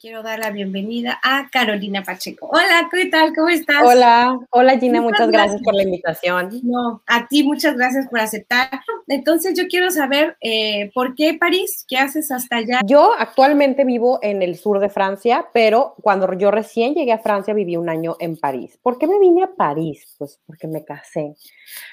Quiero 0.00 0.22
dar 0.22 0.38
la 0.38 0.50
bienvenida 0.50 1.18
a 1.24 1.48
Carolina 1.50 2.04
Pacheco. 2.04 2.48
Hola, 2.52 2.88
¿qué 2.92 3.06
tal? 3.06 3.34
¿Cómo 3.34 3.48
estás? 3.48 3.82
Hola, 3.82 4.38
hola 4.50 4.78
Gina, 4.78 5.02
muchas, 5.02 5.28
gracias. 5.28 5.60
por 5.60 5.74
la 5.74 5.82
invitación. 5.82 6.60
No, 6.62 7.02
a 7.04 7.26
ti 7.26 7.42
muchas 7.42 7.76
gracias 7.76 8.06
por 8.06 8.20
aceptar. 8.20 8.80
Entonces 9.08 9.58
yo 9.58 9.66
quiero 9.66 9.90
saber 9.90 10.36
eh, 10.40 10.92
por 10.94 11.16
qué 11.16 11.34
París, 11.34 11.84
¿qué 11.88 11.96
haces 11.96 12.30
hasta 12.30 12.58
allá? 12.58 12.80
Yo 12.84 13.10
actualmente 13.18 13.84
vivo 13.84 14.20
en 14.22 14.40
el 14.42 14.56
sur 14.56 14.78
de 14.78 14.88
Francia, 14.88 15.46
pero 15.52 15.96
cuando 16.00 16.32
yo 16.34 16.52
recién 16.52 16.94
llegué 16.94 17.10
a 17.10 17.18
Francia 17.18 17.52
viví 17.52 17.76
un 17.76 17.88
año 17.88 18.16
en 18.20 18.36
París. 18.36 18.78
¿Por 18.80 18.98
qué 18.98 19.08
me 19.08 19.18
vine 19.18 19.42
a 19.42 19.50
París? 19.56 20.14
Pues 20.16 20.38
porque 20.46 20.68
me 20.68 20.84
casé. 20.84 21.34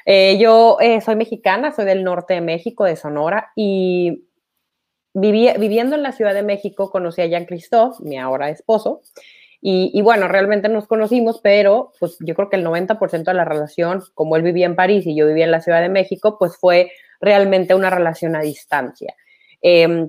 Eh, 0.06 0.38
yo 0.40 0.78
eh, 0.80 1.02
soy 1.02 1.16
mexicana, 1.16 1.72
soy 1.72 1.86
del 1.86 2.04
norte 2.04 2.36
de 2.36 2.42
México, 2.42 2.84
de 2.84 2.98
Sonora, 2.98 3.52
y 3.56 4.26
viviendo 5.16 5.96
en 5.96 6.04
la 6.04 6.12
Ciudad 6.12 6.34
de 6.34 6.44
México 6.44 6.92
conocí 6.92 7.22
a 7.22 7.26
Jean-Christophe, 7.26 8.04
mi 8.04 8.18
ahora 8.20 8.50
esposo, 8.50 9.02
y, 9.68 10.00
bueno, 10.04 10.28
realmente 10.28 10.70
nos 10.70 10.86
conocimos, 10.86 11.40
pero 11.42 11.92
pues 12.00 12.18
yo 12.20 12.36
creo 12.36 12.52
que 12.52 12.56
el 12.58 12.64
90% 12.64 13.24
de 13.24 13.34
la 13.34 13.46
relación, 13.46 14.04
como 14.14 14.36
él 14.36 14.44
vivía 14.44 14.68
en 14.68 14.76
París 14.76 15.08
y 15.08 15.16
yo 15.16 15.26
vivía 15.26 15.46
en 15.46 15.50
la 15.50 15.62
Ciudad 15.62 15.82
de 15.82 15.90
México, 15.90 16.38
pues 16.38 16.56
fue 16.56 16.92
realmente 17.20 17.74
una 17.74 17.90
relación 17.90 18.36
a 18.36 18.42
distancia. 18.42 19.16
Eh, 19.64 20.08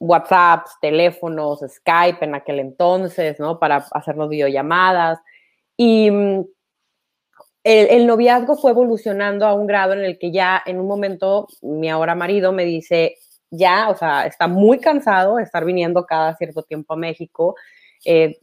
WhatsApps, 0.00 0.78
teléfonos, 0.80 1.60
Skype 1.68 2.24
en 2.24 2.34
aquel 2.34 2.60
entonces, 2.60 3.38
¿no? 3.38 3.58
Para 3.58 3.84
hacernos 3.90 4.30
videollamadas. 4.30 5.18
Y 5.76 6.10
mm, 6.10 6.44
el, 7.64 7.86
el, 7.88 8.06
noviazgo 8.06 8.56
fue 8.56 8.70
evolucionando 8.70 9.44
a 9.44 9.52
un 9.52 9.66
grado 9.66 9.92
en 9.92 10.00
el 10.00 10.18
que 10.18 10.32
ya 10.32 10.62
en 10.64 10.80
un 10.80 10.86
momento 10.86 11.46
mi 11.60 11.90
ahora 11.90 12.14
marido 12.14 12.52
me 12.52 12.64
dice, 12.64 13.16
ya, 13.50 13.88
o 13.90 13.96
sea, 13.96 14.26
está 14.26 14.46
muy 14.46 14.78
cansado 14.78 15.36
de 15.36 15.44
estar 15.44 15.64
viniendo 15.64 16.04
cada 16.06 16.36
cierto 16.36 16.62
tiempo 16.62 16.94
a 16.94 16.96
México. 16.96 17.56
Eh, 18.04 18.38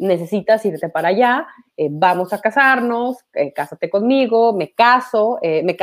necesitas 0.00 0.64
irte 0.64 0.88
para 0.88 1.08
allá, 1.08 1.46
eh, 1.76 1.88
vamos 1.90 2.32
a 2.32 2.40
casarnos, 2.40 3.16
eh, 3.34 3.52
cásate 3.52 3.90
conmigo, 3.90 4.52
me 4.52 4.72
caso, 4.72 5.40
me, 5.42 5.76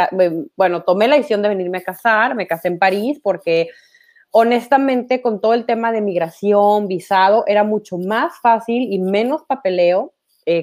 bueno, 0.56 0.84
tomé 0.84 1.10
la 1.10 1.18
decisión 1.18 1.42
de 1.42 1.50
venirme 1.50 1.80
a 1.80 1.84
casar, 1.84 2.34
me 2.34 2.48
casé 2.48 2.70
en 2.70 2.80
París 2.80 3.20
porque 3.22 3.68
honestamente 4.32 5.22
con 5.22 5.42
todo 5.42 5.54
el 5.54 5.66
tema 5.66 5.92
de 5.92 6.00
migración, 6.00 6.88
visado, 6.88 7.44
era 7.46 7.66
mucho 7.66 7.98
más 7.98 8.40
fácil 8.42 8.94
y 8.94 9.00
menos 9.00 9.44
papeleo 9.44 10.14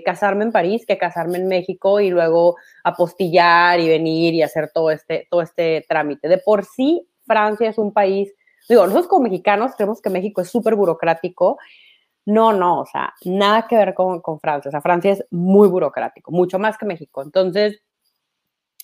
casarme 0.04 0.44
en 0.44 0.52
París 0.52 0.84
que 0.86 0.96
casarme 0.96 1.38
en 1.38 1.48
México 1.48 1.98
y 1.98 2.08
luego 2.08 2.54
apostillar 2.84 3.80
y 3.80 3.88
venir 3.88 4.32
y 4.32 4.42
hacer 4.42 4.70
todo 4.72 4.92
este, 4.92 5.26
todo 5.28 5.42
este 5.42 5.84
trámite. 5.88 6.28
De 6.28 6.38
por 6.38 6.64
sí, 6.64 7.08
Francia 7.26 7.68
es 7.68 7.78
un 7.78 7.92
país, 7.92 8.32
digo, 8.68 8.82
nosotros 8.82 9.08
como 9.08 9.24
mexicanos 9.24 9.72
creemos 9.76 10.00
que 10.00 10.10
México 10.10 10.40
es 10.40 10.50
súper 10.50 10.74
burocrático. 10.74 11.58
No, 12.24 12.52
no, 12.52 12.80
o 12.80 12.86
sea, 12.86 13.14
nada 13.24 13.66
que 13.66 13.76
ver 13.76 13.94
con, 13.94 14.20
con 14.20 14.38
Francia. 14.38 14.68
O 14.68 14.72
sea, 14.72 14.80
Francia 14.80 15.12
es 15.12 15.24
muy 15.30 15.68
burocrático, 15.68 16.30
mucho 16.30 16.58
más 16.58 16.78
que 16.78 16.86
México. 16.86 17.22
Entonces, 17.22 17.82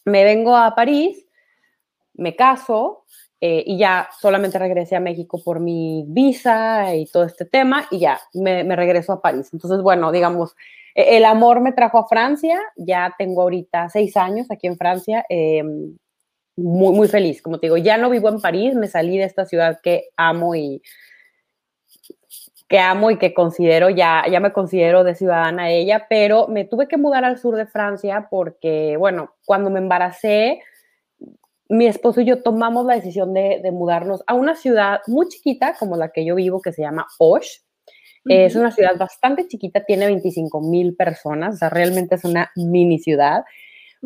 me 0.04 0.24
vengo 0.24 0.56
a 0.56 0.74
París, 0.74 1.24
me 2.14 2.34
caso 2.34 3.04
eh, 3.40 3.62
y 3.66 3.78
ya 3.78 4.08
solamente 4.18 4.58
regresé 4.58 4.96
a 4.96 5.00
México 5.00 5.40
por 5.44 5.60
mi 5.60 6.04
visa 6.08 6.94
y 6.96 7.06
todo 7.06 7.24
este 7.24 7.44
tema 7.44 7.86
y 7.90 8.00
ya 8.00 8.20
me, 8.34 8.64
regreso 8.74 9.12
a 9.12 9.22
París. 9.22 9.50
Entonces, 9.52 9.80
bueno, 9.80 10.10
digamos, 10.10 10.56
e, 10.94 11.16
el 11.16 11.24
amor 11.24 11.60
me 11.60 11.72
trajo 11.72 11.98
a 11.98 12.08
Francia, 12.08 12.60
ya 12.76 13.14
tengo 13.16 13.42
ahorita 13.42 13.88
seis 13.90 14.16
años 14.16 14.50
aquí 14.50 14.66
en 14.66 14.76
Francia. 14.76 15.24
Eh, 15.28 15.62
muy, 16.58 16.94
muy 16.94 17.08
feliz. 17.08 17.40
Como 17.40 17.58
te 17.58 17.66
digo, 17.66 17.76
ya 17.76 17.96
no 17.96 18.10
vivo 18.10 18.28
en 18.28 18.40
París, 18.40 18.74
me 18.74 18.88
salí 18.88 19.16
de 19.16 19.24
esta 19.24 19.46
ciudad 19.46 19.80
que 19.82 20.08
amo 20.16 20.54
y 20.54 20.82
que 22.68 22.78
amo 22.78 23.10
y 23.10 23.16
que 23.16 23.32
considero, 23.32 23.88
ya, 23.88 24.24
ya 24.30 24.40
me 24.40 24.52
considero 24.52 25.02
de 25.02 25.14
ciudadana 25.14 25.70
ella, 25.70 26.06
pero 26.10 26.48
me 26.48 26.66
tuve 26.66 26.86
que 26.86 26.98
mudar 26.98 27.24
al 27.24 27.38
sur 27.38 27.56
de 27.56 27.66
Francia 27.66 28.28
porque, 28.30 28.96
bueno, 28.98 29.34
cuando 29.46 29.70
me 29.70 29.78
embaracé, 29.78 30.60
mi 31.70 31.86
esposo 31.86 32.20
y 32.20 32.26
yo 32.26 32.42
tomamos 32.42 32.84
la 32.84 32.94
decisión 32.94 33.32
de, 33.32 33.60
de 33.62 33.72
mudarnos 33.72 34.22
a 34.26 34.34
una 34.34 34.54
ciudad 34.54 35.00
muy 35.06 35.28
chiquita 35.28 35.76
como 35.78 35.96
la 35.96 36.10
que 36.10 36.26
yo 36.26 36.34
vivo, 36.34 36.60
que 36.60 36.72
se 36.72 36.82
llama 36.82 37.06
Osh. 37.18 37.60
Es 38.24 38.56
una 38.56 38.70
ciudad 38.70 38.98
bastante 38.98 39.48
chiquita, 39.48 39.84
tiene 39.84 40.04
25 40.04 40.60
mil 40.60 40.94
personas, 40.94 41.54
o 41.54 41.58
sea, 41.58 41.70
realmente 41.70 42.16
es 42.16 42.24
una 42.24 42.50
mini 42.56 42.98
ciudad 42.98 43.44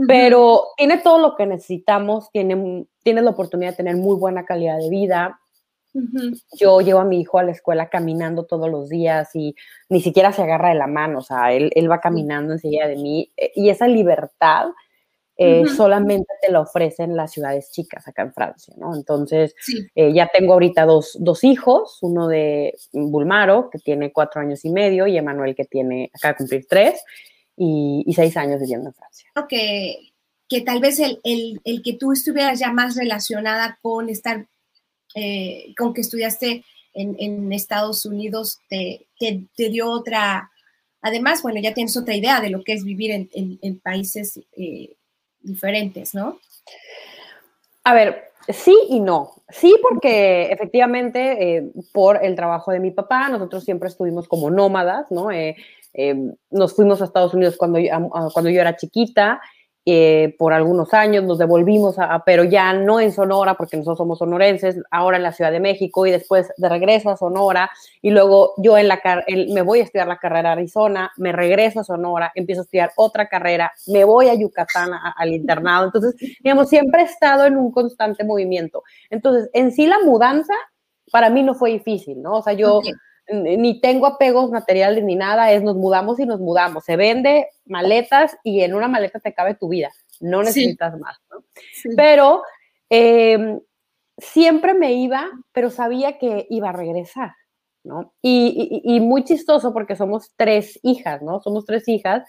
pero 0.06 0.68
tiene 0.76 0.98
todo 0.98 1.18
lo 1.18 1.36
que 1.36 1.46
necesitamos, 1.46 2.30
tiene, 2.30 2.86
tiene 3.02 3.22
la 3.22 3.30
oportunidad 3.30 3.70
de 3.70 3.76
tener 3.76 3.96
muy 3.96 4.16
buena 4.16 4.44
calidad 4.44 4.78
de 4.78 4.88
vida. 4.88 5.38
Yo 6.58 6.80
llevo 6.80 7.00
a 7.00 7.04
mi 7.04 7.20
hijo 7.20 7.38
a 7.38 7.42
la 7.42 7.52
escuela 7.52 7.90
caminando 7.90 8.44
todos 8.44 8.70
los 8.70 8.88
días 8.88 9.28
y 9.34 9.54
ni 9.90 10.00
siquiera 10.00 10.32
se 10.32 10.42
agarra 10.42 10.70
de 10.70 10.76
la 10.76 10.86
mano, 10.86 11.18
o 11.18 11.22
sea, 11.22 11.52
él, 11.52 11.70
él 11.74 11.90
va 11.90 12.00
caminando 12.00 12.54
enseguida 12.54 12.88
de 12.88 12.96
mí 12.96 13.30
eh, 13.36 13.52
y 13.54 13.68
esa 13.68 13.86
libertad 13.86 14.68
eh, 15.36 15.64
solamente 15.66 16.32
te 16.40 16.52
la 16.52 16.60
ofrecen 16.60 17.16
las 17.16 17.32
ciudades 17.32 17.70
chicas 17.72 18.06
acá 18.06 18.22
en 18.22 18.32
Francia, 18.32 18.74
¿no? 18.76 18.94
Entonces, 18.94 19.54
eh, 19.94 20.12
ya 20.12 20.28
tengo 20.32 20.52
ahorita 20.52 20.84
dos, 20.84 21.16
dos, 21.18 21.42
hijos, 21.42 21.98
uno 22.02 22.28
de 22.28 22.74
Bulmaro, 22.92 23.70
que 23.70 23.78
tiene 23.78 24.12
cuatro 24.12 24.40
años 24.40 24.64
y 24.64 24.70
medio, 24.70 25.06
y 25.06 25.16
Emanuel, 25.16 25.54
que 25.54 25.64
tiene, 25.64 26.10
acaba 26.14 26.34
de 26.34 26.38
cumplir 26.38 26.66
tres, 26.68 27.02
y, 27.56 28.04
seis 28.14 28.36
años 28.36 28.60
viviendo 28.60 28.88
en 28.88 28.94
Francia. 28.94 29.30
Que, 29.48 30.12
que 30.48 30.60
tal 30.60 30.80
vez 30.80 30.98
el, 30.98 31.20
el, 31.24 31.60
el, 31.64 31.82
que 31.82 31.94
tú 31.94 32.12
estuvieras 32.12 32.58
ya 32.58 32.72
más 32.72 32.96
relacionada 32.96 33.78
con 33.82 34.08
estar, 34.08 34.46
eh, 35.14 35.74
con 35.76 35.94
que 35.94 36.00
estudiaste 36.00 36.64
en, 36.94 37.16
en 37.18 37.52
Estados 37.52 38.04
Unidos, 38.04 38.58
te, 38.68 39.06
te, 39.18 39.68
dio 39.70 39.90
otra, 39.90 40.50
además, 41.00 41.42
bueno, 41.42 41.60
ya 41.60 41.74
tienes 41.74 41.96
otra 41.96 42.14
idea 42.14 42.40
de 42.40 42.50
lo 42.50 42.62
que 42.62 42.74
es 42.74 42.84
vivir 42.84 43.10
en, 43.10 43.28
en 43.32 43.80
países 43.80 44.40
eh, 44.56 44.94
diferentes, 45.40 46.14
¿no? 46.14 46.38
A 47.84 47.94
ver, 47.94 48.32
sí 48.48 48.76
y 48.88 49.00
no. 49.00 49.34
Sí, 49.48 49.74
porque 49.82 50.46
efectivamente, 50.46 51.56
eh, 51.56 51.72
por 51.92 52.24
el 52.24 52.34
trabajo 52.34 52.72
de 52.72 52.80
mi 52.80 52.90
papá, 52.90 53.28
nosotros 53.28 53.64
siempre 53.64 53.88
estuvimos 53.88 54.28
como 54.28 54.50
nómadas, 54.50 55.10
¿no? 55.10 55.30
Eh, 55.30 55.56
Em, 55.94 56.34
nos 56.50 56.74
fuimos 56.74 57.00
a 57.00 57.04
Estados 57.04 57.34
Unidos 57.34 57.56
cuando, 57.56 57.78
cuando 58.32 58.50
yo 58.50 58.60
era 58.60 58.76
chiquita, 58.76 59.40
eh, 59.84 60.36
por 60.38 60.52
algunos 60.52 60.94
años, 60.94 61.24
nos 61.24 61.38
devolvimos, 61.38 61.98
a, 61.98 62.22
pero 62.24 62.44
ya 62.44 62.72
no 62.72 63.00
en 63.00 63.10
Sonora, 63.10 63.54
porque 63.54 63.76
nosotros 63.76 63.98
somos 63.98 64.20
sonorenses, 64.20 64.76
ahora 64.92 65.16
en 65.16 65.24
la 65.24 65.32
Ciudad 65.32 65.50
de 65.50 65.58
México 65.58 66.06
y 66.06 66.12
después 66.12 66.52
de 66.56 66.68
regreso 66.68 67.10
a 67.10 67.16
Sonora 67.16 67.68
y 68.00 68.10
luego 68.10 68.54
yo 68.58 68.78
en 68.78 68.86
la 68.86 69.00
me 69.48 69.62
voy 69.62 69.80
a 69.80 69.82
estudiar 69.82 70.06
la 70.06 70.18
carrera 70.18 70.52
Arizona, 70.52 71.10
me 71.16 71.32
regreso 71.32 71.80
a 71.80 71.84
Sonora, 71.84 72.30
empiezo 72.36 72.60
a 72.60 72.64
estudiar 72.64 72.92
otra 72.94 73.28
carrera, 73.28 73.72
me 73.88 74.04
voy 74.04 74.28
a 74.28 74.34
Yucatán 74.34 74.92
al 75.16 75.32
internado, 75.32 75.86
entonces, 75.86 76.14
digamos, 76.44 76.68
siempre 76.68 77.02
he 77.02 77.06
estado 77.06 77.46
en 77.46 77.56
un 77.56 77.72
constante 77.72 78.22
movimiento. 78.22 78.84
Entonces, 79.10 79.50
en 79.52 79.72
sí 79.72 79.86
la 79.86 79.98
mudanza 79.98 80.54
para 81.10 81.28
mí 81.28 81.42
no 81.42 81.56
fue 81.56 81.72
difícil, 81.72 82.22
¿no? 82.22 82.34
O 82.36 82.42
sea, 82.42 82.52
yo 82.52 82.80
ni 83.28 83.80
tengo 83.80 84.06
apegos 84.06 84.50
materiales 84.50 85.04
ni 85.04 85.14
nada, 85.14 85.52
es 85.52 85.62
nos 85.62 85.76
mudamos 85.76 86.18
y 86.20 86.26
nos 86.26 86.40
mudamos. 86.40 86.84
Se 86.84 86.96
vende 86.96 87.48
maletas 87.64 88.36
y 88.42 88.62
en 88.62 88.74
una 88.74 88.88
maleta 88.88 89.20
te 89.20 89.32
cabe 89.32 89.54
tu 89.54 89.68
vida, 89.68 89.90
no 90.20 90.42
necesitas 90.42 90.98
más, 90.98 91.18
¿no? 91.30 91.44
Pero 91.96 92.42
em, 92.90 93.60
siempre 94.18 94.74
me 94.74 94.92
iba, 94.94 95.30
pero 95.52 95.70
sabía 95.70 96.18
que 96.18 96.46
iba 96.50 96.70
a 96.70 96.72
regresar, 96.72 97.32
¿no? 97.84 98.12
Y, 98.20 98.82
y, 98.84 99.00
muy 99.00 99.24
chistoso 99.24 99.72
porque 99.72 99.96
somos 99.96 100.32
tres 100.36 100.78
hijas, 100.82 101.22
¿no? 101.22 101.40
Somos 101.40 101.64
tres 101.64 101.88
hijas. 101.88 102.28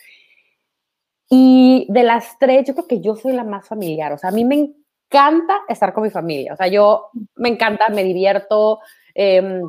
Y 1.30 1.88
de 1.90 2.04
las 2.04 2.38
tres, 2.40 2.68
yo 2.68 2.76
creo 2.76 2.88
que 2.88 3.02
yo 3.02 3.16
soy 3.16 3.34
la 3.34 3.44
más 3.44 3.68
familiar, 3.68 4.12
o 4.14 4.18
sea, 4.18 4.30
a 4.30 4.34
mí 4.34 4.46
me 4.46 4.56
encanta 5.10 5.62
estar 5.68 5.94
con 5.94 6.04
mi 6.04 6.12
familia, 6.12 6.54
o 6.54 6.58
sea, 6.58 6.68
yo 6.68 7.10
me 7.36 7.50
encanta, 7.50 7.90
me 7.90 8.04
divierto. 8.04 8.80
Eh, 9.16 9.62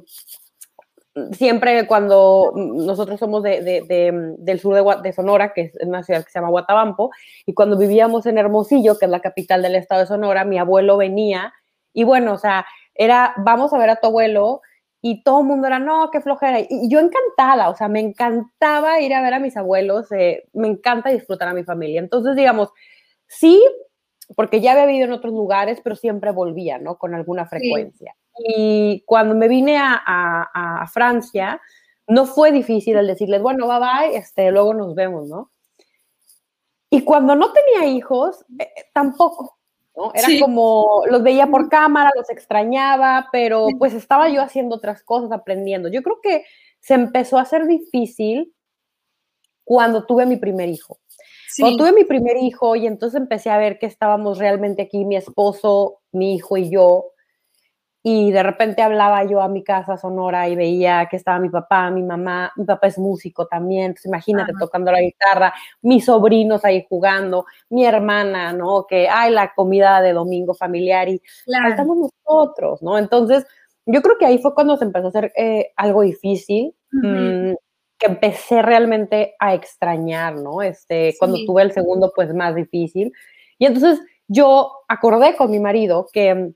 siempre 1.32 1.86
cuando 1.86 2.52
nosotros 2.54 3.20
somos 3.20 3.42
de, 3.42 4.34
del 4.38 4.60
sur 4.60 5.02
de, 5.02 5.12
Sonora, 5.12 5.52
que 5.52 5.62
es 5.62 5.72
una 5.80 6.02
ciudad 6.02 6.24
que 6.24 6.30
se 6.30 6.38
llama 6.38 6.50
Guatabampo, 6.50 7.10
y 7.46 7.54
cuando 7.54 7.78
vivíamos 7.78 8.26
en 8.26 8.38
Hermosillo, 8.38 8.98
que 8.98 9.04
es 9.04 9.10
la 9.10 9.20
capital 9.20 9.62
del 9.62 9.76
estado 9.76 10.00
de 10.00 10.06
Sonora, 10.06 10.44
mi 10.44 10.58
abuelo 10.58 10.96
venía 10.96 11.52
y 11.92 12.04
bueno, 12.04 12.34
o 12.34 12.38
sea, 12.38 12.66
era, 12.94 13.34
vamos 13.38 13.72
a 13.72 13.78
ver 13.78 13.90
a 13.90 13.96
tu 13.96 14.08
abuelo 14.08 14.60
y 15.00 15.22
todo 15.22 15.40
el 15.40 15.46
mundo 15.46 15.66
era, 15.66 15.78
no, 15.78 16.10
qué 16.10 16.20
flojera. 16.20 16.60
Y, 16.60 16.88
yo 16.88 16.98
encantada, 16.98 17.68
o 17.68 17.76
sea, 17.76 17.88
me 17.88 18.00
encantaba 18.00 19.00
ir 19.00 19.14
a 19.14 19.22
ver 19.22 19.34
a 19.34 19.38
mis 19.38 19.56
abuelos, 19.56 20.10
eh, 20.12 20.44
me 20.52 20.66
encanta 20.66 21.10
disfrutar 21.10 21.48
a 21.48 21.54
mi 21.54 21.62
familia. 21.62 22.00
Entonces, 22.00 22.34
digamos, 22.34 22.70
sí, 23.26 23.62
porque 24.36 24.60
ya 24.60 24.72
había 24.72 24.86
vivido 24.86 25.06
en 25.06 25.12
otros 25.12 25.32
lugares, 25.32 25.80
pero 25.82 25.96
siempre 25.96 26.30
volvía, 26.30 26.78
¿no? 26.78 26.96
Con 26.98 27.14
alguna 27.14 27.46
frecuencia. 27.46 28.16
Y 28.38 29.02
cuando 29.06 29.34
me 29.34 29.48
vine 29.48 29.76
a, 29.78 30.02
a, 30.04 30.86
Francia, 30.88 31.60
no 32.06 32.26
fue 32.26 32.52
difícil 32.52 32.96
el 32.96 33.06
decirles, 33.06 33.42
bueno, 33.42 33.68
bye 33.68 33.78
bye, 33.78 34.16
este, 34.16 34.50
luego 34.50 34.74
nos 34.74 34.94
vemos, 34.94 35.28
¿no? 35.28 35.50
Y 36.90 37.02
cuando 37.02 37.34
no 37.34 37.52
tenía 37.52 37.88
hijos, 37.90 38.44
eh, 38.58 38.68
tampoco, 38.92 39.58
¿no? 39.96 40.12
Era 40.14 40.28
como, 40.40 41.02
los 41.08 41.22
veía 41.22 41.46
por 41.46 41.68
cámara, 41.68 42.10
los 42.16 42.30
extrañaba, 42.30 43.28
pero 43.32 43.66
pues 43.78 43.94
estaba 43.94 44.28
yo 44.28 44.42
haciendo 44.42 44.76
otras 44.76 45.02
cosas, 45.02 45.32
aprendiendo. 45.32 45.88
Yo 45.88 46.02
creo 46.02 46.20
que 46.22 46.44
se 46.80 46.94
empezó 46.94 47.38
a 47.38 47.42
hacer 47.42 47.66
difícil 47.66 48.54
cuando 49.64 50.04
tuve 50.06 50.26
mi 50.26 50.36
primer 50.36 50.68
hijo. 50.68 50.98
Cuando 51.58 51.78
tuve 51.78 51.92
mi 51.92 52.04
primer 52.04 52.36
hijo 52.36 52.76
y 52.76 52.86
entonces 52.86 53.20
empecé 53.20 53.50
a 53.50 53.58
ver 53.58 53.78
que 53.78 53.86
estábamos 53.86 54.38
realmente 54.38 54.82
aquí, 54.82 55.04
mi 55.04 55.16
esposo, 55.16 56.00
mi 56.12 56.34
hijo 56.34 56.56
y 56.56 56.70
yo, 56.70 57.12
y 58.06 58.32
de 58.32 58.42
repente 58.42 58.82
hablaba 58.82 59.24
yo 59.24 59.40
a 59.40 59.48
mi 59.48 59.64
casa 59.64 59.96
sonora 59.96 60.46
y 60.50 60.56
veía 60.56 61.08
que 61.10 61.16
estaba 61.16 61.38
mi 61.38 61.48
papá, 61.48 61.90
mi 61.90 62.02
mamá, 62.02 62.52
mi 62.54 62.66
papá 62.66 62.88
es 62.88 62.98
músico 62.98 63.46
también, 63.46 63.86
entonces 63.86 64.04
imagínate 64.04 64.52
tocando 64.60 64.92
la 64.92 65.00
guitarra, 65.00 65.54
mis 65.80 66.04
sobrinos 66.04 66.66
ahí 66.66 66.84
jugando, 66.86 67.46
mi 67.70 67.86
hermana, 67.86 68.52
¿no? 68.52 68.86
Que 68.86 69.08
hay 69.08 69.32
la 69.32 69.54
comida 69.54 70.02
de 70.02 70.12
domingo 70.12 70.52
familiar 70.52 71.08
y 71.08 71.22
faltamos 71.46 72.10
nosotros, 72.26 72.82
¿no? 72.82 72.98
Entonces, 72.98 73.46
yo 73.86 74.02
creo 74.02 74.18
que 74.18 74.26
ahí 74.26 74.36
fue 74.36 74.54
cuando 74.54 74.76
se 74.76 74.84
empezó 74.84 75.06
a 75.06 75.08
hacer 75.08 75.32
eh, 75.34 75.72
algo 75.74 76.02
difícil, 76.02 76.74
mm, 76.92 77.54
que 77.98 78.06
empecé 78.06 78.62
realmente 78.62 79.34
a 79.38 79.54
extrañar, 79.54 80.36
¿no? 80.36 80.62
Este, 80.62 81.14
cuando 81.18 81.38
tuve 81.46 81.62
el 81.62 81.72
segundo, 81.72 82.12
pues 82.14 82.34
más 82.34 82.54
difícil. 82.54 83.12
Y 83.58 83.66
entonces 83.66 84.00
yo 84.28 84.72
acordé 84.88 85.36
con 85.36 85.50
mi 85.50 85.60
marido 85.60 86.08
que 86.12 86.52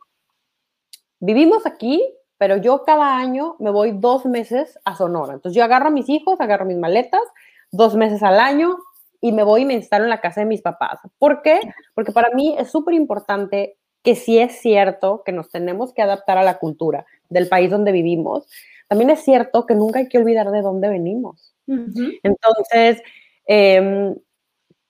vivimos 1.20 1.67
aquí, 1.67 2.02
pero 2.38 2.56
yo 2.56 2.85
cada 2.85 3.17
año 3.17 3.56
me 3.58 3.70
voy 3.70 3.93
dos 3.93 4.25
meses 4.26 4.79
a 4.85 4.96
Sonora. 4.96 5.35
Entonces 5.35 5.56
yo 5.56 5.64
agarro 5.64 5.88
a 5.88 5.93
mis 5.93 6.08
hijos, 6.08 6.40
agarro 6.40 6.64
mis 6.64 6.79
maletas, 6.79 7.23
dos 7.70 7.94
meses 7.94 8.23
al 8.23 8.40
año 8.40 8.76
y 9.20 9.32
me 9.32 9.43
voy 9.43 9.62
y 9.62 9.64
me 9.64 9.75
instalo 9.75 10.05
en 10.05 10.11
la 10.11 10.20
casa 10.20 10.40
de 10.40 10.46
mis 10.46 10.62
papás. 10.62 11.00
¿Por 11.19 11.43
qué? 11.43 11.61
Porque 11.94 12.12
para 12.12 12.31
mí 12.35 12.55
es 12.58 12.70
súper 12.70 12.94
importante 12.94 13.76
que 14.02 14.14
si 14.14 14.38
es 14.38 14.61
cierto 14.61 15.23
que 15.25 15.32
nos 15.32 15.50
tenemos 15.50 15.93
que 15.93 16.02
adaptar 16.02 16.38
a 16.38 16.44
la 16.44 16.58
cultura 16.58 17.05
del 17.29 17.49
país 17.49 17.70
donde 17.70 17.93
vivimos, 17.93 18.49
también 18.88 19.11
es 19.11 19.20
cierto 19.20 19.67
que 19.67 19.75
nunca 19.75 20.00
hay 20.00 20.08
que 20.08 20.19
olvidar 20.19 20.50
de 20.50 20.62
dónde 20.62 20.88
venimos. 20.88 21.55
Entonces, 21.67 23.02
eh, 23.46 24.14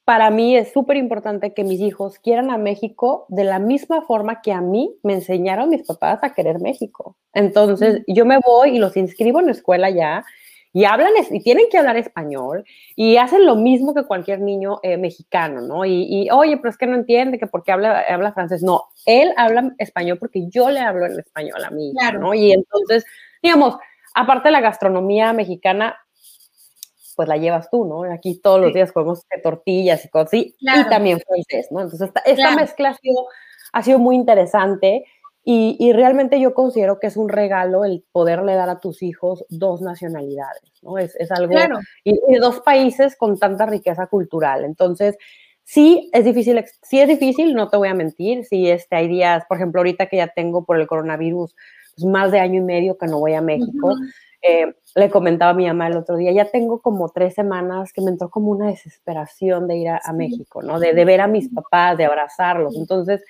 para 0.08 0.30
mí 0.30 0.56
es 0.56 0.72
súper 0.72 0.96
importante 0.96 1.52
que 1.52 1.64
mis 1.64 1.80
hijos 1.80 2.18
quieran 2.18 2.50
a 2.50 2.56
México 2.56 3.26
de 3.28 3.44
la 3.44 3.58
misma 3.58 4.00
forma 4.00 4.40
que 4.40 4.52
a 4.52 4.62
mí 4.62 4.96
me 5.02 5.12
enseñaron 5.12 5.68
mis 5.68 5.82
papás 5.82 6.20
a 6.22 6.32
querer 6.32 6.60
México. 6.60 7.18
Entonces, 7.34 8.04
yo 8.06 8.24
me 8.24 8.38
voy 8.38 8.76
y 8.76 8.78
los 8.78 8.96
inscribo 8.96 9.40
en 9.40 9.46
la 9.46 9.52
escuela 9.52 9.90
ya 9.90 10.24
y 10.72 10.84
hablan 10.84 11.12
y 11.30 11.42
tienen 11.42 11.66
que 11.70 11.76
hablar 11.76 11.98
español 11.98 12.64
y 12.96 13.18
hacen 13.18 13.44
lo 13.44 13.54
mismo 13.56 13.94
que 13.94 14.04
cualquier 14.04 14.40
niño 14.40 14.80
eh, 14.82 14.96
mexicano, 14.96 15.60
¿no? 15.60 15.84
Y, 15.84 16.30
oye, 16.30 16.56
pero 16.56 16.70
es 16.70 16.78
que 16.78 16.86
no 16.86 16.96
entiende 16.96 17.38
que 17.38 17.46
por 17.46 17.62
qué 17.62 17.72
habla, 17.72 18.00
habla 18.08 18.32
francés. 18.32 18.62
No, 18.62 18.84
él 19.04 19.34
habla 19.36 19.74
español 19.76 20.16
porque 20.18 20.48
yo 20.48 20.70
le 20.70 20.80
hablo 20.80 21.04
en 21.04 21.20
español 21.20 21.62
a 21.62 21.70
mí, 21.70 21.92
claro. 21.98 22.20
¿no? 22.20 22.32
Y 22.32 22.52
entonces, 22.52 23.04
digamos, 23.42 23.76
aparte 24.14 24.50
la 24.50 24.60
gastronomía 24.60 25.32
mexicana, 25.32 25.96
pues 27.16 27.28
la 27.28 27.36
llevas 27.36 27.68
tú, 27.68 27.84
¿no? 27.84 28.04
Aquí 28.12 28.38
todos 28.38 28.60
los 28.60 28.72
días 28.72 28.92
comemos 28.92 29.22
tortillas 29.42 30.04
y 30.04 30.08
cosas 30.08 30.28
así, 30.28 30.54
y 30.60 30.88
también 30.88 31.18
francés, 31.18 31.66
¿no? 31.72 31.80
Entonces, 31.80 32.10
esta, 32.24 32.54
mezcla 32.54 32.96
ha 33.72 33.82
sido, 33.82 33.98
muy 33.98 34.14
interesante 34.14 35.04
y, 35.44 35.92
realmente 35.92 36.38
yo 36.40 36.54
considero 36.54 37.00
que 37.00 37.08
es 37.08 37.16
un 37.16 37.28
regalo 37.28 37.84
el 37.84 38.04
poderle 38.12 38.54
dar 38.54 38.68
a 38.68 38.78
tus 38.78 39.02
hijos 39.02 39.44
dos 39.48 39.80
nacionalidades, 39.80 40.62
¿no? 40.82 40.98
Es, 40.98 41.16
algo, 41.32 41.54
y, 42.04 42.36
dos 42.36 42.60
países 42.60 43.16
con 43.16 43.38
tanta 43.38 43.66
riqueza 43.66 44.06
cultural. 44.06 44.64
Entonces, 44.64 45.16
sí 45.64 46.10
es 46.12 46.24
difícil, 46.24 46.64
sí 46.82 47.00
es 47.00 47.08
difícil, 47.08 47.54
no 47.54 47.68
te 47.68 47.76
voy 47.76 47.88
a 47.88 47.94
mentir, 47.94 48.44
sí 48.44 48.70
este, 48.70 48.94
hay 48.94 49.08
días, 49.08 49.44
por 49.48 49.56
ejemplo, 49.56 49.80
ahorita 49.80 50.06
que 50.06 50.18
ya 50.18 50.28
tengo 50.28 50.64
por 50.64 50.80
el 50.80 50.86
coronavirus 50.86 51.54
más 52.04 52.32
de 52.32 52.40
año 52.40 52.60
y 52.60 52.64
medio 52.64 52.98
que 52.98 53.06
no 53.06 53.18
voy 53.18 53.34
a 53.34 53.40
México, 53.40 53.94
eh, 54.42 54.74
le 54.94 55.10
comentaba 55.10 55.50
a 55.50 55.54
mi 55.54 55.66
mamá 55.66 55.88
el 55.88 55.96
otro 55.96 56.16
día, 56.16 56.32
ya 56.32 56.50
tengo 56.50 56.80
como 56.80 57.08
tres 57.08 57.34
semanas 57.34 57.92
que 57.92 58.00
me 58.00 58.10
entró 58.10 58.30
como 58.30 58.50
una 58.50 58.68
desesperación 58.68 59.66
de 59.66 59.76
ir 59.76 59.88
a, 59.88 60.12
México, 60.12 60.62
¿no? 60.62 60.78
De, 60.78 60.92
ver 60.92 61.20
a 61.20 61.26
mis 61.26 61.48
papás, 61.48 61.98
de 61.98 62.04
abrazarlos. 62.04 62.76
Entonces, 62.76 63.22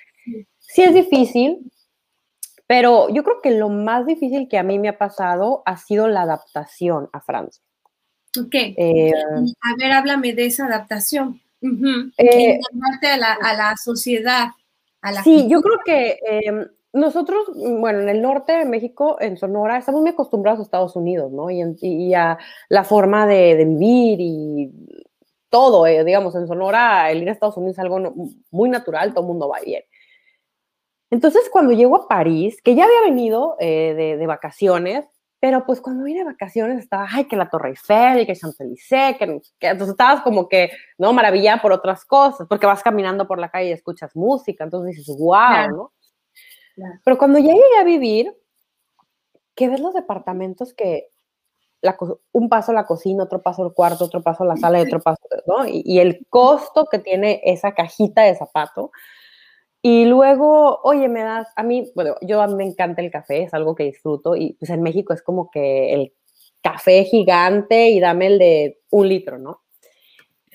sí 0.59 0.83
es 0.83 0.93
difícil, 0.93 1.71
pero 2.67 3.09
yo 3.09 3.23
creo 3.23 3.41
que 3.41 3.51
lo 3.51 3.69
más 3.69 4.05
difícil 4.05 4.47
que 4.47 4.59
a 4.59 4.63
mí 4.63 4.77
me 4.77 4.89
ha 4.89 4.97
pasado 4.97 5.63
ha 5.65 5.77
sido 5.77 6.07
la 6.07 6.21
adaptación 6.21 7.09
a 7.11 7.21
Francia. 7.21 7.63
Ok. 8.39 8.53
Eh, 8.53 9.11
a 9.11 9.75
ver, 9.77 9.91
háblame 9.91 10.33
de 10.33 10.45
esa 10.45 10.67
adaptación. 10.67 11.41
Eh, 12.17 12.59
a, 13.01 13.17
la, 13.17 13.33
a 13.33 13.53
la 13.55 13.75
sociedad. 13.75 14.49
A 15.01 15.11
la 15.11 15.23
sí, 15.23 15.47
yo 15.49 15.61
creo 15.61 15.79
que 15.83 16.19
em, 16.21 16.67
nosotros, 16.93 17.49
mm, 17.55 17.81
bueno, 17.81 17.99
en 17.99 18.09
el 18.09 18.21
norte 18.21 18.53
de 18.53 18.65
México, 18.65 19.17
en 19.19 19.37
Sonora, 19.37 19.77
estamos 19.77 20.01
muy 20.01 20.09
acostumbrados 20.11 20.59
a 20.59 20.63
Estados 20.63 20.95
Unidos, 20.95 21.31
¿no? 21.31 21.49
Y, 21.51 22.13
a 22.13 22.37
la 22.69 22.83
forma 22.83 23.27
de, 23.27 23.55
vivir 23.65 24.19
y 24.21 24.71
todo, 25.49 25.85
eh, 25.87 26.03
digamos, 26.03 26.35
en 26.35 26.47
Sonora, 26.47 27.11
el 27.11 27.21
ir 27.21 27.29
a 27.29 27.31
Estados 27.31 27.57
Unidos 27.57 27.75
es 27.75 27.79
algo 27.79 27.99
muy 28.51 28.69
natural, 28.69 29.13
todo 29.13 29.21
el 29.21 29.27
mundo 29.27 29.49
va 29.49 29.59
bien. 29.63 29.83
Entonces, 31.11 31.49
cuando 31.51 31.73
llego 31.73 31.95
a 31.95 32.07
París, 32.07 32.61
que 32.61 32.75
ya 32.75 32.85
había 32.85 33.01
venido 33.01 33.55
eh, 33.59 34.17
de, 34.19 34.27
vacaciones, 34.27 35.05
pero 35.39 35.65
pues 35.65 35.81
cuando 35.81 36.03
vine 36.03 36.19
de 36.19 36.25
vacaciones 36.25 36.79
estaba, 36.79 37.07
ay, 37.09 37.25
que 37.25 37.35
la 37.35 37.49
Torre 37.49 37.69
Eiffel, 37.69 38.27
que 38.27 38.35
Champs-Élysées, 38.35 39.17
que, 39.17 39.41
que, 39.59 39.67
entonces 39.67 39.93
estabas 39.93 40.21
como 40.21 40.47
que, 40.47 40.71
no, 40.97 41.13
maravillada 41.13 41.61
por 41.61 41.71
otras 41.71 42.05
cosas, 42.05 42.47
porque 42.47 42.65
vas 42.67 42.83
caminando 42.83 43.27
por 43.27 43.39
la 43.39 43.49
calle 43.49 43.69
y 43.69 43.73
escuchas 43.73 44.15
música, 44.15 44.63
entonces 44.63 44.97
dices, 44.97 45.15
wow, 45.17 45.69
¿no? 45.71 45.91
Pero 47.03 47.17
cuando 47.17 47.39
ya 47.39 47.53
llegué 47.53 47.77
a 47.79 47.83
vivir, 47.83 48.35
que 49.55 49.69
ves 49.69 49.79
los 49.79 49.93
departamentos 49.93 50.73
que 50.73 51.09
un 52.31 52.49
paso 52.49 52.73
la 52.73 52.85
cocina, 52.85 53.23
otro 53.23 53.41
paso 53.41 53.63
al 53.63 53.73
cuarto, 53.73 54.05
otro 54.05 54.21
paso 54.21 54.43
la 54.43 54.57
sala 54.57 54.79
y 54.79 54.83
otro 54.83 54.99
paso, 54.99 55.21
¿no? 55.47 55.65
Y, 55.65 55.99
el 55.99 56.25
costo 56.29 56.85
que 56.91 56.99
tiene 56.99 57.41
esa 57.43 57.73
cajita 57.73 58.23
de 58.23 58.35
zapato. 58.35 58.91
Y 59.81 60.05
luego, 60.05 60.79
oye, 60.83 61.07
me 61.07 61.23
das, 61.23 61.47
a 61.55 61.63
mí, 61.63 61.89
bueno, 61.95 62.15
yo 62.21 62.41
a 62.41 62.47
mí 62.47 62.55
me 62.55 62.65
encanta 62.65 63.01
el 63.01 63.11
café, 63.11 63.43
es 63.43 63.53
algo 63.53 63.75
que 63.75 63.85
disfruto 63.85 64.35
y 64.35 64.53
pues 64.59 64.69
en 64.71 64.81
México 64.81 65.13
es 65.13 65.21
como 65.21 65.49
que 65.49 65.93
el 65.93 66.13
café 66.61 67.05
gigante 67.05 67.89
y 67.89 67.99
dame 68.01 68.27
el 68.27 68.39
de 68.39 68.81
un 68.89 69.07
litro, 69.07 69.37
¿no? 69.37 69.61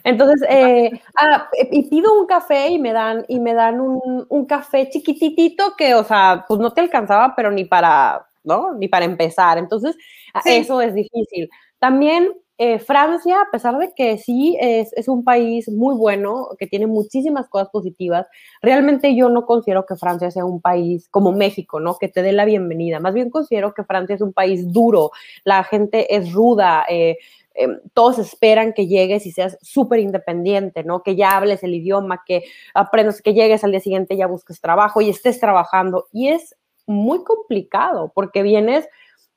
Entonces, 0.05 0.47
eh, 0.49 0.91
ah, 1.17 1.49
y 1.71 1.89
pido 1.89 2.19
un 2.21 2.27
café 2.27 2.69
y 2.69 2.79
me 2.79 2.93
dan, 2.93 3.25
y 3.27 3.41
me 3.41 3.55
dan 3.55 3.81
un, 3.81 4.27
un, 4.29 4.47
café 4.47 4.89
chiquititito 4.91 5.75
que, 5.77 5.95
o 5.95 6.05
sea, 6.05 6.45
pues 6.47 6.61
no 6.61 6.73
te 6.73 6.83
alcanzaba, 6.83 7.35
pero 7.35 7.51
ni 7.51 7.65
para, 7.65 8.27
¿no? 8.45 8.75
Ni 8.75 8.87
para 8.89 9.07
empezar. 9.07 9.57
Entonces, 9.59 9.97
eso 10.45 10.81
es 10.83 10.95
difícil. 10.95 11.49
También 11.79 12.33
eh, 12.59 12.79
Francia, 12.79 13.41
a 13.41 13.51
pesar 13.51 13.79
de 13.79 13.93
que 13.95 14.19
sí 14.19 14.57
es, 14.61 14.93
un 15.09 15.25
país 15.25 15.69
muy 15.69 15.97
bueno, 15.97 16.49
que 16.59 16.67
tiene 16.67 16.87
muchísimas 16.87 17.49
cosas 17.49 17.69
positivas, 17.71 18.27
realmente 18.63 19.15
yo 19.17 19.29
no 19.29 19.45
considero 19.47 19.87
que 19.87 19.97
Francia 19.97 20.31
sea 20.31 20.45
un 20.45 20.61
país 20.61 21.09
como 21.11 21.33
México, 21.33 21.81
¿no? 21.81 21.97
Que 21.99 22.09
te 22.09 22.23
dé 22.23 22.33
la 22.33 22.45
bienvenida. 22.45 23.01
Más 23.01 23.15
bien 23.15 23.31
considero 23.31 23.75
que 23.75 23.85
Francia 23.85 24.15
es 24.15 24.21
un 24.21 24.33
país 24.33 24.73
duro, 24.73 25.11
la 25.45 25.65
gente 25.65 26.15
es 26.15 26.33
ruda, 26.33 26.85
eh, 26.89 27.19
Em, 27.55 27.79
todos 27.93 28.19
esperan 28.19 28.73
que 28.73 28.89
llegues 28.89 29.27
y 29.27 29.33
seas 29.33 29.57
súper 29.63 30.01
independiente, 30.01 30.83
¿no? 30.83 31.03
Que 31.05 31.15
ya 31.15 31.37
hables 31.37 31.63
el 31.63 31.75
idioma, 31.75 32.23
que 32.27 32.43
aprendas, 32.75 33.23
que 33.23 33.33
llegues 33.33 33.63
al 33.63 33.71
día 33.71 33.81
siguiente, 33.81 34.17
ya 34.17 34.27
busques 34.27 34.61
trabajo 34.61 35.01
y 35.01 35.09
estés 35.09 35.39
trabajando. 35.39 36.09
Y 36.13 36.29
es 36.29 36.57
muy 36.87 37.23
complicado 37.23 38.11
porque 38.15 38.43
vienes 38.43 38.89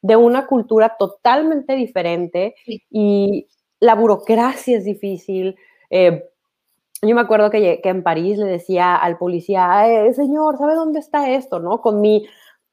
de 0.08 0.16
una 0.16 0.48
cultura 0.48 0.96
totalmente 0.98 1.76
diferente 1.76 2.56
y 2.90 3.48
la 3.80 3.94
burocracia 3.96 4.78
es 4.78 4.86
difícil. 4.86 5.58
Eh, 5.90 6.24
yo 7.02 7.14
me 7.14 7.22
acuerdo 7.22 7.50
que, 7.50 7.82
que, 7.84 7.90
en 7.90 8.04
París 8.04 8.38
le 8.38 8.46
decía 8.46 8.96
al 8.96 9.18
policía, 9.18 9.88
eh, 9.88 10.14
señor, 10.14 10.58
¿sabe 10.58 10.76
dónde 10.76 11.00
está 11.00 11.30
esto? 11.30 11.60
¿No? 11.60 11.82
Con 11.82 12.00
mi 12.00 12.26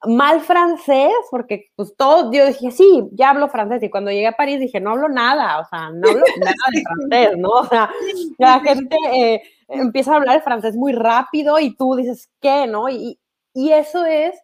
mal 0.07 0.41
francés, 0.43 1.13
porque 1.31 1.71
pues 1.75 1.97
todo, 1.97 2.31
yo 2.31 2.47
dije, 2.47 2.71
sí, 2.71 3.09
ya 3.13 3.31
hablo 3.31 3.49
francés, 3.49 3.83
y 3.83 3.91
cuando 3.91 4.11
llegué 4.11 4.29
a 4.29 4.37
París 4.37 4.61
dije, 4.61 4.81
no 4.81 4.91
hablo 4.91 5.09
nada, 5.09 5.59
o 5.59 5.65
sea, 5.65 5.91
no 5.91 6.09
hablo 6.09 6.25
nada 6.41 6.55
de 6.73 6.83
francés, 6.83 7.39
¿no? 7.39 7.49
O 7.49 7.65
sea, 7.65 7.91
la 8.39 8.61
gente 8.61 8.97
eh, 9.15 9.43
empieza 9.69 10.13
a 10.13 10.17
hablar 10.17 10.37
el 10.37 10.43
francés 10.43 10.77
muy 10.77 10.93
rápido 10.93 11.59
y 11.59 11.75
tú 11.75 11.97
dices, 11.97 12.31
¿qué, 12.41 12.67
no? 12.67 12.89
Y, 12.89 13.19
y 13.55 13.73
eso 13.73 14.05
es, 14.05 14.35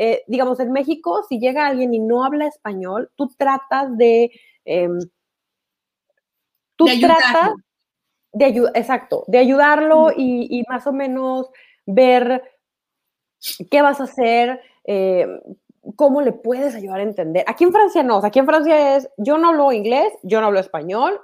eh, 0.00 0.22
digamos, 0.28 0.60
en 0.60 0.70
México, 0.70 1.24
si 1.28 1.40
llega 1.40 1.66
alguien 1.66 1.92
y 1.92 1.98
no 1.98 2.24
habla 2.24 2.46
español, 2.46 3.10
tú 3.16 3.28
tratas 3.36 3.96
de... 3.98 4.30
Em, 4.64 5.00
tú 6.76 6.86
tratas 7.00 7.50
de 8.32 8.44
ayudar, 8.44 8.72
exacto, 8.76 9.24
de 9.26 9.38
ayudarlo 9.38 10.12
y, 10.16 10.46
y 10.48 10.62
más 10.68 10.86
o 10.86 10.92
menos 10.92 11.50
ver 11.84 12.44
qué 13.70 13.82
vas 13.82 14.00
a 14.00 14.04
hacer, 14.04 14.60
eh, 14.84 15.26
cómo 15.96 16.20
le 16.20 16.30
puedes 16.30 16.76
ayudar 16.76 17.00
a 17.00 17.02
entender. 17.02 17.44
Aquí 17.48 17.64
en 17.64 17.72
Francia 17.72 18.04
no, 18.04 18.18
aquí 18.18 18.38
en 18.38 18.46
Francia 18.46 18.96
es, 18.96 19.08
yo 19.16 19.36
no 19.36 19.48
hablo 19.48 19.72
inglés, 19.72 20.12
yo 20.22 20.40
no 20.40 20.46
hablo 20.46 20.60
español, 20.60 21.20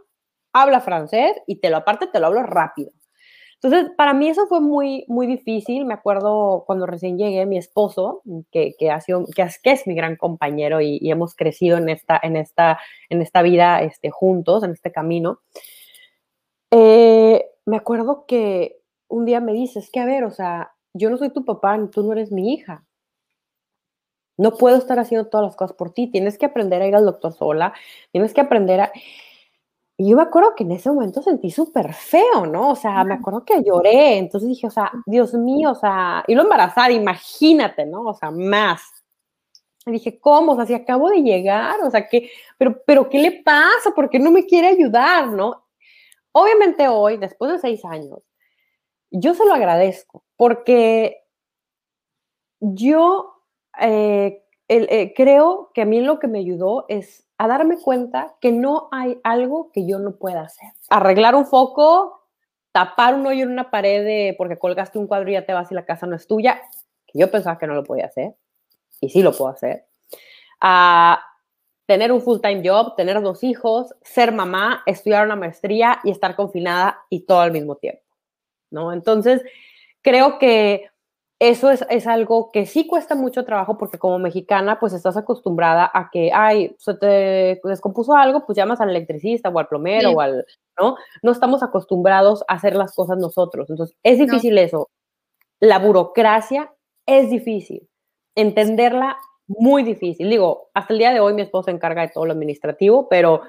habla 0.52 0.80
francés 0.80 1.36
y 1.46 1.60
te 1.60 1.70
lo 1.70 1.76
aparte 1.76 2.08
te 2.08 2.18
lo 2.18 2.26
hablo 2.26 2.42
rápido. 2.42 2.90
Entonces, 3.64 3.92
para 3.96 4.12
mí 4.12 4.28
eso 4.28 4.46
fue 4.46 4.60
muy, 4.60 5.06
muy 5.08 5.26
difícil. 5.26 5.86
Me 5.86 5.94
acuerdo 5.94 6.64
cuando 6.66 6.84
recién 6.84 7.16
llegué, 7.16 7.46
mi 7.46 7.56
esposo, 7.56 8.20
que, 8.52 8.74
que, 8.78 8.90
ha 8.90 9.00
sido, 9.00 9.24
que, 9.34 9.40
es, 9.40 9.58
es 9.62 9.86
mi 9.86 9.94
gran 9.94 10.16
compañero 10.16 10.82
y, 10.82 10.98
y, 11.00 11.10
hemos 11.10 11.34
crecido 11.34 11.78
en 11.78 11.88
esta, 11.88 12.20
en 12.22 12.36
esta, 12.36 12.78
en 13.08 13.22
esta 13.22 13.40
vida 13.40 13.80
este, 13.80 14.10
juntos, 14.10 14.64
en 14.64 14.72
este 14.72 14.92
camino. 14.92 15.40
Eh, 16.70 17.46
me 17.64 17.78
acuerdo 17.78 18.26
que 18.26 18.82
un 19.08 19.24
día 19.24 19.40
me 19.40 19.54
dices 19.54 19.90
que, 19.90 20.00
a 20.00 20.04
ver, 20.04 20.24
o 20.24 20.30
sea, 20.30 20.74
yo 20.92 21.08
no 21.08 21.16
soy 21.16 21.30
tu 21.30 21.46
papá, 21.46 21.78
tú 21.90 22.02
no 22.02 22.12
eres 22.12 22.30
mi 22.30 22.52
hija. 22.52 22.84
No 24.36 24.58
puedo 24.58 24.76
estar 24.76 24.98
haciendo 24.98 25.28
todas 25.30 25.46
las 25.46 25.56
cosas 25.56 25.74
por 25.74 25.90
ti. 25.90 26.08
Tienes 26.08 26.36
que 26.36 26.44
aprender 26.44 26.82
a 26.82 26.86
ir 26.86 26.96
al 26.96 27.06
doctor 27.06 27.32
sola. 27.32 27.72
Tienes 28.12 28.34
que 28.34 28.42
aprender 28.42 28.82
a... 28.82 28.92
Y 29.96 30.10
yo 30.10 30.16
me 30.16 30.22
acuerdo 30.22 30.54
que 30.56 30.64
en 30.64 30.72
ese 30.72 30.90
momento 30.90 31.22
sentí 31.22 31.50
súper 31.50 31.92
feo, 31.94 32.46
¿no? 32.46 32.70
O 32.70 32.76
sea, 32.76 33.04
me 33.04 33.14
acuerdo 33.14 33.44
que 33.44 33.62
lloré. 33.62 34.18
Entonces 34.18 34.48
dije, 34.48 34.66
o 34.66 34.70
sea, 34.70 34.90
Dios 35.06 35.34
mío, 35.34 35.70
o 35.70 35.74
sea, 35.76 36.24
y 36.26 36.34
lo 36.34 36.42
embarazada, 36.42 36.90
imagínate, 36.90 37.86
¿no? 37.86 38.02
O 38.02 38.14
sea, 38.14 38.30
más. 38.32 38.82
Y 39.86 39.92
dije, 39.92 40.18
¿cómo? 40.18 40.52
O 40.52 40.56
sea, 40.56 40.66
si 40.66 40.74
acabo 40.74 41.10
de 41.10 41.22
llegar, 41.22 41.80
o 41.82 41.90
sea, 41.90 42.08
¿qué? 42.08 42.30
Pero, 42.58 42.82
pero, 42.86 43.08
¿qué 43.08 43.18
le 43.18 43.42
pasa? 43.42 43.92
¿Por 43.94 44.10
qué 44.10 44.18
no 44.18 44.30
me 44.30 44.46
quiere 44.46 44.68
ayudar, 44.68 45.28
no? 45.28 45.64
Obviamente 46.32 46.88
hoy, 46.88 47.16
después 47.18 47.52
de 47.52 47.58
seis 47.60 47.84
años, 47.84 48.18
yo 49.10 49.34
se 49.34 49.44
lo 49.44 49.54
agradezco 49.54 50.24
porque 50.36 51.22
yo 52.60 53.34
eh, 53.80 54.42
eh, 54.68 55.14
creo 55.14 55.70
que 55.74 55.82
a 55.82 55.84
mí 55.84 56.00
lo 56.00 56.18
que 56.18 56.28
me 56.28 56.40
ayudó 56.40 56.86
es 56.88 57.23
a 57.38 57.48
darme 57.48 57.78
cuenta 57.78 58.36
que 58.40 58.52
no 58.52 58.88
hay 58.92 59.20
algo 59.24 59.70
que 59.72 59.86
yo 59.86 59.98
no 59.98 60.16
pueda 60.16 60.42
hacer. 60.42 60.68
Arreglar 60.88 61.34
un 61.34 61.46
foco, 61.46 62.22
tapar 62.72 63.14
un 63.14 63.26
hoyo 63.26 63.44
en 63.44 63.52
una 63.52 63.70
pared 63.70 64.34
porque 64.36 64.58
colgaste 64.58 64.98
un 64.98 65.06
cuadro 65.06 65.30
y 65.30 65.34
ya 65.34 65.46
te 65.46 65.52
vas 65.52 65.70
y 65.70 65.74
la 65.74 65.84
casa 65.84 66.06
no 66.06 66.16
es 66.16 66.26
tuya, 66.26 66.60
que 67.06 67.18
yo 67.18 67.30
pensaba 67.30 67.58
que 67.58 67.66
no 67.66 67.74
lo 67.74 67.84
podía 67.84 68.06
hacer, 68.06 68.34
y 69.00 69.08
sí 69.10 69.22
lo 69.22 69.32
puedo 69.32 69.50
hacer. 69.50 69.86
A 70.60 71.22
tener 71.86 72.12
un 72.12 72.22
full-time 72.22 72.66
job, 72.66 72.96
tener 72.96 73.20
dos 73.20 73.44
hijos, 73.44 73.94
ser 74.02 74.32
mamá, 74.32 74.82
estudiar 74.86 75.26
una 75.26 75.36
maestría 75.36 76.00
y 76.02 76.10
estar 76.10 76.34
confinada 76.34 77.00
y 77.10 77.20
todo 77.26 77.40
al 77.40 77.52
mismo 77.52 77.76
tiempo, 77.76 78.02
¿no? 78.70 78.92
Entonces, 78.92 79.42
creo 80.00 80.38
que 80.38 80.88
eso 81.40 81.70
es, 81.70 82.06
algo 82.06 82.50
que 82.52 82.64
sí 82.64 82.86
cuesta 82.86 83.14
mucho 83.14 83.44
trabajo 83.44 83.76
porque 83.76 83.98
como 83.98 84.18
mexicana 84.18 84.78
pues 84.78 84.92
estás 84.92 85.16
acostumbrada 85.16 85.90
a 85.92 86.08
que, 86.10 86.30
ay, 86.32 86.74
se 86.78 86.94
te 86.94 87.60
descompuso 87.64 88.14
algo, 88.14 88.46
pues 88.46 88.56
llamas 88.56 88.80
al 88.80 88.90
electricista 88.90 89.48
o 89.48 89.58
al 89.58 89.66
plomero 89.66 90.12
o 90.12 90.20
al, 90.20 90.46
¿no? 90.78 90.96
No 91.22 91.32
estamos 91.32 91.62
acostumbrados 91.62 92.44
a 92.48 92.54
hacer 92.54 92.76
las 92.76 92.94
cosas 92.94 93.18
nosotros. 93.18 93.68
Entonces, 93.68 93.96
es 94.02 94.18
difícil 94.18 94.56
eso. 94.58 94.90
La 95.60 95.78
burocracia 95.78 96.72
es 97.06 97.30
difícil. 97.30 97.88
Entenderla, 98.36 99.16
muy 99.46 99.82
difícil. 99.82 100.30
Digo, 100.30 100.70
hasta 100.72 100.92
el 100.92 100.98
día 100.98 101.12
de 101.12 101.20
hoy 101.20 101.34
mi 101.34 101.42
esposo 101.42 101.64
se 101.64 101.72
encarga 101.72 102.02
de 102.02 102.08
todo 102.08 102.26
lo 102.26 102.32
administrativo, 102.32 103.08
pero 103.08 103.42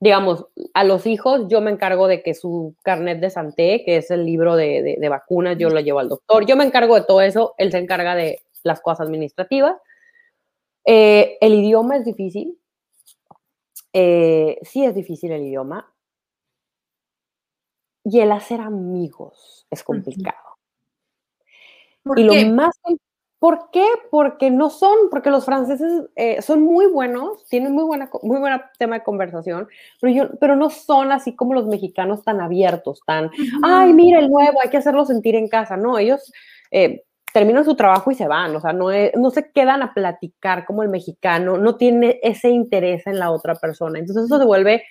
digamos, 0.00 0.46
a 0.72 0.82
los 0.82 1.06
hijos 1.06 1.46
yo 1.48 1.60
me 1.60 1.70
encargo 1.70 2.08
de 2.08 2.22
que 2.22 2.34
su 2.34 2.74
carnet 2.82 3.20
de 3.20 3.28
Santé, 3.28 3.82
que 3.84 3.98
es 3.98 4.10
el 4.10 4.24
libro 4.24 4.56
de, 4.56 4.96
vacunas, 5.10 5.58
yo 5.58 5.68
lo 5.68 5.80
llevo 5.80 5.98
al 5.98 6.08
doctor. 6.08 6.46
Yo 6.46 6.56
me 6.56 6.64
encargo 6.64 6.94
de 6.94 7.04
todo 7.04 7.20
eso, 7.20 7.54
él 7.58 7.70
se 7.70 7.78
encarga 7.78 8.14
de 8.14 8.40
las 8.62 8.80
cosas 8.80 9.06
administrativas. 9.06 9.76
Eh, 10.86 11.36
el 11.42 11.52
idioma 11.52 11.98
es 11.98 12.06
difícil. 12.06 12.58
Eh, 13.92 14.58
sí 14.62 14.84
es 14.84 14.94
difícil 14.94 15.32
el 15.32 15.42
idioma. 15.42 15.92
Y 18.02 18.20
el 18.20 18.32
hacer 18.32 18.62
amigos 18.62 19.66
es 19.70 19.84
complicado. 19.84 20.56
y 22.16 22.22
lo 22.22 22.54
más 22.54 22.74
¿Por 23.40 23.70
qué? 23.72 23.86
Porque 24.10 24.50
no 24.50 24.68
son, 24.68 25.08
porque 25.10 25.30
los 25.30 25.46
franceses 25.46 26.04
eh, 26.14 26.42
son 26.42 26.62
muy 26.62 26.86
buenos, 26.86 27.46
tienen 27.48 27.72
muy 27.72 27.84
buena, 27.84 28.10
muy 28.22 28.38
buena 28.38 28.70
tema 28.78 28.96
de 28.96 29.02
conversación, 29.02 29.66
pero, 29.98 30.12
yo, 30.12 30.38
pero 30.38 30.56
no 30.56 30.68
son 30.68 31.10
así 31.10 31.34
como 31.34 31.54
los 31.54 31.66
mexicanos 31.66 32.22
tan 32.22 32.42
abiertos, 32.42 33.00
tan, 33.06 33.30
ay, 33.62 33.94
mira 33.94 34.18
el 34.18 34.28
nuevo, 34.28 34.60
hay 34.62 34.68
que 34.68 34.76
hacerlo 34.76 35.06
sentir 35.06 35.36
en 35.36 35.48
casa. 35.48 35.78
No, 35.78 35.98
ellos 35.98 36.30
eh, 36.70 37.04
terminan 37.32 37.64
su 37.64 37.74
trabajo 37.76 38.10
y 38.10 38.14
se 38.14 38.28
van, 38.28 38.54
o 38.54 38.60
sea, 38.60 38.74
no, 38.74 38.88
no 39.16 39.30
se 39.30 39.50
quedan 39.52 39.80
a 39.80 39.94
platicar 39.94 40.66
como 40.66 40.82
el 40.82 40.90
mexicano, 40.90 41.56
no 41.56 41.76
tiene 41.76 42.20
ese 42.22 42.50
interés 42.50 43.06
en 43.06 43.18
la 43.18 43.30
otra 43.30 43.54
persona. 43.54 43.98
Entonces 43.98 44.26
eso 44.26 44.38
se 44.38 44.44
vuelve 44.44 44.82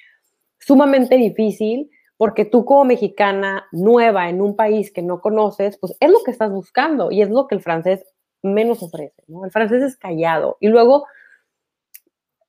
sumamente 0.59 1.17
difícil 1.17 1.91
porque 2.17 2.45
tú 2.45 2.65
como 2.65 2.83
mexicana 2.83 3.67
nueva 3.71 4.27
en 4.27 4.41
un 4.41 4.55
país 4.55 4.91
que 4.91 5.03
no 5.03 5.21
conoces, 5.21 5.77
pues 5.77 5.95
es 5.99 6.09
lo 6.09 6.19
que 6.25 6.31
estás 6.31 6.51
buscando 6.51 7.11
y 7.11 7.21
es 7.21 7.29
lo 7.29 7.45
que 7.45 7.53
el 7.53 7.61
francés 7.61 8.03
menos 8.41 8.81
ofrece, 8.83 9.23
¿no? 9.27 9.45
El 9.45 9.51
francés 9.51 9.83
es 9.83 9.97
callado. 9.97 10.57
Y 10.59 10.67
luego, 10.67 11.07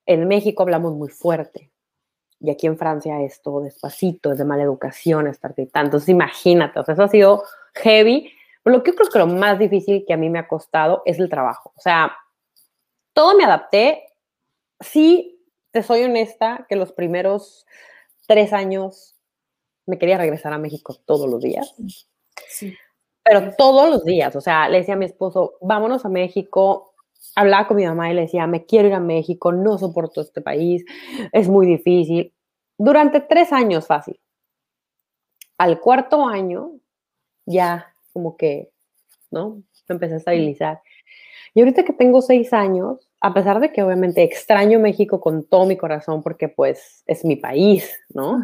en 0.06 0.28
México 0.28 0.62
hablamos 0.62 0.94
muy 0.94 1.08
fuerte. 1.08 1.70
Y 2.40 2.50
aquí 2.50 2.66
en 2.66 2.78
Francia 2.78 3.20
es 3.22 3.42
todo 3.42 3.60
despacito, 3.60 4.32
es 4.32 4.38
de 4.38 4.44
mala 4.44 4.62
educación 4.62 5.26
estar 5.26 5.52
gritando. 5.54 5.88
Entonces, 5.88 6.08
imagínate, 6.08 6.80
o 6.80 6.84
sea, 6.84 6.94
eso 6.94 7.02
ha 7.02 7.08
sido 7.08 7.44
heavy. 7.74 8.32
Pero 8.62 8.76
lo 8.76 8.82
que 8.82 8.92
yo 8.92 8.96
creo 8.96 9.10
que 9.10 9.18
lo 9.18 9.26
más 9.26 9.58
difícil 9.58 10.04
que 10.06 10.14
a 10.14 10.16
mí 10.16 10.30
me 10.30 10.38
ha 10.38 10.48
costado 10.48 11.02
es 11.04 11.18
el 11.18 11.28
trabajo. 11.28 11.72
O 11.76 11.80
sea, 11.80 12.12
todo 13.12 13.36
me 13.36 13.44
adapté. 13.44 14.04
Sí, 14.80 15.44
te 15.70 15.82
soy 15.82 16.02
honesta, 16.02 16.66
que 16.68 16.76
los 16.76 16.92
primeros 16.92 17.66
tres 18.26 18.52
años 18.52 19.16
me 19.86 19.98
quería 19.98 20.18
regresar 20.18 20.52
a 20.52 20.58
México 20.58 20.96
todos 21.04 21.28
los 21.28 21.42
días. 21.42 21.74
Sí 22.48 22.76
pero 23.30 23.54
todos 23.56 23.88
los 23.88 24.04
días, 24.04 24.34
o 24.34 24.40
sea, 24.40 24.68
le 24.68 24.78
decía 24.78 24.94
a 24.94 24.96
mi 24.96 25.04
esposo, 25.04 25.54
vámonos 25.60 26.04
a 26.04 26.08
México, 26.08 26.94
hablaba 27.36 27.68
con 27.68 27.76
mi 27.76 27.86
mamá 27.86 28.10
y 28.10 28.14
le 28.14 28.22
decía, 28.22 28.44
me 28.48 28.66
quiero 28.66 28.88
ir 28.88 28.94
a 28.94 28.98
México, 28.98 29.52
no 29.52 29.78
soporto 29.78 30.20
este 30.20 30.40
país, 30.40 30.84
es 31.30 31.48
muy 31.48 31.64
difícil. 31.64 32.34
Durante 32.76 33.20
tres 33.20 33.52
años 33.52 33.86
fácil. 33.86 34.18
Al 35.58 35.78
cuarto 35.78 36.26
año, 36.26 36.72
ya 37.46 37.94
como 38.12 38.36
que, 38.36 38.72
¿no? 39.30 39.62
Me 39.88 39.94
empecé 39.94 40.14
a 40.14 40.16
estabilizar. 40.16 40.82
Y 41.54 41.60
ahorita 41.60 41.84
que 41.84 41.92
tengo 41.92 42.22
seis 42.22 42.52
años, 42.52 43.08
a 43.20 43.32
pesar 43.32 43.60
de 43.60 43.70
que 43.70 43.84
obviamente 43.84 44.24
extraño 44.24 44.80
México 44.80 45.20
con 45.20 45.44
todo 45.44 45.66
mi 45.66 45.76
corazón 45.76 46.20
porque 46.24 46.48
pues 46.48 47.04
es 47.06 47.24
mi 47.24 47.36
país, 47.36 47.96
¿no? 48.08 48.42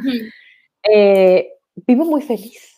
Eh, 0.88 1.55
vivo 1.75 2.05
muy 2.05 2.23
feliz 2.23 2.75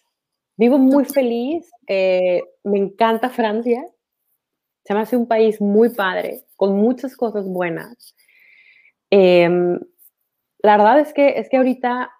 Vivo 0.58 0.76
muy 0.76 1.04
feliz, 1.04 1.70
eh, 1.86 2.42
me 2.64 2.78
encanta 2.78 3.30
Francia, 3.30 3.86
se 4.84 4.92
me 4.92 5.00
hace 5.00 5.16
un 5.16 5.28
país 5.28 5.60
muy 5.60 5.90
padre, 5.90 6.46
con 6.56 6.76
muchas 6.76 7.16
cosas 7.16 7.46
buenas. 7.46 8.16
Em, 9.08 9.78
la 10.58 10.76
verdad 10.76 10.98
es 10.98 11.12
que, 11.12 11.38
es 11.38 11.48
que 11.48 11.58
ahorita 11.58 12.10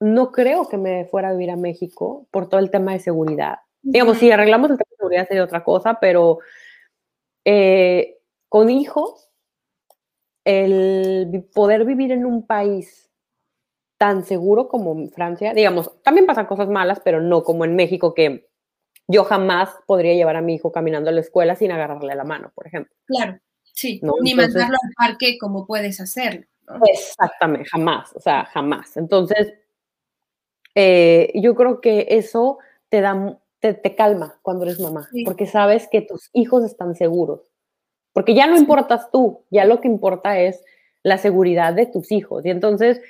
no 0.00 0.32
creo 0.32 0.70
que 0.70 0.78
me 0.78 1.04
fuera 1.04 1.28
a 1.28 1.32
vivir 1.32 1.50
a 1.50 1.56
México 1.56 2.26
por 2.30 2.48
todo 2.48 2.60
el 2.60 2.70
tema 2.70 2.94
de 2.94 3.00
seguridad. 3.00 3.58
Digamos, 3.82 4.16
si 4.16 4.30
arreglamos 4.30 4.70
el 4.70 4.78
tema 4.78 4.88
de 4.88 4.96
seguridad 4.96 5.28
sería 5.28 5.44
otra 5.44 5.62
cosa, 5.62 5.98
pero 6.00 6.38
eh, 7.44 8.20
con 8.48 8.70
hijos, 8.70 9.28
el 10.46 11.46
poder 11.54 11.84
vivir 11.84 12.10
en 12.12 12.24
un 12.24 12.46
país 12.46 13.09
tan 14.00 14.24
seguro 14.24 14.66
como 14.66 14.92
en 14.92 15.10
Francia. 15.10 15.52
Digamos, 15.52 15.90
también 16.02 16.24
pasan 16.24 16.46
cosas 16.46 16.70
malas, 16.70 17.02
pero 17.04 17.20
no 17.20 17.44
como 17.44 17.66
en 17.66 17.76
México, 17.76 18.14
que 18.14 18.48
yo 19.06 19.24
jamás 19.24 19.68
podría 19.86 20.14
llevar 20.14 20.36
a 20.36 20.40
mi 20.40 20.54
hijo 20.54 20.72
caminando 20.72 21.10
a 21.10 21.12
la 21.12 21.20
escuela 21.20 21.54
sin 21.54 21.70
agarrarle 21.70 22.14
la 22.14 22.24
mano, 22.24 22.50
por 22.54 22.66
ejemplo. 22.66 22.94
Claro, 23.04 23.38
sí. 23.62 24.00
Ni 24.22 24.34
mandarlo 24.34 24.78
al 24.82 24.92
parque 24.96 25.36
como 25.38 25.66
puedes 25.66 26.00
hacerlo. 26.00 26.46
Exactamente, 26.90 27.68
jamás, 27.68 28.16
o 28.16 28.20
sea, 28.20 28.46
jamás. 28.46 28.96
Entonces, 28.96 29.52
eh, 30.74 31.30
yo 31.34 31.54
creo 31.54 31.82
que 31.82 32.06
eso 32.08 32.58
te 32.88 33.02
da, 33.02 33.38
te, 33.58 33.94
calma 33.94 34.38
cuando 34.40 34.64
eres 34.64 34.80
mamá, 34.80 35.10
porque 35.26 35.44
sabes 35.44 35.88
que 35.88 36.00
tus 36.00 36.30
hijos 36.32 36.64
están 36.64 36.94
seguros. 36.94 37.42
Porque 38.14 38.34
ya 38.34 38.46
no 38.46 38.56
importas 38.56 39.10
tú, 39.10 39.44
ya 39.50 39.66
lo 39.66 39.82
que 39.82 39.88
importa 39.88 40.40
es 40.40 40.64
la 41.02 41.18
seguridad 41.18 41.74
de 41.74 41.84
tus 41.84 42.10
hijos. 42.12 42.46
Y 42.46 42.50
entonces, 42.50 43.02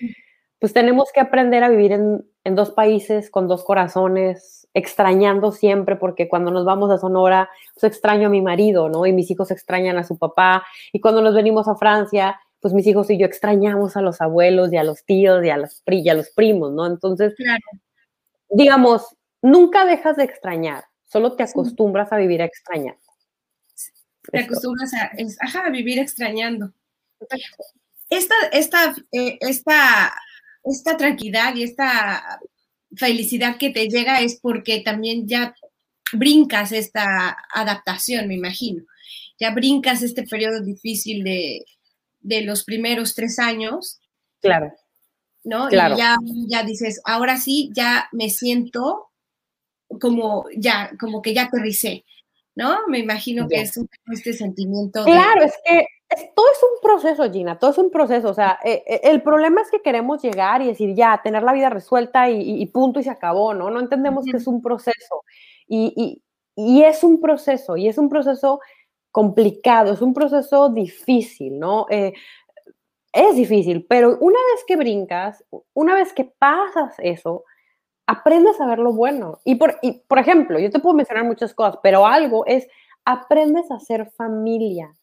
pues 0.61 0.75
tenemos 0.75 1.11
que 1.11 1.21
aprender 1.21 1.65
a 1.65 1.71
vivir 1.71 1.93
en, 1.93 2.25
dos 2.45 2.71
países 2.71 3.31
con 3.31 3.49
dos 3.49 3.65
corazones, 3.65 4.69
extrañando 4.75 5.53
siempre, 5.53 5.97
porque 5.97 6.29
cuando 6.29 6.51
nos 6.51 6.65
vamos 6.65 6.91
a 6.91 6.99
Sonora, 6.99 7.49
pues 7.75 7.85
extraño 7.85 8.27
a 8.27 8.31
mi 8.31 8.43
marido, 8.43 8.89
¿no? 8.89 9.07
Y 9.07 9.13
mis 9.13 9.31
hijos 9.31 9.51
extrañan 9.51 9.97
a 9.97 10.05
su 10.05 10.19
papá. 10.19 10.65
Y 10.93 11.01
cuando 11.01 11.23
nos 11.23 11.35
venimos 11.35 11.67
a 11.67 11.77
Francia, 11.77 12.39
pues 12.61 12.75
mis 12.75 12.87
hijos 12.87 13.09
y 13.11 13.19
yo 13.19 13.25
extrañamos 13.25 13.97
a 13.97 14.03
los 14.03 14.21
abuelos 14.21 14.73
y 14.73 14.77
a 14.77 14.85
los 14.85 15.05
tíos 15.05 15.45
y 15.45 15.49
a 15.49 15.57
los, 15.57 15.83
y 15.87 16.09
a 16.09 16.15
los 16.15 16.31
primos, 16.31 16.73
¿no? 16.73 16.87
Entonces, 16.87 17.35
digamos, 18.51 19.17
nunca 19.41 19.87
dejas 19.87 20.17
de 20.17 20.25
extrañar, 20.25 20.85
solo 21.07 21.37
te 21.37 21.45
acostumbras 21.45 22.13
a 22.13 22.19
vivir 22.19 22.43
a 22.43 22.47
extrañar. 22.47 22.97
Te 24.31 24.41
acostumbras 24.41 24.93
a, 24.95 25.67
a 25.67 25.71
vivir 25.71 25.99
extrañando. 25.99 26.73
Esta, 28.11 28.35
esta, 28.53 28.95
eh, 29.13 29.39
esta 29.41 30.13
esta 30.65 30.97
tranquilidad 30.97 31.55
y 31.55 31.63
esta 31.63 32.41
felicidad 32.97 33.57
que 33.57 33.71
te 33.71 33.89
llega 33.89 34.21
es 34.21 34.39
porque 34.41 34.81
también 34.81 35.27
ya 35.29 35.55
brincas 36.13 36.73
esta 36.73 37.37
adaptación, 37.55 38.29
me 38.29 38.35
imagino. 38.35 38.85
Ya 39.39 39.53
brincas 39.53 40.03
este 40.03 40.25
periodo 40.25 40.63
difícil 40.63 41.25
de, 41.25 41.65
los 42.43 42.65
primeros 42.65 43.15
tres 43.15 43.39
años. 43.39 44.01
Claro. 44.41 44.73
¿No? 45.45 45.69
Y 45.71 45.73
ya, 45.73 46.17
ya 46.49 46.63
dices, 46.65 47.01
ahora 47.05 47.39
sí, 47.39 47.71
ya 47.75 48.09
me 48.13 48.29
siento 48.29 49.11
como 50.01 50.45
ya, 50.57 50.91
como 51.01 51.23
que 51.23 51.35
ya 51.35 51.45
aterricé, 51.45 52.05
¿no? 52.55 52.87
Me 52.89 52.99
imagino 52.99 53.49
que 53.49 53.63
es 53.63 53.79
este 54.13 54.35
sentimiento. 54.35 55.05
Claro, 55.05 55.43
es 55.43 55.55
que 55.65 55.87
todo 56.35 56.47
es 56.53 56.63
un 56.63 56.81
proceso, 56.83 57.31
Gina, 57.31 57.59
todo 57.59 57.71
es 57.71 57.79
un 57.79 57.91
proceso. 57.91 58.31
O 58.31 58.35
sea, 58.35 58.59
eh, 58.65 58.83
eh, 58.87 59.01
el 59.05 59.23
problema 59.23 59.61
es 59.63 59.71
que 59.71 59.81
queremos 59.81 60.23
llegar 60.23 60.63
y 60.63 60.67
decir, 60.67 60.95
ya, 60.95 61.21
tener 61.23 61.43
la 61.43 61.53
vida 61.53 61.71
resuelta 61.71 62.29
y, 62.31 62.67
punto 62.67 63.01
y 63.01 63.05
se 63.05 63.11
acabó, 63.11 63.55
¿no? 63.55 63.71
No 63.71 63.81
entendemos 63.81 64.25
que 64.25 64.37
es 64.37 64.47
un 64.47 64.61
proceso. 64.63 65.25
Y, 65.69 66.23
es 66.57 67.05
un 67.05 67.21
proceso, 67.21 67.77
y 67.77 67.89
es 67.89 67.97
un 67.97 68.09
proceso 68.09 68.61
complicado, 69.13 69.93
es 69.93 70.03
un 70.03 70.13
proceso 70.13 70.69
difícil, 70.69 71.59
¿no? 71.59 71.87
Eh, 71.91 72.13
es 73.13 73.37
difícil, 73.37 73.87
pero 73.89 74.19
una 74.21 74.39
vez 74.53 74.65
que 74.67 74.77
brincas, 74.77 75.45
una 75.75 75.95
vez 75.95 76.13
que 76.13 76.25
pasas 76.25 76.95
eso, 76.99 77.45
aprendes 78.07 78.61
a 78.61 78.67
ver 78.67 78.79
lo 78.79 78.93
bueno. 78.93 79.41
Y 79.45 79.57
por, 79.57 79.79
y 79.83 80.03
por 80.09 80.19
ejemplo, 80.19 80.59
yo 80.59 80.71
te 80.71 80.81
puedo 80.81 80.95
mencionar 80.95 81.25
muchas 81.25 81.55
cosas, 81.55 81.79
pero 81.83 82.07
algo 82.07 82.45
es, 82.47 82.69
aprendes 83.05 83.71
a 83.71 83.81
ser 83.81 84.11
familia 84.11 84.95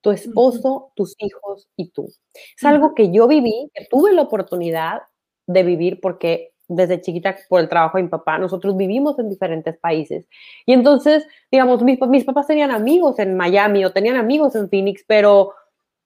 tu 0.00 0.10
esposo, 0.10 0.92
tus 0.94 1.14
hijos 1.18 1.68
y 1.76 1.90
tú. 1.90 2.08
Es 2.34 2.64
algo 2.64 2.94
que 2.94 3.12
yo 3.12 3.28
viví, 3.28 3.70
que 3.74 3.86
tuve 3.90 4.12
la 4.12 4.22
oportunidad 4.22 5.02
de 5.46 5.62
vivir 5.62 6.00
porque 6.00 6.52
desde 6.70 7.00
chiquita 7.00 7.36
por 7.48 7.60
el 7.60 7.68
trabajo 7.68 7.96
de 7.96 8.04
mi 8.04 8.08
papá, 8.08 8.38
nosotros 8.38 8.76
vivimos 8.76 9.18
en 9.18 9.28
diferentes 9.28 9.76
países. 9.78 10.26
Y 10.64 10.72
entonces, 10.72 11.26
digamos, 11.50 11.82
mis, 11.82 12.00
mis 12.02 12.24
papás 12.24 12.46
tenían 12.46 12.70
amigos 12.70 13.18
en 13.18 13.36
Miami 13.36 13.84
o 13.84 13.92
tenían 13.92 14.16
amigos 14.16 14.54
en 14.54 14.68
Phoenix, 14.68 15.04
pero 15.06 15.52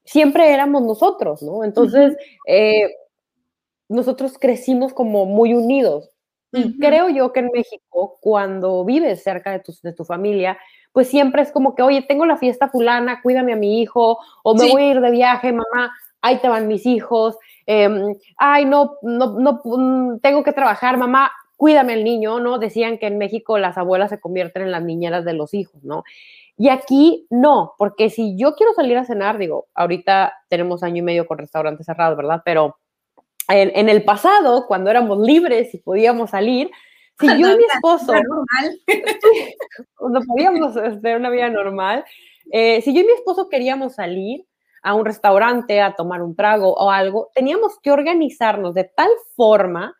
siempre 0.05 0.53
éramos 0.53 0.83
nosotros, 0.83 1.43
¿no? 1.43 1.65
Entonces, 1.65 2.17
eh, 2.49 2.95
nosotros 3.89 4.39
crecimos 4.39 4.95
como 4.95 5.27
muy 5.27 5.53
unidos. 5.55 6.11
Y 6.57 6.79
creo 6.79 7.09
yo 7.09 7.33
que 7.33 7.41
en 7.41 7.51
México, 7.53 8.17
cuando 8.21 8.85
vives 8.85 9.25
cerca 9.25 9.51
de 9.51 9.59
tu, 9.59 9.75
de 9.83 9.93
tu 9.93 10.05
familia, 10.05 10.57
pues 10.95 11.09
siempre 11.09 11.43
es 11.43 11.51
como 11.51 11.75
que, 11.75 11.83
oye, 11.83 12.03
tengo 12.03 12.25
la 12.25 12.37
fiesta 12.37 12.69
fulana, 12.69 13.21
cuídame 13.21 13.53
a 13.53 13.57
mi 13.57 13.83
hijo, 13.83 14.17
o 14.45 14.55
me 14.55 14.71
voy 14.71 14.83
a 14.83 14.91
ir 14.93 15.01
de 15.01 15.11
viaje, 15.11 15.53
mamá, 15.53 15.93
ahí 16.23 16.39
te 16.39 16.49
van 16.49 16.69
mis 16.69 16.87
hijos, 16.87 17.37
em, 17.67 18.15
ay, 18.37 18.65
no, 18.65 18.93
no, 19.03 19.41
no, 19.41 19.61
mm, 19.65 20.21
tengo 20.21 20.45
que 20.45 20.53
trabajar, 20.53 20.97
mamá, 20.97 21.33
cuídame 21.57 21.95
al 21.95 22.05
niño, 22.05 22.39
¿no? 22.39 22.61
Decían 22.61 22.99
que 22.99 23.09
en 23.09 23.19
México 23.19 23.59
las 23.59 23.77
abuelas 23.77 24.11
se 24.11 24.21
convierten 24.21 24.63
en 24.63 24.71
las 24.71 24.85
niñeras 24.85 25.25
de 25.25 25.33
los 25.33 25.53
hijos, 25.53 25.83
¿no? 25.83 26.05
Y 26.57 26.69
aquí 26.69 27.27
no, 27.29 27.75
porque 27.77 28.09
si 28.09 28.37
yo 28.37 28.55
quiero 28.55 28.73
salir 28.73 28.97
a 28.97 29.05
cenar, 29.05 29.37
digo, 29.37 29.67
ahorita 29.75 30.33
tenemos 30.49 30.85
año 30.85 30.99
y 30.99 31.03
medio 31.03 31.27
con 31.27 31.39
restaurantes 31.39 31.87
cerrados, 31.87 32.17
¿verdad? 32.17 32.43
Pero 32.45 32.77
en, 33.49 33.73
en 33.75 33.89
el 33.89 34.05
pasado, 34.05 34.69
cuando 34.69 34.91
éramos 34.91 35.19
libres 35.19 35.75
y 35.75 35.79
podíamos 35.79 36.31
salir, 36.31 36.71
si 37.18 37.26
yo 37.26 37.52
y 37.52 37.56
mi 37.56 37.64
esposo, 37.64 38.12
cuando 39.97 40.21
podíamos 40.26 40.75
tener 40.75 41.16
una 41.16 41.30
vida 41.30 41.49
normal, 41.49 42.04
eh, 42.50 42.80
si 42.83 42.94
yo 42.94 43.00
y 43.00 43.04
mi 43.04 43.12
esposo 43.12 43.49
queríamos 43.49 43.94
salir 43.94 44.47
a 44.83 44.94
un 44.94 45.04
restaurante 45.04 45.80
a 45.80 45.94
tomar 45.94 46.23
un 46.23 46.37
trago 46.37 46.73
o 46.75 46.90
algo, 46.90 47.30
teníamos 47.35 47.78
que 47.80 47.90
organizarnos 47.90 48.75
de 48.75 48.85
tal 48.85 49.09
forma 49.35 49.97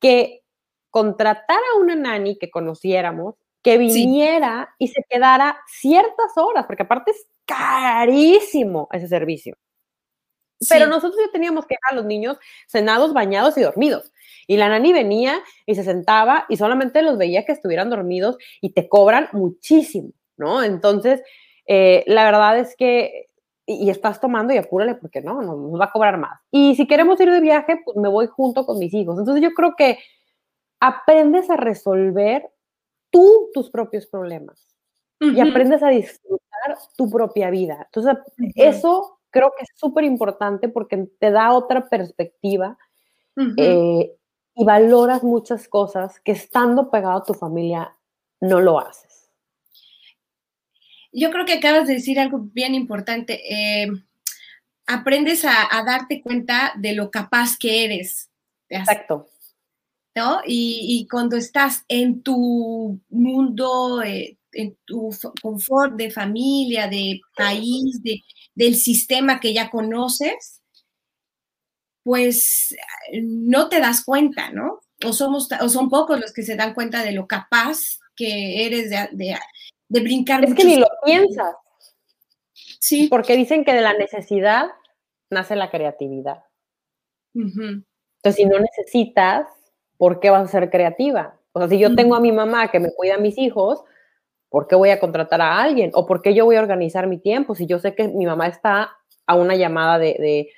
que 0.00 0.42
contratar 0.90 1.58
a 1.58 1.78
una 1.78 1.94
nani 1.94 2.36
que 2.38 2.50
conociéramos, 2.50 3.36
que 3.62 3.78
viniera 3.78 4.74
y 4.78 4.88
se 4.88 5.02
quedara 5.08 5.58
ciertas 5.66 6.36
horas, 6.36 6.66
porque 6.66 6.82
aparte 6.82 7.12
es 7.12 7.26
carísimo 7.46 8.88
ese 8.92 9.08
servicio. 9.08 9.56
Pero 10.68 10.86
nosotros 10.86 11.20
ya 11.24 11.32
teníamos 11.32 11.66
que 11.66 11.74
dejar 11.74 11.92
a 11.92 12.00
los 12.00 12.06
niños 12.06 12.38
cenados, 12.66 13.12
bañados 13.12 13.56
y 13.58 13.62
dormidos. 13.62 14.12
Y 14.46 14.56
la 14.56 14.68
nani 14.68 14.92
venía 14.92 15.40
y 15.66 15.74
se 15.74 15.84
sentaba 15.84 16.44
y 16.48 16.56
solamente 16.56 17.02
los 17.02 17.18
veía 17.18 17.44
que 17.44 17.52
estuvieran 17.52 17.90
dormidos 17.90 18.36
y 18.60 18.70
te 18.70 18.88
cobran 18.88 19.28
muchísimo, 19.32 20.10
¿no? 20.36 20.62
Entonces, 20.62 21.22
eh, 21.66 22.04
la 22.06 22.24
verdad 22.24 22.58
es 22.58 22.76
que, 22.76 23.28
y, 23.66 23.88
estás 23.88 24.20
tomando 24.20 24.52
y 24.52 24.58
apúrale 24.58 24.94
porque 24.96 25.22
no, 25.22 25.40
no 25.40 25.56
nos 25.56 25.80
va 25.80 25.86
a 25.86 25.92
cobrar 25.92 26.18
más. 26.18 26.40
Y 26.50 26.74
si 26.76 26.86
queremos 26.86 27.18
ir 27.20 27.30
de 27.30 27.40
viaje, 27.40 27.80
pues 27.84 27.96
me 27.96 28.08
voy 28.08 28.26
junto 28.26 28.66
con 28.66 28.78
mis 28.78 28.92
hijos. 28.92 29.18
Entonces 29.18 29.42
yo 29.42 29.52
creo 29.54 29.74
que 29.76 29.98
aprendes 30.80 31.48
a 31.48 31.56
resolver 31.56 32.46
tú 33.10 33.50
tus 33.54 33.70
propios 33.70 34.06
problemas 34.06 34.74
y 35.20 35.40
aprendes 35.40 35.82
a 35.82 35.88
disfrutar 35.88 36.76
tu 36.96 37.08
propia 37.08 37.48
vida. 37.48 37.86
Entonces, 37.86 38.18
eso 38.56 39.18
creo 39.34 39.52
que 39.58 39.64
es 39.64 39.70
súper 39.74 40.04
importante 40.04 40.68
porque 40.68 41.08
te 41.18 41.32
da 41.32 41.52
otra 41.52 41.88
perspectiva 41.88 42.78
y 43.36 44.64
valoras 44.64 45.24
muchas 45.24 45.66
cosas 45.66 46.20
que 46.20 46.30
estando 46.30 46.88
pegado 46.88 47.18
a 47.18 47.24
tu 47.24 47.34
familia 47.34 47.96
no 48.40 48.60
lo 48.60 48.78
haces. 48.78 49.32
Yo 51.12 51.32
creo 51.32 51.44
que 51.44 51.54
acabas 51.54 51.88
de 51.88 51.94
decir 51.94 52.20
algo 52.20 52.38
bien 52.52 52.76
importante. 52.76 53.40
Eh, 53.52 53.88
aprendes 54.86 55.44
a, 55.44 55.68
darte 55.84 56.22
cuenta 56.22 56.72
de 56.76 56.94
lo 56.94 57.10
capaz 57.10 57.56
que 57.58 57.84
eres. 57.84 58.30
Exacto. 58.68 59.28
¿No? 60.14 60.42
Y, 60.46 61.08
cuando 61.10 61.36
estás 61.36 61.84
en 61.88 62.22
tu 62.22 63.00
mundo, 63.08 64.00
eh, 64.04 64.38
en 64.54 64.76
tu 64.84 65.10
confort 65.42 65.94
de 65.94 66.10
familia, 66.10 66.88
de 66.88 67.20
país, 67.36 68.02
de, 68.02 68.20
del 68.54 68.76
sistema 68.76 69.40
que 69.40 69.52
ya 69.52 69.70
conoces, 69.70 70.62
pues 72.02 72.74
no 73.22 73.68
te 73.68 73.80
das 73.80 74.04
cuenta, 74.04 74.50
¿no? 74.50 74.80
O, 75.04 75.12
somos, 75.12 75.48
o 75.60 75.68
son 75.68 75.88
pocos 75.88 76.20
los 76.20 76.32
que 76.32 76.42
se 76.42 76.56
dan 76.56 76.74
cuenta 76.74 77.02
de 77.02 77.12
lo 77.12 77.26
capaz 77.26 77.78
que 78.14 78.66
eres 78.66 78.90
de, 78.90 79.08
de, 79.88 80.00
brincar. 80.00 80.44
Es 80.44 80.54
que 80.54 80.64
ni 80.64 80.76
lo 80.76 80.86
piensas. 81.04 81.54
Sí. 82.52 83.08
Porque 83.08 83.36
dicen 83.36 83.64
que 83.64 83.72
de 83.72 83.80
la 83.80 83.94
necesidad 83.94 84.66
nace 85.30 85.56
la 85.56 85.70
creatividad. 85.70 86.44
Entonces, 87.34 88.36
si 88.36 88.44
no 88.44 88.58
necesitas, 88.60 89.48
¿por 89.96 90.20
qué 90.20 90.30
vas 90.30 90.48
a 90.48 90.52
ser 90.52 90.70
creativa? 90.70 91.40
O 91.52 91.60
sea, 91.60 91.68
si 91.68 91.78
yo 91.78 91.94
tengo 91.94 92.14
a 92.14 92.20
mi 92.20 92.32
mamá 92.32 92.70
que 92.70 92.80
me 92.80 92.92
cuida 92.92 93.14
a 93.14 93.18
mis 93.18 93.38
hijos, 93.38 93.82
¿por 94.54 94.68
qué 94.68 94.76
voy 94.76 94.90
a 94.90 95.00
contratar 95.00 95.40
a 95.42 95.60
alguien? 95.60 95.90
¿O 95.94 96.06
por 96.06 96.22
qué 96.22 96.32
yo 96.32 96.44
voy 96.44 96.56
a 96.56 96.60
organizar 96.60 97.08
mi 97.08 97.18
tiempo 97.18 97.54
si 97.54 97.66
yo 97.66 97.78
sé 97.80 97.94
que 97.94 98.08
mi 98.08 98.24
mamá 98.24 98.46
está 98.46 98.92
a 99.26 99.34
una 99.34 99.56
llamada 99.56 99.98
de 99.98 100.48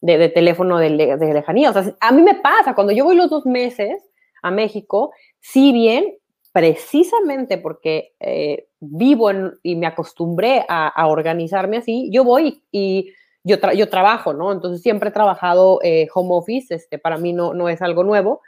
de, 0.00 0.28
teléfono 0.28 0.78
de, 0.78 0.90
lejanía. 0.90 1.70
O 1.70 1.72
sea, 1.72 1.94
a 2.00 2.12
mí 2.12 2.22
me 2.22 2.34
pasa, 2.34 2.74
cuando 2.74 2.92
yo 2.92 3.04
voy 3.04 3.16
los 3.16 3.30
dos 3.30 3.46
meses 3.46 4.02
a 4.42 4.50
México, 4.50 5.12
si 5.40 5.72
bien 5.72 6.16
precisamente 6.52 7.58
porque 7.58 8.14
eh, 8.18 8.68
vivo 8.80 9.30
y 9.62 9.76
me 9.76 9.86
acostumbré 9.86 10.64
a, 10.68 11.06
organizarme 11.06 11.78
así, 11.78 12.08
yo 12.10 12.24
voy 12.24 12.62
y 12.70 13.12
yo, 13.44 13.56
yo 13.72 13.88
trabajo, 13.88 14.32
¿no? 14.32 14.52
Entonces 14.52 14.82
siempre 14.82 15.10
he 15.10 15.12
trabajado 15.12 15.80
eh, 15.82 16.08
home 16.14 16.30
office, 16.32 16.74
este, 16.74 16.98
para 16.98 17.18
mí 17.18 17.32
no, 17.32 17.52
no 17.52 17.68
es 17.68 17.82
algo 17.82 18.04
nuevo. 18.04 18.40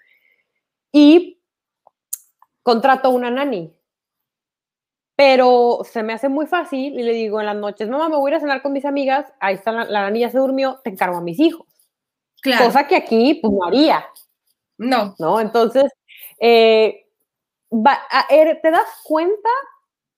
Y 0.90 1.40
contrato 2.62 3.11
una 3.11 3.30
nani, 3.30 3.74
pero 5.18 5.81
se 5.83 6.04
me 6.04 6.12
hace 6.12 6.28
muy 6.28 6.46
fácil 6.46 6.96
y 6.96 7.02
le 7.02 7.12
digo 7.12 7.40
en 7.40 7.46
las 7.46 7.57
noches, 7.57 7.88
mamá, 7.88 8.09
me 8.09 8.14
voy 8.14 8.31
a 8.31 8.35
ir 8.35 8.37
a 8.37 8.40
cenar 8.40 8.62
con 8.62 8.72
mis 8.72 8.85
amigas, 8.85 9.26
ahí 9.40 9.57
está 9.57 9.72
la, 9.72 9.85
la 9.85 10.11
niña 10.12 10.31
se 10.31 10.38
durmió, 10.38 10.78
te 10.85 10.90
encargo 10.90 11.16
a 11.16 11.20
mis 11.20 11.40
hijos. 11.40 11.66
Claro. 12.40 12.66
Cosa 12.66 12.87
que 12.87 12.94
aquí, 12.94 13.35
pues 13.42 13.52
no 13.52 13.64
haría. 13.66 14.07
No. 14.76 15.16
¿No? 15.18 15.40
Entonces, 15.40 15.90
eh, 16.38 17.04
er, 18.31 18.61
te 18.62 18.70
das 18.70 18.87
cuenta 19.02 19.48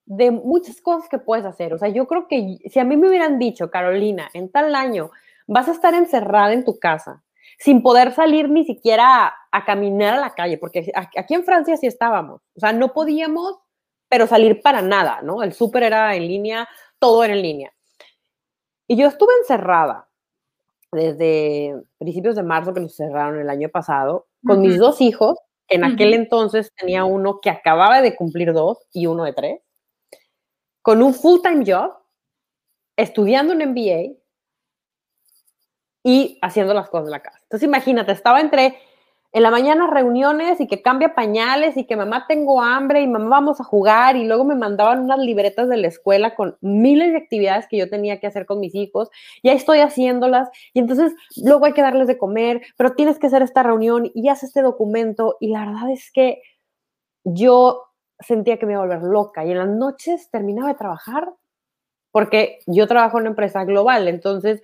de 0.05 0.29
muchas 0.29 0.79
cosas 0.81 1.09
que 1.09 1.17
puedes 1.17 1.47
hacer. 1.47 1.73
O 1.73 1.79
sea, 1.79 1.89
yo 1.89 2.05
creo 2.05 2.27
que 2.27 2.59
si 2.69 2.79
a 2.79 2.83
mí 2.83 2.95
me 2.95 3.09
hubieran 3.09 3.39
dicho, 3.39 3.71
Carolina, 3.71 4.29
en 4.35 4.51
tal 4.51 4.75
año 4.75 5.09
vas 5.47 5.67
a 5.67 5.71
estar 5.71 5.95
encerrada 5.95 6.53
en 6.53 6.63
tu 6.63 6.77
casa, 6.77 7.23
sin 7.57 7.81
poder 7.81 8.13
salir 8.13 8.51
ni 8.51 8.65
siquiera 8.65 9.25
a, 9.25 9.33
a 9.51 9.65
caminar 9.65 10.13
a 10.13 10.21
la 10.21 10.35
calle, 10.35 10.59
porque 10.59 10.91
aquí 10.93 11.33
en 11.33 11.43
Francia 11.43 11.75
sí 11.75 11.87
estábamos. 11.87 12.43
O 12.55 12.59
sea, 12.59 12.71
no 12.71 12.93
podíamos 12.93 13.57
pero 14.11 14.27
salir 14.27 14.61
para 14.61 14.81
nada, 14.81 15.21
¿no? 15.21 15.41
El 15.41 15.53
súper 15.53 15.83
era 15.83 16.13
en 16.17 16.27
línea, 16.27 16.67
todo 16.99 17.23
era 17.23 17.33
en 17.33 17.41
línea. 17.41 17.73
Y 18.85 18.97
yo 18.97 19.07
estuve 19.07 19.31
encerrada 19.39 20.09
desde 20.91 21.81
principios 21.97 22.35
de 22.35 22.43
marzo 22.43 22.73
que 22.73 22.81
nos 22.81 22.93
cerraron 22.93 23.39
el 23.39 23.49
año 23.49 23.69
pasado, 23.69 24.27
con 24.45 24.59
mis 24.59 24.77
dos 24.77 24.99
hijos, 24.99 25.39
en 25.69 25.85
aquel 25.85 26.13
entonces 26.13 26.73
tenía 26.75 27.05
uno 27.05 27.39
que 27.41 27.49
acababa 27.49 28.01
de 28.01 28.13
cumplir 28.17 28.51
dos 28.51 28.79
y 28.91 29.07
uno 29.07 29.23
de 29.23 29.31
tres, 29.31 29.61
con 30.81 31.01
un 31.01 31.13
full-time 31.13 31.63
job, 31.65 31.93
estudiando 32.97 33.53
un 33.53 33.59
MBA 33.59 34.17
y 36.03 36.37
haciendo 36.41 36.73
las 36.73 36.89
cosas 36.89 37.05
de 37.05 37.11
la 37.11 37.21
casa. 37.21 37.39
Entonces 37.43 37.65
imagínate, 37.65 38.11
estaba 38.11 38.41
entre 38.41 38.77
en 39.33 39.43
la 39.43 39.51
mañana 39.51 39.87
reuniones 39.87 40.59
y 40.59 40.67
que 40.67 40.81
cambia 40.81 41.15
pañales 41.15 41.77
y 41.77 41.85
que 41.85 41.95
mamá 41.95 42.25
tengo 42.27 42.61
hambre 42.61 43.01
y 43.01 43.07
mamá 43.07 43.29
vamos 43.29 43.61
a 43.61 43.63
jugar 43.63 44.17
y 44.17 44.25
luego 44.25 44.43
me 44.43 44.55
mandaban 44.55 45.03
unas 45.03 45.19
libretas 45.19 45.69
de 45.69 45.77
la 45.77 45.87
escuela 45.87 46.35
con 46.35 46.57
miles 46.59 47.11
de 47.11 47.17
actividades 47.17 47.67
que 47.67 47.77
yo 47.77 47.89
tenía 47.89 48.19
que 48.19 48.27
hacer 48.27 48.45
con 48.45 48.59
mis 48.59 48.75
hijos 48.75 49.09
y 49.41 49.49
ahí 49.49 49.55
estoy 49.55 49.79
haciéndolas 49.79 50.49
y 50.73 50.79
entonces 50.79 51.13
luego 51.37 51.65
hay 51.65 51.73
que 51.73 51.81
darles 51.81 52.07
de 52.07 52.17
comer, 52.17 52.61
pero 52.77 52.93
tienes 52.93 53.19
que 53.19 53.27
hacer 53.27 53.41
esta 53.41 53.63
reunión 53.63 54.11
y 54.13 54.27
haces 54.27 54.49
este 54.49 54.61
documento 54.61 55.37
y 55.39 55.47
la 55.47 55.65
verdad 55.65 55.89
es 55.91 56.11
que 56.11 56.41
yo 57.23 57.83
sentía 58.19 58.57
que 58.57 58.65
me 58.65 58.73
iba 58.73 58.81
a 58.81 58.85
volver 58.85 59.03
loca 59.03 59.45
y 59.45 59.51
en 59.51 59.59
las 59.59 59.69
noches 59.69 60.29
terminaba 60.29 60.67
de 60.69 60.75
trabajar 60.75 61.29
porque 62.11 62.59
yo 62.67 62.87
trabajo 62.87 63.17
en 63.17 63.21
una 63.21 63.29
empresa 63.29 63.63
global, 63.63 64.09
entonces 64.09 64.61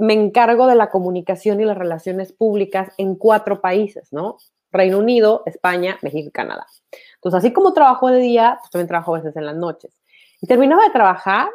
me 0.00 0.14
encargo 0.14 0.66
de 0.66 0.74
la 0.74 0.90
comunicación 0.90 1.60
y 1.60 1.64
las 1.64 1.78
relaciones 1.78 2.32
públicas 2.32 2.92
en 2.96 3.14
cuatro 3.16 3.60
países, 3.60 4.12
¿no? 4.12 4.38
Reino 4.72 4.98
Unido, 4.98 5.42
España, 5.46 5.98
México 6.02 6.28
y 6.28 6.32
Canadá. 6.32 6.66
Entonces, 7.16 7.38
así 7.38 7.52
como 7.52 7.72
trabajo 7.72 8.08
de 8.08 8.18
día, 8.18 8.58
pues 8.60 8.70
también 8.70 8.88
trabajo 8.88 9.14
a 9.14 9.18
veces 9.18 9.36
en 9.36 9.46
las 9.46 9.56
noches. 9.56 9.92
Y 10.40 10.46
terminaba 10.46 10.84
de 10.84 10.90
trabajar 10.90 11.48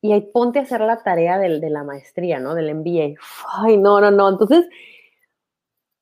y 0.00 0.12
ahí 0.12 0.22
ponte 0.22 0.58
a 0.58 0.62
hacer 0.62 0.80
la 0.80 1.02
tarea 1.02 1.38
de, 1.38 1.60
de 1.60 1.70
la 1.70 1.84
maestría, 1.84 2.40
¿no? 2.40 2.54
Del 2.54 2.74
MBA. 2.74 3.14
Ay, 3.58 3.76
no, 3.76 4.00
no, 4.00 4.10
no. 4.10 4.28
Entonces, 4.28 4.66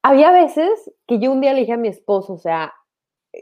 había 0.02 0.32
veces 0.32 0.90
que 1.06 1.18
yo 1.18 1.30
un 1.30 1.40
día 1.40 1.52
le 1.52 1.60
dije 1.60 1.72
a 1.72 1.76
mi 1.76 1.88
esposo, 1.88 2.34
o 2.34 2.38
sea, 2.38 2.72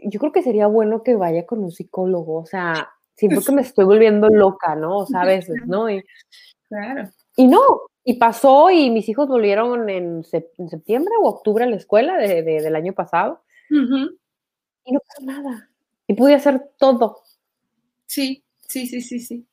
yo 0.05 0.21
creo 0.21 0.33
que 0.33 0.43
sería 0.43 0.67
bueno 0.67 1.03
que 1.03 1.17
vaya 1.17 1.47
con 1.47 1.61
un 1.61 1.71
psicólogo, 1.71 2.37
o 2.37 2.47
sea, 2.47 2.91
siento 3.15 3.43
que 3.43 3.53
me 3.53 3.63
estoy 3.63 3.85
volviendo 3.85 4.29
loca, 4.29 4.75
¿no? 4.75 4.99
O 4.99 5.07
sea, 5.07 5.23
a 5.23 5.27
veces, 5.27 5.57
¿no? 5.67 5.89
Y, 5.91 6.05
Claro. 6.69 7.11
y 7.35 7.49
no, 7.49 7.59
y 8.05 8.15
pasó 8.15 8.71
y 8.71 8.91
mis 8.91 9.09
hijos 9.09 9.29
volvieron 9.29 9.89
en, 9.91 10.23
sep- 10.23 10.51
en 10.59 10.69
septiembre 10.69 11.13
o 11.21 11.29
octubre 11.29 11.65
a 11.65 11.69
la 11.69 11.77
escuela 11.77 12.17
de- 12.17 12.43
de- 12.43 12.61
del 12.63 12.75
año 12.77 12.93
pasado 12.95 13.43
y 14.85 14.93
no 14.93 15.01
pasó 15.07 15.23
nada. 15.23 15.71
Y 16.07 16.15
pude 16.15 16.35
hacer 16.35 16.71
todo. 16.79 17.23
Sí, 18.07 18.43
sí, 18.67 18.87
sí, 18.87 19.01
sí, 19.03 19.21
sí. 19.21 19.47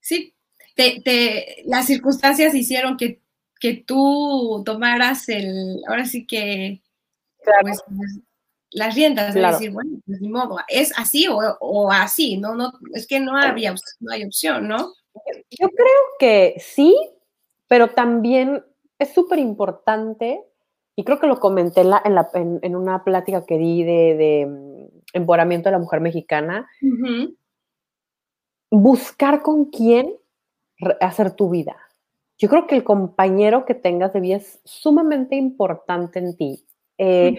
Sí, 0.00 0.34
te, 0.74 1.00
te- 1.02 1.62
las 1.66 1.86
circunstancias 1.86 2.54
hicieron 2.54 2.96
que, 2.96 3.20
que 3.60 3.74
tú 3.86 4.62
tomaras 4.64 5.28
el, 5.28 5.82
ahora 5.88 6.06
sí 6.06 6.26
que, 6.26 6.80
pues, 7.60 7.82
las 8.70 8.94
riendas, 8.94 9.34
de 9.34 9.40
Claro. 9.40 9.58
decir, 9.58 9.70
bueno, 9.72 9.98
pues 10.06 10.20
ni 10.22 10.28
modo, 10.30 10.56
es 10.68 10.92
así 10.98 11.28
o, 11.28 11.36
o 11.60 11.92
así, 11.92 12.38
no, 12.38 12.54
no, 12.54 12.72
es 12.94 13.06
que 13.06 13.20
no 13.20 13.36
había, 13.36 13.74
no 14.00 14.12
hay 14.12 14.24
opción, 14.24 14.66
¿no? 14.66 14.94
Yo 15.50 15.68
creo 15.68 16.00
que 16.18 16.54
sí, 16.58 16.96
pero 17.72 17.88
también 17.88 18.62
es 18.98 19.14
súper 19.14 19.38
importante, 19.38 20.44
y 20.94 21.04
creo 21.04 21.18
que 21.18 21.26
lo 21.26 21.40
comenté 21.40 21.80
en, 21.80 21.88
la- 21.88 22.02
en 22.04 22.14
la- 22.14 22.28
en- 22.34 22.58
en 22.60 22.76
una 22.76 23.02
plática 23.02 23.46
que 23.46 23.56
di 23.56 23.82
de, 23.82 24.14
de, 24.14 24.46
mm, 24.46 24.98
empoderamiento 25.14 25.70
de 25.70 25.72
la 25.72 25.78
mujer 25.78 26.02
mexicana, 26.02 26.68
buscar 28.70 29.40
con 29.40 29.70
quién 29.70 30.14
hacer 31.00 31.30
tu 31.34 31.48
vida. 31.48 31.76
Yo 32.36 32.50
creo 32.50 32.66
que 32.66 32.74
el 32.76 32.84
compañero 32.84 33.64
que 33.64 33.74
tengas 33.74 34.12
de 34.12 34.20
vida 34.20 34.36
es 34.36 34.60
sumamente 34.64 35.36
importante 35.36 36.18
en 36.18 36.36
ti. 36.36 36.66
Eh, 36.98 37.38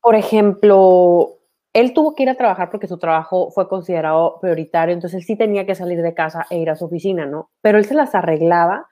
por 0.00 0.16
ejemplo, 0.16 1.38
él 1.72 1.92
tuvo 1.94 2.16
que 2.16 2.24
ir 2.24 2.30
a 2.30 2.34
trabajar 2.34 2.70
porque 2.70 2.88
su 2.88 2.98
trabajo 2.98 3.52
fue 3.52 3.68
considerado 3.68 4.40
prioritario, 4.40 4.92
entonces 4.94 5.20
él 5.20 5.24
sí 5.24 5.36
tenía 5.36 5.64
que 5.64 5.76
salir 5.76 6.02
de 6.02 6.12
casa 6.12 6.44
e 6.50 6.58
ir 6.58 6.70
a 6.70 6.74
su 6.76 6.86
oficina, 6.86 7.24
¿no? 7.26 7.50
Pero 7.60 7.78
él 7.78 7.84
se 7.84 7.94
las 7.94 8.16
arreglaba 8.16 8.88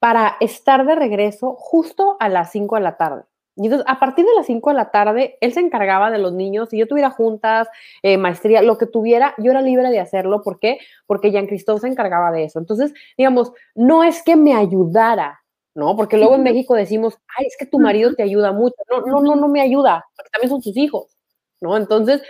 para 0.00 0.36
estar 0.40 0.84
de 0.86 0.96
regreso 0.96 1.54
justo 1.54 2.16
a 2.18 2.28
las 2.28 2.50
5 2.50 2.76
de 2.76 2.80
la 2.80 2.96
tarde. 2.96 3.22
Y 3.56 3.66
entonces, 3.66 3.86
a 3.88 4.00
partir 4.00 4.24
de 4.24 4.34
las 4.34 4.46
5 4.46 4.70
de 4.70 4.76
la 4.76 4.90
tarde, 4.90 5.36
él 5.42 5.52
se 5.52 5.60
encargaba 5.60 6.10
de 6.10 6.18
los 6.18 6.32
niños. 6.32 6.70
Si 6.70 6.78
yo 6.78 6.88
tuviera 6.88 7.10
juntas, 7.10 7.68
eh, 8.02 8.16
maestría, 8.16 8.62
lo 8.62 8.78
que 8.78 8.86
tuviera, 8.86 9.34
yo 9.36 9.50
era 9.50 9.60
libre 9.60 9.90
de 9.90 10.00
hacerlo. 10.00 10.42
¿Por 10.42 10.58
qué? 10.58 10.78
Porque 11.06 11.30
Jean 11.30 11.46
Christophe 11.46 11.82
se 11.82 11.88
encargaba 11.88 12.32
de 12.32 12.44
eso. 12.44 12.58
Entonces, 12.58 12.94
digamos, 13.18 13.52
no 13.74 14.02
es 14.02 14.22
que 14.22 14.34
me 14.34 14.54
ayudara, 14.54 15.42
¿no? 15.74 15.94
Porque 15.94 16.16
luego 16.16 16.36
en. 16.36 16.42
México 16.42 16.74
decimos, 16.74 17.18
ay, 17.36 17.46
es 17.46 17.56
que 17.58 17.66
tu 17.66 17.78
marido 17.78 18.14
te 18.14 18.22
ayuda 18.22 18.52
mucho. 18.52 18.76
No, 18.90 19.02
no, 19.02 19.20
no, 19.20 19.36
no 19.36 19.48
me 19.48 19.60
ayuda, 19.60 20.06
porque 20.16 20.30
también 20.30 20.48
son 20.48 20.62
sus 20.62 20.76
hijos, 20.78 21.18
¿no? 21.60 21.76
Entonces, 21.76 22.22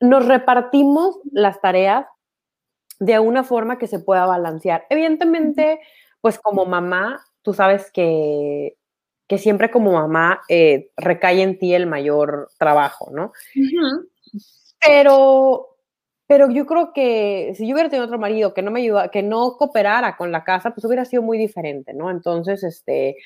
nos 0.00 0.26
repartimos 0.26 1.20
las 1.30 1.60
tareas 1.60 2.06
de 2.98 3.18
una 3.20 3.44
forma 3.44 3.78
que 3.78 3.86
se 3.86 4.00
pueda 4.00 4.26
balancear. 4.26 4.86
Evidentemente, 4.90 5.80
pues 6.24 6.38
como 6.38 6.64
mamá, 6.64 7.22
tú 7.42 7.52
sabes 7.52 7.90
que, 7.92 8.78
que 9.28 9.36
siempre 9.36 9.70
como 9.70 9.92
mamá 9.92 10.40
eh, 10.48 10.88
recae 10.96 11.42
en 11.42 11.58
ti 11.58 11.74
el 11.74 11.86
mayor 11.86 12.48
trabajo, 12.58 13.10
¿no? 13.12 13.32
Pero, 14.80 15.76
pero 16.26 16.50
yo 16.50 16.64
creo 16.64 16.94
que 16.94 17.52
si 17.54 17.66
yo 17.66 17.74
hubiera 17.74 17.90
tenido 17.90 18.06
otro 18.06 18.18
marido 18.18 18.54
que 18.54 18.62
no 18.62 18.70
me 18.70 18.80
ayuda, 18.80 19.10
que 19.10 19.22
no 19.22 19.58
cooperara 19.58 20.16
con 20.16 20.32
la 20.32 20.44
casa, 20.44 20.70
pues 20.70 20.86
hubiera 20.86 21.04
sido 21.04 21.20
muy 21.20 21.36
diferente, 21.36 21.92
¿no? 21.92 22.10
Entonces, 22.10 22.64
este, 22.64 23.16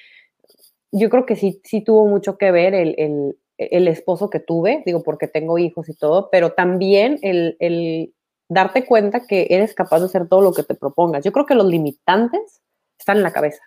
yo 0.91 1.09
creo 1.09 1.25
que 1.25 1.37
sí, 1.37 1.61
sí 1.63 1.85
tuvo 1.85 2.05
mucho 2.09 2.37
que 2.37 2.51
ver 2.51 2.75
el, 2.75 2.97
el, 2.99 3.39
el 3.59 3.87
esposo 3.87 4.29
que 4.29 4.41
tuve, 4.41 4.83
digo, 4.85 5.05
porque 5.05 5.29
tengo 5.29 5.57
hijos 5.57 5.89
y 5.89 5.95
todo, 5.95 6.31
pero 6.33 6.51
también 6.51 7.21
el, 7.23 7.57
el 7.61 8.13
darte 8.49 8.85
cuenta 8.85 9.25
que 9.25 9.47
eres 9.51 9.73
capaz 9.73 10.01
de 10.01 10.07
hacer 10.07 10.27
todo 10.27 10.41
lo 10.41 10.53
que 10.53 10.65
te 10.65 10.75
propongas. 10.75 11.23
Yo 11.25 11.31
creo 11.31 11.47
que 11.47 11.55
los 11.55 11.67
limitantes 11.67 12.61
están 12.99 13.19
en 13.19 13.23
la 13.23 13.33
cabeza. 13.33 13.63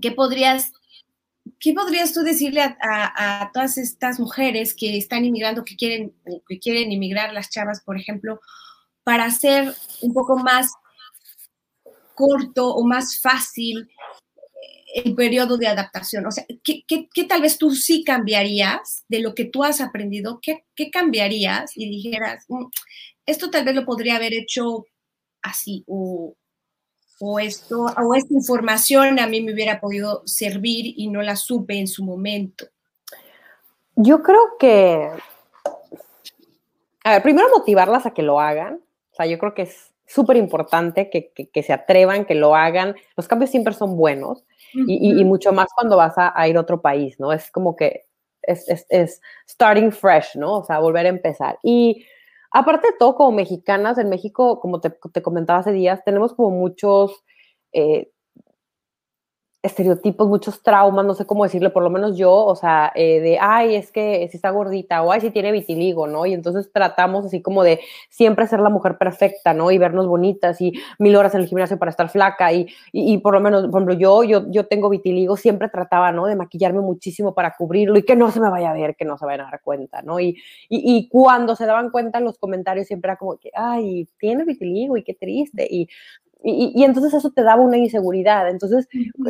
¿Qué 0.00 0.12
podrías, 0.12 0.72
qué 1.58 1.74
podrías 1.74 2.12
tú 2.12 2.20
decirle 2.22 2.62
a, 2.62 3.50
todas 3.52 3.76
estas 3.78 4.18
mujeres 4.18 4.74
que 4.74 4.96
están 4.96 5.24
inmigrando, 5.24 5.64
que 5.64 5.76
quieren, 5.76 6.14
que 6.48 6.58
quieren 6.58 6.92
inmigrar, 6.92 7.32
las 7.32 7.50
chavas, 7.50 7.82
por 7.82 7.98
ejemplo, 7.98 8.40
para 9.04 9.24
hacer 9.24 9.74
un 10.02 10.14
poco 10.14 10.36
más 10.36 10.72
corto 12.14 12.74
o 12.74 12.84
más 12.86 13.20
fácil 13.20 13.88
eh, 14.94 15.02
el 15.04 15.14
periodo 15.14 15.56
de 15.58 15.66
adaptación? 15.68 16.26
O 16.26 16.30
sea, 16.30 16.44
¿qué, 16.62 16.82
qué- 16.86 17.08
qué 17.12 17.24
tal 17.24 17.42
vez 17.42 17.58
tú 17.58 17.72
sí 17.74 18.04
cambiarías 18.04 19.04
de 19.08 19.20
lo 19.20 19.34
que 19.34 19.44
tú 19.44 19.64
has 19.64 19.80
aprendido? 19.80 20.38
¿Qué, 20.40 20.64
qué 20.74 20.90
cambiarías 20.90 21.72
y 21.76 21.88
dijeras, 21.88 22.44
"Mm, 22.48 22.66
esto 23.26 23.50
tal 23.50 23.64
vez 23.64 23.74
lo 23.74 23.84
podría 23.84 24.16
haber 24.16 24.32
hecho 24.34 24.86
así 25.42 25.84
o, 25.86 26.34
o 27.20 27.38
esto 27.38 27.86
o 27.96 28.14
esta 28.14 28.32
información 28.32 29.18
a 29.18 29.26
mí 29.26 29.40
me 29.40 29.52
hubiera 29.52 29.80
podido 29.80 30.22
servir 30.24 30.94
y 30.96 31.08
no 31.08 31.22
la 31.22 31.36
supe 31.36 31.78
en 31.78 31.86
su 31.86 32.04
momento. 32.04 32.66
Yo 33.96 34.22
creo 34.22 34.56
que, 34.58 35.10
a 37.04 37.12
ver, 37.12 37.22
primero 37.22 37.48
motivarlas 37.54 38.06
a 38.06 38.12
que 38.12 38.22
lo 38.22 38.40
hagan. 38.40 38.80
O 39.12 39.14
sea, 39.14 39.26
yo 39.26 39.38
creo 39.38 39.54
que 39.54 39.62
es 39.62 39.92
súper 40.06 40.38
importante 40.38 41.10
que, 41.10 41.30
que, 41.32 41.50
que, 41.50 41.62
se 41.62 41.72
atrevan, 41.72 42.24
que 42.24 42.34
lo 42.34 42.56
hagan. 42.56 42.94
Los 43.16 43.28
cambios 43.28 43.50
siempre 43.50 43.74
son 43.74 43.96
buenos 43.96 44.44
y, 44.72 45.10
y, 45.10 45.20
y 45.20 45.24
mucho 45.24 45.52
más 45.52 45.68
cuando 45.74 45.96
vas 45.96 46.16
a, 46.16 46.32
a, 46.34 46.48
ir 46.48 46.56
a 46.56 46.60
otro 46.60 46.80
país, 46.80 47.20
¿no? 47.20 47.32
Es 47.32 47.50
como 47.50 47.76
que 47.76 48.06
es, 48.42 48.68
es, 48.68 48.86
es, 48.88 49.20
starting 49.46 49.92
fresh, 49.92 50.36
¿no? 50.36 50.58
O 50.58 50.64
sea, 50.64 50.78
volver 50.78 51.06
a 51.06 51.10
empezar. 51.10 51.58
Y 51.62 52.06
aparte 52.50 52.88
de 52.88 52.98
todo, 52.98 53.14
como 53.14 53.32
mexicanas, 53.32 53.98
en 53.98 54.08
México, 54.08 54.60
como 54.60 54.80
te, 54.80 54.92
comentaba 55.22 55.60
hace 55.60 55.72
días, 55.72 56.04
tenemos 56.04 56.34
como 56.34 56.50
muchos... 56.50 57.24
Eh, 57.72 58.10
estereotipos, 59.62 60.26
muchos 60.26 60.62
traumas, 60.62 61.04
no 61.04 61.14
sé 61.14 61.26
cómo 61.26 61.44
decirle, 61.44 61.68
por 61.68 61.82
lo 61.82 61.90
menos 61.90 62.16
yo, 62.16 62.32
o 62.32 62.56
sea, 62.56 62.92
eh, 62.94 63.20
de, 63.20 63.38
ay, 63.38 63.74
es 63.74 63.92
que 63.92 64.26
si 64.30 64.36
está 64.38 64.50
gordita, 64.50 65.02
o 65.02 65.12
ay, 65.12 65.20
si 65.20 65.30
tiene 65.30 65.52
vitiligo, 65.52 66.06
¿no? 66.06 66.24
Y 66.24 66.32
entonces 66.32 66.70
tratamos 66.72 67.26
así 67.26 67.42
como 67.42 67.62
de 67.62 67.80
siempre 68.08 68.46
ser 68.46 68.60
la 68.60 68.70
mujer 68.70 68.96
perfecta, 68.96 69.52
¿no? 69.52 69.70
Y 69.70 69.76
vernos 69.76 70.06
bonitas 70.06 70.60
y 70.62 70.72
mil 70.98 71.14
horas 71.14 71.34
en 71.34 71.42
el 71.42 71.46
gimnasio 71.46 71.78
para 71.78 71.90
estar 71.90 72.08
flaca 72.08 72.50
y, 72.54 72.68
y, 72.92 73.18
por 73.18 73.34
lo 73.34 73.40
menos, 73.40 73.66
por 73.68 73.82
ejemplo, 73.82 73.94
yo, 73.94 74.24
yo, 74.24 74.50
yo 74.50 74.66
tengo 74.66 74.88
vitiligo, 74.88 75.36
siempre 75.36 75.68
trataba, 75.68 76.10
¿no? 76.10 76.24
De 76.26 76.36
maquillarme 76.36 76.80
muchísimo 76.80 77.34
para 77.34 77.54
cubrirlo 77.54 77.98
y 77.98 78.02
que 78.02 78.16
no 78.16 78.30
se 78.30 78.40
me 78.40 78.48
vaya 78.48 78.70
a 78.70 78.74
ver, 78.74 78.96
que 78.96 79.04
no 79.04 79.18
se 79.18 79.26
vayan 79.26 79.42
a 79.46 79.50
dar 79.50 79.60
cuenta, 79.62 80.00
¿no? 80.00 80.20
Y, 80.20 80.38
y, 80.70 81.08
cuando 81.10 81.54
se 81.54 81.66
daban 81.66 81.90
cuenta 81.90 82.18
en 82.18 82.24
los 82.24 82.38
comentarios 82.38 82.86
siempre 82.86 83.10
era 83.10 83.16
como 83.16 83.36
que, 83.36 83.50
ay, 83.54 84.08
tienes 84.18 84.46
vitiligo 84.46 84.96
y 84.96 85.02
qué 85.02 85.12
triste, 85.12 85.66
y 85.70 85.88
y, 86.42 86.72
y, 86.74 86.84
entonces 86.84 87.14
eso 87.14 87.30
te 87.30 87.42
daba 87.42 87.62
una 87.62 87.76
inseguridad. 87.76 88.48
Entonces, 88.48 88.88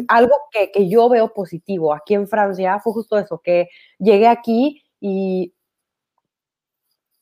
algo 0.09 0.35
que, 0.53 0.70
que, 0.70 0.88
yo 0.88 1.09
veo 1.09 1.33
positivo 1.33 1.92
aquí 1.92 2.14
en 2.14 2.29
Francia 2.29 2.79
fue 2.81 2.92
justo 2.92 3.18
eso, 3.18 3.40
que 3.42 3.68
llegué 3.99 4.29
aquí 4.29 4.83
y 5.01 5.55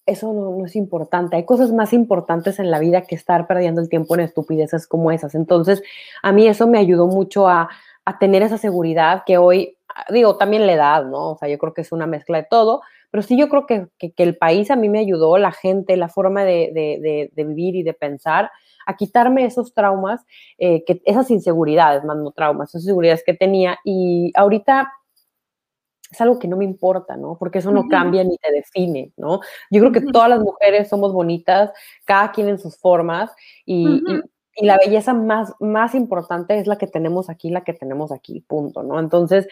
eso 0.06 0.32
no, 0.32 0.56
no, 0.56 0.66
es 0.66 0.76
importante. 0.76 1.36
Hay 1.36 1.44
cosas 1.44 1.72
más 1.72 1.92
importantes 1.92 2.58
en 2.58 2.70
la 2.70 2.78
vida 2.78 3.02
que 3.02 3.14
estar 3.14 3.46
perdiendo 3.46 3.80
el 3.80 3.88
tiempo 3.88 4.14
en 4.14 4.20
estupideces 4.20 4.86
como 4.86 5.12
esas. 5.12 5.34
Entonces, 5.34 5.82
a 6.22 6.32
mí 6.32 6.46
eso 6.48 6.66
me 6.66 6.78
ayudó 6.78 7.06
mucho 7.06 7.46
a, 7.46 7.68
a 8.04 8.18
tener 8.18 8.42
esa 8.42 8.56
seguridad 8.56 9.22
que 9.26 9.36
hoy, 9.36 9.76
digo, 10.08 10.38
también 10.38 10.66
la 10.66 10.72
edad, 10.72 11.04
¿no? 11.04 11.32
O 11.32 11.38
sea, 11.38 11.48
yo 11.48 11.58
creo 11.58 11.74
que 11.74 11.82
es 11.82 11.92
una 11.92 12.06
mezcla 12.06 12.38
de 12.38 12.46
todo, 12.48 12.80
pero 13.10 13.22
sí 13.22 13.38
yo 13.38 13.48
creo 13.48 13.66
que, 13.66 13.88
el 14.16 14.36
país 14.36 14.70
a 14.70 14.76
mí 14.76 14.88
me 14.88 14.98
ayudó, 14.98 15.38
la 15.38 15.52
gente, 15.52 15.96
la 15.96 16.08
forma 16.08 16.44
de, 16.44 17.30
vivir 17.34 17.76
y 17.76 17.82
de 17.82 17.94
pensar, 17.94 18.50
a 18.86 18.96
quitarme 18.96 19.44
esos 19.44 19.74
traumas, 19.74 20.24
eh, 20.58 20.84
que, 20.84 21.00
esas 21.04 21.30
inseguridades, 21.30 22.04
más 22.04 22.16
no 22.16 22.32
traumas, 22.32 22.70
esas 22.70 22.82
inseguridades 22.82 23.22
que 23.24 23.34
tenía. 23.34 23.78
Y 23.84 24.32
ahorita 24.34 24.92
es 26.10 26.20
algo 26.20 26.38
que 26.38 26.48
no 26.48 26.56
me 26.56 26.64
importa, 26.64 27.16
¿no? 27.16 27.36
Porque 27.38 27.58
eso 27.58 27.70
no 27.70 27.86
cambia 27.88 28.24
ni 28.24 28.38
te 28.38 28.50
define, 28.50 29.12
¿no? 29.16 29.40
Yo 29.70 29.80
creo 29.80 29.92
que 29.92 30.00
todas 30.12 30.30
las 30.30 30.40
mujeres 30.40 30.88
somos 30.88 31.12
bonitas, 31.12 31.70
cada 32.04 32.32
quien 32.32 32.48
en 32.48 32.58
sus 32.58 32.78
formas, 32.78 33.30
y, 33.64 34.02
la 34.60 34.76
belleza 34.76 35.14
más, 35.14 35.52
más 35.60 35.94
importante 35.94 36.58
es 36.58 36.66
la 36.66 36.78
que 36.78 36.88
tenemos 36.88 37.30
aquí, 37.30 37.48
la 37.48 37.62
que 37.62 37.74
tenemos 37.74 38.10
aquí, 38.10 38.40
punto, 38.40 38.82
¿no? 38.82 38.98
Entonces, 38.98 39.46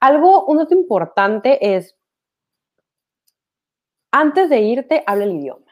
algo, 0.00 0.44
un 0.44 0.58
dato 0.58 0.74
importante 0.74 1.76
es, 1.76 1.96
antes 4.14 4.48
de 4.48 4.60
irte, 4.60 5.02
habla 5.06 5.24
el 5.24 5.32
idioma. 5.32 5.66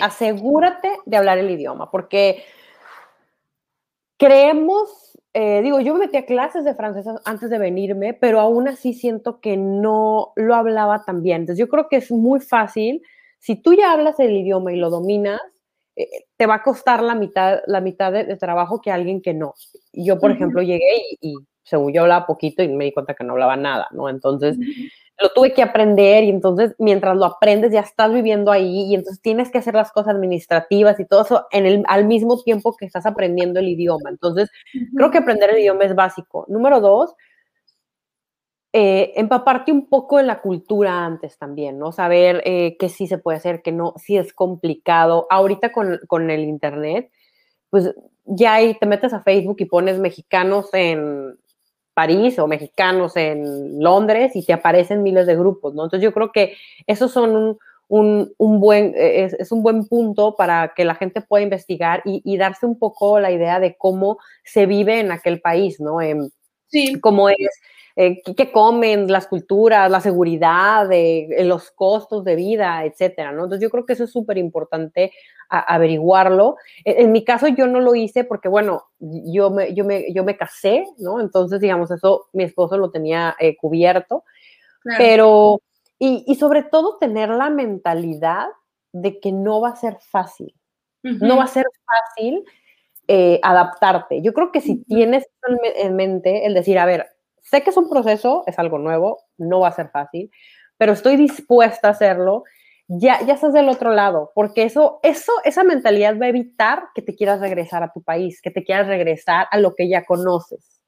Asegúrate 0.00 0.90
de 1.04 1.16
hablar 1.16 1.38
el 1.38 1.50
idioma, 1.50 1.90
porque 1.90 2.44
creemos, 4.16 5.18
eh, 5.34 5.60
digo, 5.62 5.80
yo 5.80 5.94
me 5.94 6.06
metí 6.06 6.16
a 6.16 6.24
clases 6.24 6.64
de 6.64 6.76
francés 6.76 7.04
antes 7.24 7.50
de 7.50 7.58
venirme, 7.58 8.14
pero 8.14 8.38
aún 8.38 8.68
así 8.68 8.94
siento 8.94 9.40
que 9.40 9.56
no 9.56 10.32
lo 10.36 10.54
hablaba 10.54 11.04
tan 11.04 11.24
bien. 11.24 11.42
Entonces 11.42 11.58
yo 11.58 11.68
creo 11.68 11.88
que 11.88 11.96
es 11.96 12.12
muy 12.12 12.38
fácil, 12.38 13.02
si 13.40 13.56
tú 13.56 13.74
ya 13.74 13.92
hablas 13.92 14.20
el 14.20 14.30
idioma 14.30 14.72
y 14.72 14.76
lo 14.76 14.88
dominas, 14.88 15.40
eh, 15.96 16.26
te 16.36 16.46
va 16.46 16.54
a 16.56 16.62
costar 16.62 17.02
la 17.02 17.16
mitad, 17.16 17.58
la 17.66 17.80
mitad 17.80 18.12
de, 18.12 18.36
trabajo 18.36 18.80
que 18.80 18.92
alguien 18.92 19.20
que 19.20 19.34
no. 19.34 19.54
Yo, 19.92 20.20
por 20.20 20.30
ejemplo, 20.30 20.62
llegué 20.62 21.02
y, 21.20 21.34
según 21.66 21.92
yo 21.92 22.02
hablaba 22.02 22.26
poquito 22.26 22.62
y 22.62 22.68
me 22.68 22.84
di 22.84 22.92
cuenta 22.92 23.14
que 23.14 23.24
no 23.24 23.32
hablaba 23.32 23.56
nada, 23.56 23.88
¿no? 23.90 24.08
Entonces, 24.08 24.56
lo 25.20 25.30
tuve 25.30 25.52
que 25.52 25.62
aprender 25.62 26.24
y 26.24 26.30
entonces 26.30 26.74
mientras 26.78 27.16
lo 27.16 27.24
aprendes 27.24 27.72
ya 27.72 27.80
estás 27.80 28.12
viviendo 28.12 28.52
ahí 28.52 28.84
y 28.90 28.94
entonces 28.94 29.20
tienes 29.20 29.50
que 29.50 29.58
hacer 29.58 29.74
las 29.74 29.90
cosas 29.90 30.14
administrativas 30.14 31.00
y 31.00 31.06
todo 31.06 31.22
eso 31.22 31.46
en 31.50 31.66
el, 31.66 31.82
al 31.88 32.06
mismo 32.06 32.40
tiempo 32.42 32.76
que 32.76 32.86
estás 32.86 33.06
aprendiendo 33.06 33.58
el 33.58 33.68
idioma. 33.68 34.10
Entonces, 34.10 34.50
creo 34.94 35.10
que 35.10 35.18
aprender 35.18 35.50
el 35.50 35.58
idioma 35.58 35.84
es 35.84 35.94
básico. 35.94 36.44
Número 36.48 36.80
dos, 36.80 37.14
eh, 38.72 39.12
empaparte 39.16 39.72
un 39.72 39.88
poco 39.88 40.20
en 40.20 40.26
la 40.26 40.40
cultura 40.42 41.04
antes 41.04 41.38
también, 41.38 41.78
¿no? 41.78 41.92
Saber 41.92 42.42
eh, 42.44 42.76
que 42.78 42.90
sí 42.90 43.06
se 43.06 43.18
puede 43.18 43.38
hacer, 43.38 43.62
que 43.62 43.72
no, 43.72 43.94
si 43.96 44.18
es 44.18 44.32
complicado. 44.32 45.26
Ahorita 45.30 45.72
con, 45.72 45.98
con 46.06 46.30
el 46.30 46.42
Internet, 46.42 47.10
pues 47.70 47.94
ya 48.26 48.54
ahí 48.54 48.74
te 48.78 48.86
metes 48.86 49.14
a 49.14 49.22
Facebook 49.22 49.56
y 49.60 49.64
pones 49.64 49.98
mexicanos 49.98 50.68
en, 50.74 51.38
París 51.96 52.38
o 52.38 52.46
mexicanos 52.46 53.16
en 53.16 53.82
Londres 53.82 54.36
y 54.36 54.44
te 54.44 54.52
aparecen 54.52 55.02
miles 55.02 55.26
de 55.26 55.34
grupos, 55.34 55.74
¿no? 55.74 55.84
Entonces 55.84 56.04
yo 56.04 56.12
creo 56.12 56.30
que 56.30 56.54
esos 56.86 57.10
son 57.10 57.56
un, 57.88 58.34
buen, 58.60 58.92
es, 58.94 59.50
un 59.50 59.62
buen 59.62 59.86
punto 59.86 60.36
para 60.36 60.74
que 60.76 60.84
la 60.84 60.94
gente 60.94 61.22
pueda 61.22 61.42
investigar 61.42 62.02
y, 62.04 62.36
darse 62.36 62.66
un 62.66 62.78
poco 62.78 63.18
la 63.18 63.32
idea 63.32 63.60
de 63.60 63.78
cómo 63.78 64.18
se 64.44 64.66
vive 64.66 65.00
en 65.00 65.10
aquel 65.10 65.40
país, 65.40 65.80
¿no? 65.80 66.02
Em, 66.02 66.28
sí. 66.66 67.00
Cómo 67.00 67.30
es, 67.30 67.48
eh, 67.98 68.20
qué 68.22 68.52
comen, 68.52 69.10
las 69.10 69.26
culturas, 69.26 69.90
la 69.90 70.00
seguridad, 70.00 70.86
de, 70.86 71.28
los 71.44 71.70
costos 71.70 72.24
de 72.24 72.36
vida, 72.36 72.84
etcétera, 72.84 73.32
¿no? 73.32 73.44
Entonces 73.44 73.62
yo 73.62 73.70
creo 73.70 73.86
que 73.86 73.94
eso 73.94 74.04
es 74.04 74.12
súper 74.12 74.36
importante 74.36 75.12
averiguarlo. 75.48 76.56
E, 76.84 77.02
en, 77.02 77.10
mi 77.10 77.24
caso 77.24 77.48
yo 77.48 77.66
no 77.66 77.80
lo 77.80 77.94
hice 77.94 78.24
porque, 78.24 78.48
bueno, 78.48 78.84
yo 78.98 79.50
me, 79.50 79.72
yo 79.72 79.86
me, 79.86 80.12
yo 80.12 80.24
me 80.24 80.36
casé, 80.36 80.84
¿no? 80.98 81.20
Entonces, 81.20 81.58
digamos, 81.58 81.90
eso 81.90 82.28
mi 82.34 82.44
esposo 82.44 82.76
lo 82.76 82.90
tenía 82.90 83.34
eh, 83.40 83.56
cubierto, 83.56 84.24
pero, 84.98 85.62
y, 85.98 86.22
y, 86.26 86.34
sobre 86.36 86.62
todo 86.64 86.98
tener 86.98 87.30
la 87.30 87.48
mentalidad 87.48 88.48
de 88.92 89.18
que 89.18 89.32
no 89.32 89.62
va 89.62 89.70
a 89.70 89.76
ser 89.76 89.96
fácil, 90.10 90.54
no 91.02 91.38
va 91.38 91.44
a 91.44 91.48
ser 91.48 91.64
fácil 91.86 92.44
eh, 93.08 93.40
adaptarte. 93.42 94.20
Yo 94.20 94.32
creo 94.32 94.52
que 94.52 94.60
si 94.60 94.84
tienes 94.84 95.26
en 95.76 95.96
mente 95.96 96.46
el 96.46 96.54
decir, 96.54 96.78
a 96.78 96.86
ver, 96.86 97.06
sé 97.48 97.62
que 97.62 97.70
es 97.70 97.76
un 97.76 97.88
proceso, 97.88 98.44
es 98.46 98.58
algo 98.58 98.78
nuevo, 98.78 99.22
no 99.38 99.60
va 99.60 99.68
a 99.68 99.72
ser 99.72 99.90
fácil, 99.90 100.30
pero 100.76 100.92
estoy 100.92 101.16
dispuesta 101.16 101.88
a 101.88 101.92
hacerlo 101.92 102.44
ya, 102.88 103.24
ya 103.26 103.34
estás 103.34 103.52
del 103.52 103.68
otro 103.68 103.90
lado, 103.90 104.30
porque 104.34 104.62
eso, 104.62 105.00
eso, 105.02 105.32
esa 105.44 105.64
mentalidad 105.64 106.18
va 106.20 106.26
a 106.26 106.30
evitar 106.30 106.84
que 106.94 107.02
te 107.02 107.16
quieras 107.16 107.40
regresar 107.40 107.82
a 107.82 107.92
tu 107.92 108.02
país, 108.02 108.40
que 108.40 108.50
te 108.50 108.64
quieras 108.64 108.86
regresar 108.86 109.48
a 109.50 109.58
lo 109.58 109.74
que 109.74 109.88
ya 109.88 110.04
conoces, 110.04 110.80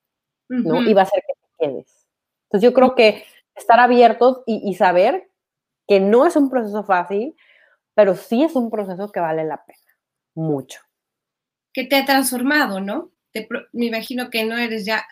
¿no? 0.49 0.83
Y 0.83 0.95
va 0.95 1.03
a 1.03 1.05
hacer 1.05 1.23
que 1.27 1.35
te 1.35 1.67
quedes. 1.67 2.07
Entonces 2.45 2.71
yo 2.71 2.73
creo 2.73 2.95
que 2.95 3.25
estar 3.57 3.81
abiertos 3.81 4.43
y, 4.47 4.73
saber 4.75 5.29
que 5.89 5.99
no 5.99 6.27
es 6.27 6.37
un 6.37 6.51
proceso 6.51 6.85
fácil, 6.85 7.35
pero 7.95 8.15
sí 8.15 8.45
es 8.45 8.55
un 8.55 8.71
proceso 8.71 9.11
que 9.11 9.21
vale 9.21 9.45
la 9.45 9.65
pena, 9.65 9.99
mucho. 10.35 10.81
Que 11.73 11.85
te 11.85 11.97
ha 11.97 12.05
transformado, 12.05 12.81
¿no? 12.81 13.11
me 13.73 13.87
imagino 13.87 14.31
que 14.31 14.45
no 14.45 14.57
eres 14.57 14.85
ya... 14.85 15.05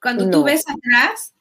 Cuando 0.00 0.30
tú 0.30 0.44
ves 0.44 0.64
atrás, 0.68 1.34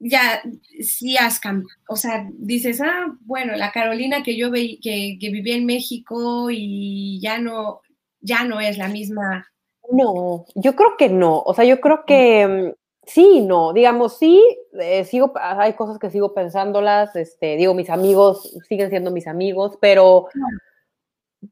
ya 0.00 0.42
sí 0.80 1.16
has 1.16 1.40
cambiado, 1.40 1.68
o 1.88 1.96
sea, 1.96 2.28
dices, 2.32 2.80
ah, 2.80 3.16
bueno, 3.20 3.56
la 3.56 3.72
Carolina 3.72 4.22
que 4.22 4.36
yo 4.36 4.50
veí, 4.50 4.78
que, 4.80 5.18
que 5.20 5.30
vivía 5.30 5.56
en 5.56 5.66
México 5.66 6.48
y 6.50 7.20
ya 7.20 7.38
no, 7.38 7.80
ya 8.20 8.44
no 8.44 8.60
es 8.60 8.78
la 8.78 8.88
misma. 8.88 9.46
No, 9.90 10.44
yo 10.54 10.76
creo 10.76 10.96
que 10.96 11.08
no, 11.08 11.40
o 11.40 11.54
sea, 11.54 11.64
yo 11.64 11.80
creo 11.80 12.04
que 12.06 12.46
mm, 12.46 12.78
sí, 13.06 13.40
no, 13.40 13.72
digamos, 13.72 14.18
sí, 14.18 14.42
eh, 14.78 15.04
sigo, 15.04 15.32
hay 15.36 15.72
cosas 15.72 15.98
que 15.98 16.10
sigo 16.10 16.34
pensándolas, 16.34 17.16
este, 17.16 17.56
digo, 17.56 17.74
mis 17.74 17.90
amigos 17.90 18.56
siguen 18.68 18.90
siendo 18.90 19.10
mis 19.10 19.26
amigos, 19.26 19.78
pero, 19.80 20.28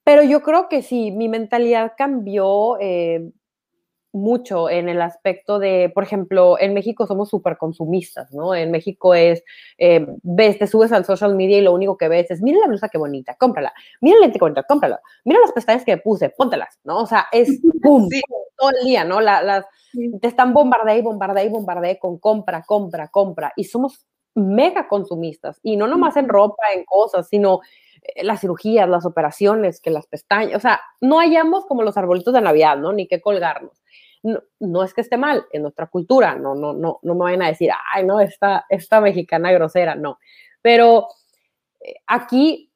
pero 0.04 0.22
yo 0.22 0.42
creo 0.42 0.68
que 0.68 0.82
sí, 0.82 1.10
mi 1.10 1.28
mentalidad 1.28 1.94
cambió, 1.96 2.78
eh, 2.78 3.30
mucho 4.16 4.68
en 4.70 4.88
el 4.88 5.00
aspecto 5.02 5.58
de, 5.58 5.90
por 5.94 6.02
ejemplo, 6.02 6.58
en 6.58 6.74
México 6.74 7.06
somos 7.06 7.28
súper 7.28 7.56
consumistas, 7.56 8.32
¿no? 8.32 8.54
En 8.54 8.70
México 8.70 9.14
es, 9.14 9.44
eh, 9.78 10.06
ves, 10.22 10.58
te 10.58 10.66
subes 10.66 10.90
al 10.92 11.04
social 11.04 11.34
media 11.36 11.58
y 11.58 11.60
lo 11.60 11.72
único 11.72 11.96
que 11.96 12.08
ves 12.08 12.30
es, 12.30 12.42
mira 12.42 12.58
la 12.60 12.66
blusa 12.66 12.88
qué 12.88 12.98
bonita, 12.98 13.36
cómprala, 13.38 13.72
mira 14.00 14.16
el 14.16 14.22
lente 14.22 14.38
bonita, 14.38 14.62
cómprala, 14.64 15.00
mira 15.24 15.40
las 15.40 15.52
pestañas 15.52 15.84
que 15.84 15.98
puse, 15.98 16.30
póntelas, 16.30 16.80
¿no? 16.84 16.98
O 16.98 17.06
sea, 17.06 17.26
es 17.30 17.60
pum, 17.82 18.08
todo 18.56 18.70
el 18.80 18.86
día, 18.86 19.04
¿no? 19.04 19.20
las, 19.20 19.64
Te 20.20 20.26
están 20.28 20.52
bombardeando 20.52 21.00
y 21.00 21.02
bombardeando 21.02 21.50
y 21.50 21.52
bombardeando 21.52 22.00
con 22.00 22.18
compra, 22.18 22.64
compra, 22.66 23.08
compra, 23.08 23.52
y 23.54 23.64
somos 23.64 24.06
mega 24.34 24.88
consumistas, 24.88 25.60
y 25.62 25.76
no 25.76 25.86
nomás 25.86 26.16
en 26.16 26.28
ropa, 26.28 26.62
en 26.74 26.84
cosas, 26.84 27.28
sino 27.28 27.60
eh, 28.02 28.24
las 28.24 28.40
cirugías, 28.40 28.88
las 28.88 29.06
operaciones, 29.06 29.80
que 29.80 29.90
las 29.90 30.06
pestañas, 30.06 30.56
o 30.56 30.60
sea, 30.60 30.80
no 31.00 31.18
hallamos 31.18 31.66
como 31.66 31.82
los 31.82 31.96
arbolitos 31.96 32.32
de 32.34 32.40
Navidad, 32.40 32.76
¿no? 32.78 32.92
Ni 32.92 33.06
qué 33.08 33.20
colgarnos 33.20 33.82
no, 34.60 34.82
es 34.82 34.94
que 34.94 35.00
esté 35.00 35.16
mal 35.16 35.46
en 35.52 35.62
nuestra 35.62 35.86
cultura, 35.86 36.34
no, 36.34 36.54
no, 36.54 36.72
no, 36.72 36.98
no 37.02 37.14
me 37.14 37.20
vayan 37.20 37.42
a 37.42 37.48
decir, 37.48 37.70
ay, 37.92 38.04
no, 38.04 38.20
esta, 38.20 38.66
esta 38.68 39.00
mexicana 39.00 39.52
grosera, 39.52 39.94
no. 39.94 40.18
Pero 40.62 41.08
eh, 41.80 41.96
aquí 42.06 42.72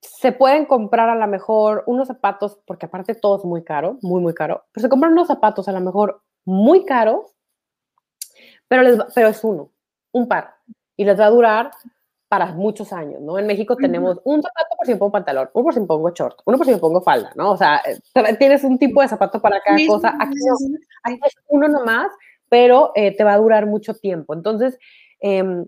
se 0.00 0.32
pueden 0.32 0.66
comprar 0.66 1.08
a 1.08 1.14
lo 1.14 1.26
mejor 1.26 1.82
unos 1.86 2.08
zapatos, 2.08 2.58
porque 2.66 2.86
aparte 2.86 3.14
todo 3.14 3.38
es 3.38 3.44
muy 3.44 3.64
caro, 3.64 3.98
muy, 4.02 4.20
muy 4.20 4.34
caro, 4.34 4.64
pero 4.72 4.82
se 4.82 4.88
compran 4.88 5.12
unos 5.12 5.28
zapatos 5.28 5.68
a 5.68 5.72
lo 5.72 5.80
mejor 5.80 6.22
muy 6.44 6.84
caros, 6.84 7.34
pero, 8.68 8.82
les 8.82 8.98
pero 9.14 9.28
es 9.28 9.42
uno, 9.42 9.70
un 10.12 10.28
par, 10.28 10.54
y 10.96 11.04
les 11.04 11.18
va 11.18 11.26
a 11.26 11.30
durar 11.30 11.70
para 12.34 12.52
muchos 12.52 12.92
años, 12.92 13.20
¿no? 13.20 13.38
En 13.38 13.46
México 13.46 13.76
tenemos 13.76 14.20
un 14.24 14.42
zapato 14.42 14.74
por 14.76 14.86
si 14.86 14.92
me 14.92 14.98
pongo 14.98 15.12
pantalón, 15.12 15.50
uno 15.52 15.62
por 15.62 15.72
si 15.72 15.78
me 15.78 15.86
pongo 15.86 16.10
short, 16.10 16.40
uno 16.44 16.56
por 16.56 16.66
si 16.66 16.72
me 16.72 16.78
pongo 16.78 17.00
falda, 17.00 17.30
¿no? 17.36 17.52
O 17.52 17.56
sea, 17.56 17.80
tienes 18.40 18.64
un 18.64 18.76
tipo 18.76 19.00
de 19.02 19.06
zapato 19.06 19.40
para 19.40 19.60
cada 19.60 19.78
cosa. 19.86 20.12
Aquí, 20.18 20.34
es 21.24 21.36
uno 21.46 21.68
nomás, 21.68 22.10
pero 22.48 22.90
eh, 22.96 23.16
te 23.16 23.22
va 23.22 23.34
a 23.34 23.38
durar 23.38 23.66
mucho 23.66 23.94
tiempo. 23.94 24.34
Entonces, 24.34 24.76
em, 25.20 25.64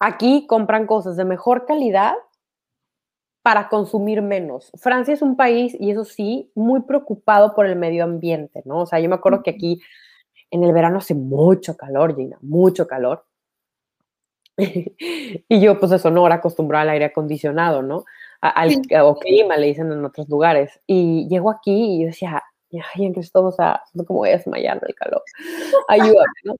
aquí 0.00 0.46
compran 0.46 0.86
cosas 0.86 1.18
de 1.18 1.26
mejor 1.26 1.66
calidad 1.66 2.14
para 3.42 3.68
consumir 3.68 4.22
menos. 4.22 4.72
Francia 4.76 5.12
es 5.12 5.20
un 5.20 5.36
país, 5.36 5.76
y 5.78 5.90
eso 5.90 6.06
sí, 6.06 6.50
muy 6.54 6.84
preocupado 6.84 7.54
por 7.54 7.66
el 7.66 7.76
medio 7.76 8.02
ambiente, 8.04 8.62
¿no? 8.64 8.80
O 8.80 8.86
sea, 8.86 8.98
yo 8.98 9.10
me 9.10 9.16
acuerdo 9.16 9.42
que 9.42 9.50
aquí 9.50 9.82
en 10.50 10.64
el 10.64 10.72
verano 10.72 10.96
hace 10.96 11.14
mucho 11.14 11.76
calor, 11.76 12.16
Gina, 12.16 12.38
mucho 12.40 12.86
calor. 12.86 13.25
y 15.48 15.60
yo, 15.60 15.78
pues 15.78 15.90
de 15.90 15.98
Sonora, 15.98 16.36
acostumbrada 16.36 16.82
al 16.82 16.90
aire 16.90 17.06
acondicionado, 17.06 17.82
¿no? 17.82 18.04
al, 18.40 18.82
O 19.02 19.18
clima, 19.18 19.56
le 19.56 19.68
dicen 19.68 19.92
en 19.92 20.04
otros 20.04 20.28
lugares. 20.28 20.80
Y 20.86 21.26
llego 21.28 21.50
aquí 21.50 21.96
y 21.96 22.00
yo 22.02 22.06
decía, 22.06 22.42
ay, 22.72 23.04
en 23.06 23.14
Cristo, 23.14 23.44
o 23.44 23.52
sea, 23.52 23.82
como 24.06 24.20
voy 24.20 24.30
a 24.30 24.36
desmayar 24.36 24.80
del 24.80 24.94
calor. 24.94 25.22
Ayúdame, 25.88 26.40
¿no? 26.44 26.54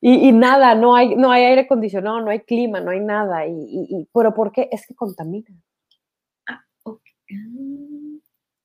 Y, 0.00 0.30
nada, 0.30 0.76
no 0.76 0.94
hay, 0.94 1.16
no 1.16 1.32
hay 1.32 1.42
aire 1.44 1.62
acondicionado, 1.62 2.20
no 2.20 2.30
hay 2.30 2.40
clima, 2.40 2.80
no 2.80 2.92
hay 2.92 3.00
nada. 3.00 3.46
Y, 3.48 3.52
y, 3.52 4.08
¿Pero 4.14 4.32
por 4.32 4.52
qué? 4.52 4.68
Es 4.70 4.86
que 4.86 4.94
contamina. 4.94 5.48
Ah, 6.46 6.62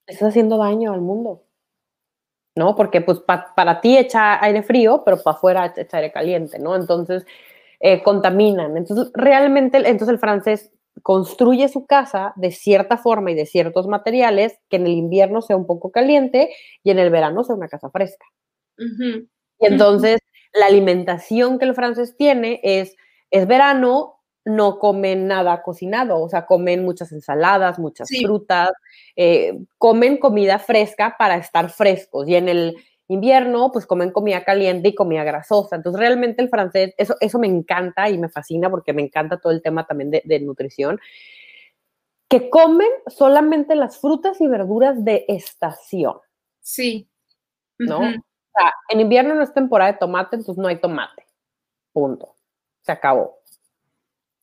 Estás 0.06 0.28
haciendo 0.28 0.58
daño 0.58 0.92
al 0.92 1.00
mundo. 1.00 1.42
¿No? 2.56 2.76
Porque 2.76 3.00
pues 3.00 3.18
para 3.18 3.80
ti 3.80 3.98
echa 3.98 4.40
aire 4.44 4.62
frío, 4.62 5.02
pero 5.04 5.20
para 5.20 5.36
afuera 5.36 5.74
echa 5.76 5.96
aire 5.96 6.12
caliente, 6.12 6.60
¿no? 6.60 6.76
Entonces, 6.76 7.26
eh, 7.86 8.02
contaminan. 8.02 8.78
Entonces, 8.78 9.10
realmente, 9.12 9.76
entonces 9.76 10.08
el 10.08 10.18
francés 10.18 10.72
construye 11.02 11.68
su 11.68 11.84
casa 11.84 12.32
de 12.34 12.50
cierta 12.50 12.96
forma 12.96 13.30
y 13.30 13.34
de 13.34 13.44
ciertos 13.44 13.88
materiales 13.88 14.58
que 14.70 14.76
en 14.76 14.86
el 14.86 14.92
invierno 14.92 15.42
sea 15.42 15.58
un 15.58 15.66
poco 15.66 15.92
caliente 15.92 16.48
y 16.82 16.92
en 16.92 16.98
el 16.98 17.10
verano 17.10 17.44
sea 17.44 17.56
una 17.56 17.68
casa 17.68 17.90
fresca. 17.90 18.24
Y 18.78 19.66
entonces, 19.66 20.20
la 20.54 20.64
alimentación 20.64 21.58
que 21.58 21.66
el 21.66 21.74
francés 21.74 22.16
tiene 22.16 22.58
es, 22.62 22.96
es 23.30 23.46
verano, 23.46 24.14
no 24.46 24.78
comen 24.78 25.26
nada 25.26 25.62
cocinado, 25.62 26.22
o 26.22 26.28
sea, 26.30 26.46
comen 26.46 26.86
muchas 26.86 27.12
ensaladas, 27.12 27.78
muchas 27.78 28.08
frutas, 28.22 28.72
eh, 29.14 29.58
comen 29.76 30.16
comida 30.16 30.58
fresca 30.58 31.16
para 31.18 31.36
estar 31.36 31.68
frescos 31.68 32.26
y 32.30 32.36
en 32.36 32.48
el 32.48 32.76
invierno 33.08 33.70
pues 33.72 33.86
comen 33.86 34.10
comida 34.10 34.44
caliente 34.44 34.88
y 34.88 34.94
comida 34.94 35.24
grasosa. 35.24 35.76
Entonces 35.76 36.00
realmente 36.00 36.42
el 36.42 36.48
francés, 36.48 36.94
eso, 36.96 37.16
eso 37.20 37.38
me 37.38 37.46
encanta 37.46 38.08
y 38.08 38.18
me 38.18 38.28
fascina 38.28 38.70
porque 38.70 38.92
me 38.92 39.02
encanta 39.02 39.38
todo 39.38 39.52
el 39.52 39.62
tema 39.62 39.86
también 39.86 40.10
de, 40.10 40.40
nutrición, 40.40 41.00
que 42.28 42.50
comen 42.50 42.88
solamente 43.06 43.74
las 43.74 43.98
frutas 43.98 44.40
y 44.40 44.46
verduras 44.46 45.04
de 45.04 45.24
estación. 45.28 46.16
Sí. 46.60 47.08
¿No? 47.78 47.98
O 47.98 48.00
sea, 48.00 48.72
en 48.88 49.00
invierno 49.00 49.34
no 49.34 49.42
es 49.42 49.52
temporada 49.52 49.92
de 49.92 49.98
tomate, 49.98 50.36
entonces 50.36 50.60
no 50.60 50.68
hay 50.68 50.80
tomate. 50.80 51.26
Punto. 51.92 52.34
Se 52.82 52.92
acabó 52.92 53.40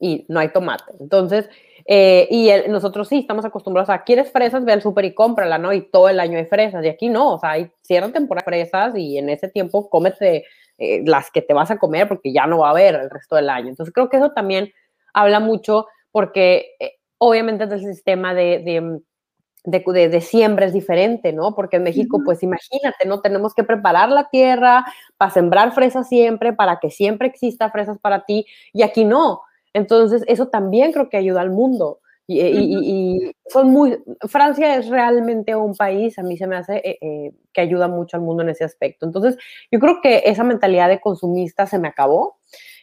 y 0.01 0.25
no 0.27 0.39
hay 0.39 0.49
tomate. 0.49 0.91
Entonces, 0.99 1.47
eh, 1.85 2.27
y 2.29 2.49
nosotros 2.69 3.07
sí 3.07 3.19
estamos 3.19 3.45
acostumbrados 3.45 3.89
a, 3.89 4.03
¿quieres 4.03 4.31
fresas? 4.31 4.65
Ve 4.65 4.73
al 4.73 4.81
súper 4.81 5.05
y 5.05 5.13
cómprala, 5.13 5.59
¿no? 5.59 5.71
Y 5.71 5.89
todo 5.89 6.09
el 6.09 6.19
año 6.19 6.37
hay 6.37 6.45
fresas. 6.45 6.83
Y 6.83 6.89
aquí 6.89 7.07
no, 7.07 7.35
o 7.35 7.39
sea, 7.39 7.51
hay 7.51 7.71
cierta 7.81 8.11
temporada 8.11 8.45
de 8.49 8.65
fresas 8.65 8.97
y 8.97 9.17
en 9.17 9.29
ese 9.29 9.47
tiempo 9.47 9.89
cómete 9.89 10.45
eh, 10.79 11.03
las 11.05 11.29
que 11.31 11.43
te 11.43 11.53
vas 11.53 11.69
a 11.69 11.77
comer 11.77 12.07
porque 12.07 12.33
ya 12.33 12.47
no 12.47 12.59
va 12.59 12.67
a 12.67 12.71
haber 12.71 12.95
el 12.95 13.09
resto 13.09 13.35
del 13.35 13.49
año. 13.49 13.69
Entonces, 13.69 13.93
creo 13.93 14.09
que 14.09 14.17
eso 14.17 14.31
también 14.31 14.73
habla 15.13 15.39
mucho 15.39 15.85
porque 16.11 16.75
eh, 16.79 16.93
obviamente 17.19 17.65
el 17.65 17.79
sistema 17.79 18.33
de, 18.33 18.99
de, 19.63 20.09
de, 20.09 20.21
siembra 20.21 20.65
es 20.65 20.73
diferente, 20.73 21.31
¿no? 21.31 21.53
Porque 21.53 21.77
en 21.77 21.83
México, 21.83 22.21
pues 22.25 22.41
imagínate, 22.41 23.05
¿no? 23.05 23.21
Tenemos 23.21 23.53
que 23.53 23.63
preparar 23.63 24.09
la 24.09 24.29
tierra 24.29 24.83
para 25.17 25.31
sembrar 25.31 25.73
fresas 25.73 26.09
siempre, 26.09 26.53
para 26.53 26.79
que 26.79 26.89
siempre 26.89 27.27
exista 27.27 27.69
fresas 27.69 27.99
para 27.99 28.25
ti. 28.25 28.47
Y 28.73 28.81
aquí 28.81 29.05
no 29.05 29.41
entonces, 29.73 30.23
eso 30.27 30.47
también 30.47 30.91
creo 30.91 31.10
que 31.10 31.17
ayuda 31.17 31.41
al 31.41 31.51
mundo. 31.51 31.99
Y, 32.27 33.34
son 33.47 33.71
muy, 33.71 34.01
Francia 34.27 34.75
es 34.75 34.88
realmente 34.88 35.55
un 35.55 35.75
país, 35.75 36.17
a 36.17 36.23
mí 36.23 36.38
se 36.38 36.47
me 36.47 36.55
hace 36.55 36.77
eh, 36.77 36.97
eh, 37.01 37.31
que 37.51 37.62
ayuda 37.62 37.88
mucho 37.88 38.15
al 38.15 38.23
mundo 38.23 38.43
en 38.43 38.49
ese 38.49 38.63
aspecto. 38.63 39.05
Entonces, 39.05 39.38
yo 39.69 39.79
creo 39.79 39.99
que 40.01 40.23
esa 40.25 40.43
mentalidad 40.43 40.88
de 40.88 41.01
consumista 41.01 41.65
se 41.65 41.79
me 41.79 41.89
acabó. 41.89 42.38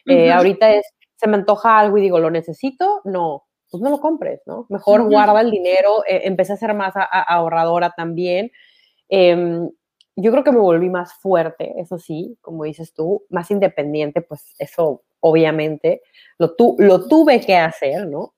Eh, 0.05 0.31
ahorita 0.31 0.71
es, 0.73 0.85
se 1.15 1.27
me 1.27 1.37
antoja 1.37 1.79
algo 1.79 1.97
y 1.97 2.01
digo, 2.01 2.19
¿lo 2.19 2.29
necesito? 2.29 3.01
No, 3.05 3.45
pues 3.69 3.81
no 3.81 3.89
lo 3.89 3.99
compres, 3.99 4.41
¿no? 4.45 4.65
Mejor 4.69 5.09
guarda 5.09 5.41
el 5.41 5.51
dinero, 5.51 6.03
empecé 6.07 6.53
a 6.53 6.57
ser 6.57 6.73
más 6.73 6.93
ahorradora 6.95 7.91
también. 7.95 8.51
Em, 9.07 9.69
yo 10.15 10.31
creo 10.31 10.43
que 10.43 10.51
me 10.51 10.59
volví 10.59 10.89
más 10.89 11.13
fuerte, 11.13 11.73
eso 11.77 11.97
sí, 11.97 12.37
como 12.41 12.65
dices 12.65 12.93
tú, 12.93 13.23
más 13.29 13.49
independiente, 13.51 14.21
pues 14.21 14.53
eso 14.59 15.03
obviamente, 15.21 16.01
lo, 16.37 16.55
tu, 16.55 16.75
lo 16.79 17.07
tuve 17.07 17.39
que 17.41 17.55
hacer, 17.55 18.07
¿no? 18.07 18.33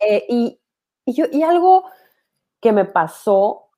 Eh, 0.00 0.24
y, 0.28 0.60
y, 1.04 1.12
yo, 1.14 1.26
y 1.30 1.42
algo 1.42 1.84
que 2.60 2.72
me 2.72 2.84
pasó, 2.84 3.70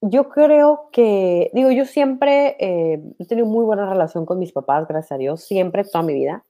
yo 0.00 0.28
creo 0.28 0.88
que, 0.92 1.50
digo, 1.52 1.70
yo 1.70 1.84
siempre 1.84 2.56
eh, 2.58 3.02
he 3.18 3.26
tenido 3.26 3.46
muy 3.46 3.64
buena 3.64 3.88
relación 3.88 4.24
con 4.26 4.38
mis 4.38 4.52
papás, 4.52 4.86
gracias 4.88 5.12
a 5.12 5.18
Dios, 5.18 5.42
siempre, 5.42 5.84
toda 5.84 6.02
mi 6.02 6.14
vida. 6.14 6.44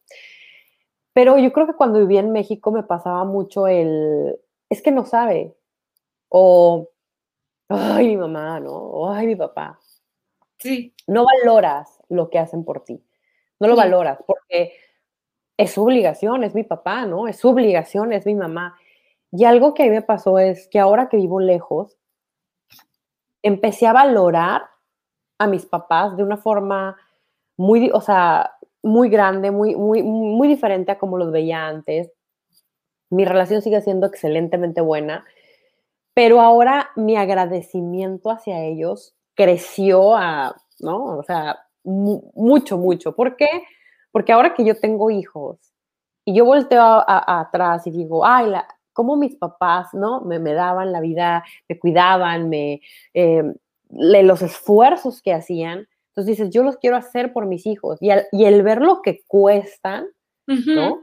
Pero 1.13 1.39
yo 1.39 1.53
creo 1.53 1.67
que 1.67 1.75
cuando 1.75 1.99
vivía 1.99 2.21
en 2.21 2.33
México 2.33 2.71
me 2.71 2.85
pasaba 2.85 3.25
mucho 3.25 3.67
el, 3.67 4.39
es 4.69 4.81
que 4.81 4.93
no 4.93 5.05
sabe, 5.05 5.57
o, 6.29 6.89
ay, 7.69 8.09
mi 8.09 8.17
mamá, 8.17 8.61
¿no? 8.61 8.73
O, 8.73 9.11
ay, 9.11 9.27
mi 9.27 9.37
papá. 9.37 9.81
Sí. 10.59 10.95
No 11.07 11.25
valoras 11.25 11.99
lo 12.09 12.31
que 12.31 12.39
hacen 12.39 12.65
por 12.65 12.85
ti 12.85 13.03
no 13.61 13.69
lo 13.69 13.77
valoras 13.77 14.19
porque 14.27 14.73
es 15.57 15.73
su 15.73 15.85
obligación, 15.85 16.43
es 16.43 16.55
mi 16.55 16.65
papá, 16.65 17.05
¿no? 17.07 17.29
Es 17.29 17.39
su 17.39 17.51
obligación, 17.51 18.13
es 18.13 18.25
mi 18.27 18.35
mamá. 18.35 18.77
Y 19.31 19.45
algo 19.45 19.75
que 19.75 19.83
a 19.83 19.87
mí 19.87 19.93
me 19.93 20.03
pasó 20.03 20.39
es 20.39 20.67
que 20.69 20.81
ahora 20.81 21.09
que 21.09 21.19
vivo 21.19 21.39
lejos, 21.39 21.99
empecé 23.43 23.87
a 23.87 23.93
valorar 23.93 24.63
a 25.39 25.47
mis 25.47 25.67
papás 25.67 26.17
de 26.17 26.23
una 26.23 26.39
forma 26.39 26.97
muy, 27.57 27.91
o 27.93 28.01
sea, 28.01 28.55
muy 28.83 29.11
grande, 29.11 29.51
muy, 29.51 29.77
muy, 29.77 30.03
muy 30.03 30.49
diferente 30.49 30.93
a 30.93 30.99
como 30.99 31.19
los 31.19 31.31
veía 31.31 31.67
antes. 31.67 32.11
Mi 33.11 33.25
relación 33.25 33.61
sigue 33.61 33.81
siendo 33.83 34.07
excelentemente 34.07 34.81
buena, 34.81 35.25
pero 36.15 36.41
ahora 36.41 36.91
mi 36.97 37.17
agradecimiento 37.17 38.31
hacia 38.31 38.63
ellos 38.65 39.15
creció 39.35 40.17
a, 40.17 40.57
¿no? 40.79 41.19
O 41.19 41.23
sea, 41.23 41.67
mucho, 41.85 42.79
mucho. 42.79 43.15
¿Por 43.15 43.37
qué? 43.37 43.49
Porque 44.13 44.33
ahora 44.33 44.55
que 44.55 44.65
yo 44.65 44.79
tengo 44.79 45.11
hijos 45.11 45.59
y 46.25 46.35
yo 46.35 46.45
volteo 46.45 47.05
atrás 47.07 47.87
y 47.87 47.91
digo, 47.91 48.25
ay, 48.27 48.51
la, 48.51 48.67
cómo 48.93 49.17
mis 49.17 49.37
papás, 49.37 49.89
¿no? 49.95 50.21
Me, 50.23 50.39
me, 50.39 50.53
daban 50.53 50.93
la 50.93 51.01
vida, 51.01 51.45
me 51.69 51.79
cuidaban, 51.79 52.49
me, 52.49 52.81
eh, 53.15 53.43
los 53.89 54.43
esfuerzos 54.43 55.23
que 55.23 55.33
hacían. 55.33 55.89
Entonces 56.09 56.39
dices, 56.39 56.51
yo 56.51 56.63
los 56.63 56.77
quiero 56.77 56.97
hacer 56.97 57.33
por 57.33 57.47
mis 57.47 57.67
hijos. 57.67 57.99
Y, 58.01 58.11
y 58.33 58.45
el 58.45 58.63
ver 58.63 58.83
lo 58.83 59.01
que 59.03 59.23
cuestan, 59.27 60.07
¿no? 60.47 61.03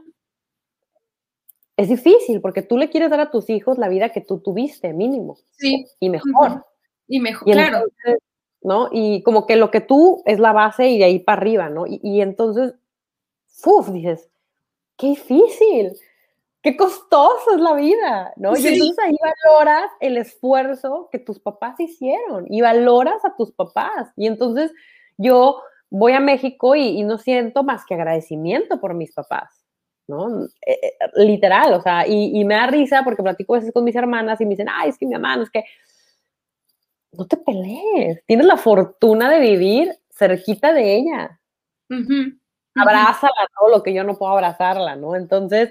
Es 1.76 1.88
difícil 1.88 2.40
porque 2.40 2.62
tú 2.62 2.76
le 2.76 2.90
quieres 2.90 3.08
dar 3.08 3.20
a 3.20 3.30
tus 3.30 3.48
hijos 3.50 3.78
la 3.78 3.88
vida 3.88 4.10
que 4.10 4.20
tú 4.20 4.40
tuviste, 4.40 4.92
mínimo. 4.92 5.38
Sí. 5.52 5.86
Y 6.00 6.10
mejor. 6.10 6.66
Y 7.06 7.20
mejor, 7.20 7.50
claro. 7.50 7.84
¿No? 8.62 8.88
Y 8.90 9.22
como 9.22 9.46
que 9.46 9.56
lo 9.56 9.70
que 9.70 9.80
tú 9.80 10.22
es 10.26 10.38
la 10.38 10.52
base 10.52 10.88
y 10.88 10.98
de 10.98 11.04
ahí 11.04 11.18
para 11.18 11.40
arriba, 11.40 11.68
¿no? 11.68 11.84
Y, 11.86 12.20
entonces, 12.20 12.74
¡fuf! 13.46 13.88
Dices, 13.90 14.28
qué 14.96 15.08
difícil, 15.08 15.92
qué 16.62 16.76
costoso 16.76 17.54
es 17.54 17.60
la 17.60 17.74
vida, 17.74 18.32
¿no? 18.36 18.56
Y 18.56 18.66
entonces 18.66 18.98
ahí 18.98 19.16
valoras 19.20 19.90
el 20.00 20.16
esfuerzo 20.16 21.08
que 21.12 21.18
tus 21.18 21.38
papás 21.38 21.78
hicieron 21.78 22.46
y 22.48 22.60
valoras 22.60 23.24
a 23.24 23.36
tus 23.36 23.52
papás. 23.52 24.08
Y 24.16 24.26
entonces 24.26 24.72
yo 25.16 25.62
voy 25.90 26.12
a 26.12 26.20
México 26.20 26.74
y, 26.74 27.02
no 27.02 27.18
siento 27.18 27.62
más 27.62 27.84
que 27.86 27.94
agradecimiento 27.94 28.80
por 28.80 28.94
mis 28.94 29.12
papás, 29.14 29.64
¿no? 30.06 30.44
Eh, 30.44 30.48
eh, 30.66 30.92
literal, 31.14 31.72
o 31.74 31.80
sea, 31.80 32.06
y, 32.06 32.38
y, 32.38 32.44
me 32.44 32.56
da 32.56 32.66
risa 32.66 33.02
porque 33.04 33.22
platico 33.22 33.54
a 33.54 33.58
veces 33.58 33.72
con 33.72 33.84
mis 33.84 33.96
hermanas 33.96 34.40
y 34.40 34.44
me 34.44 34.50
dicen, 34.50 34.68
ay, 34.70 34.90
es 34.90 34.98
que 34.98 35.06
mi 35.06 35.14
mamá, 35.14 35.40
es 35.42 35.50
que 35.50 35.64
no 37.12 37.26
te 37.26 37.36
pelees, 37.36 38.24
tienes 38.26 38.46
la 38.46 38.56
fortuna 38.56 39.30
de 39.30 39.40
vivir 39.40 39.94
cerquita 40.10 40.72
de 40.72 40.96
ella. 40.96 41.40
Abrázala 42.74 43.48
todo 43.58 43.70
lo 43.70 43.82
que 43.82 43.92
yo 43.92 44.04
no 44.04 44.16
puedo 44.16 44.32
abrazarla, 44.32 44.96
¿no? 44.96 45.16
Entonces, 45.16 45.70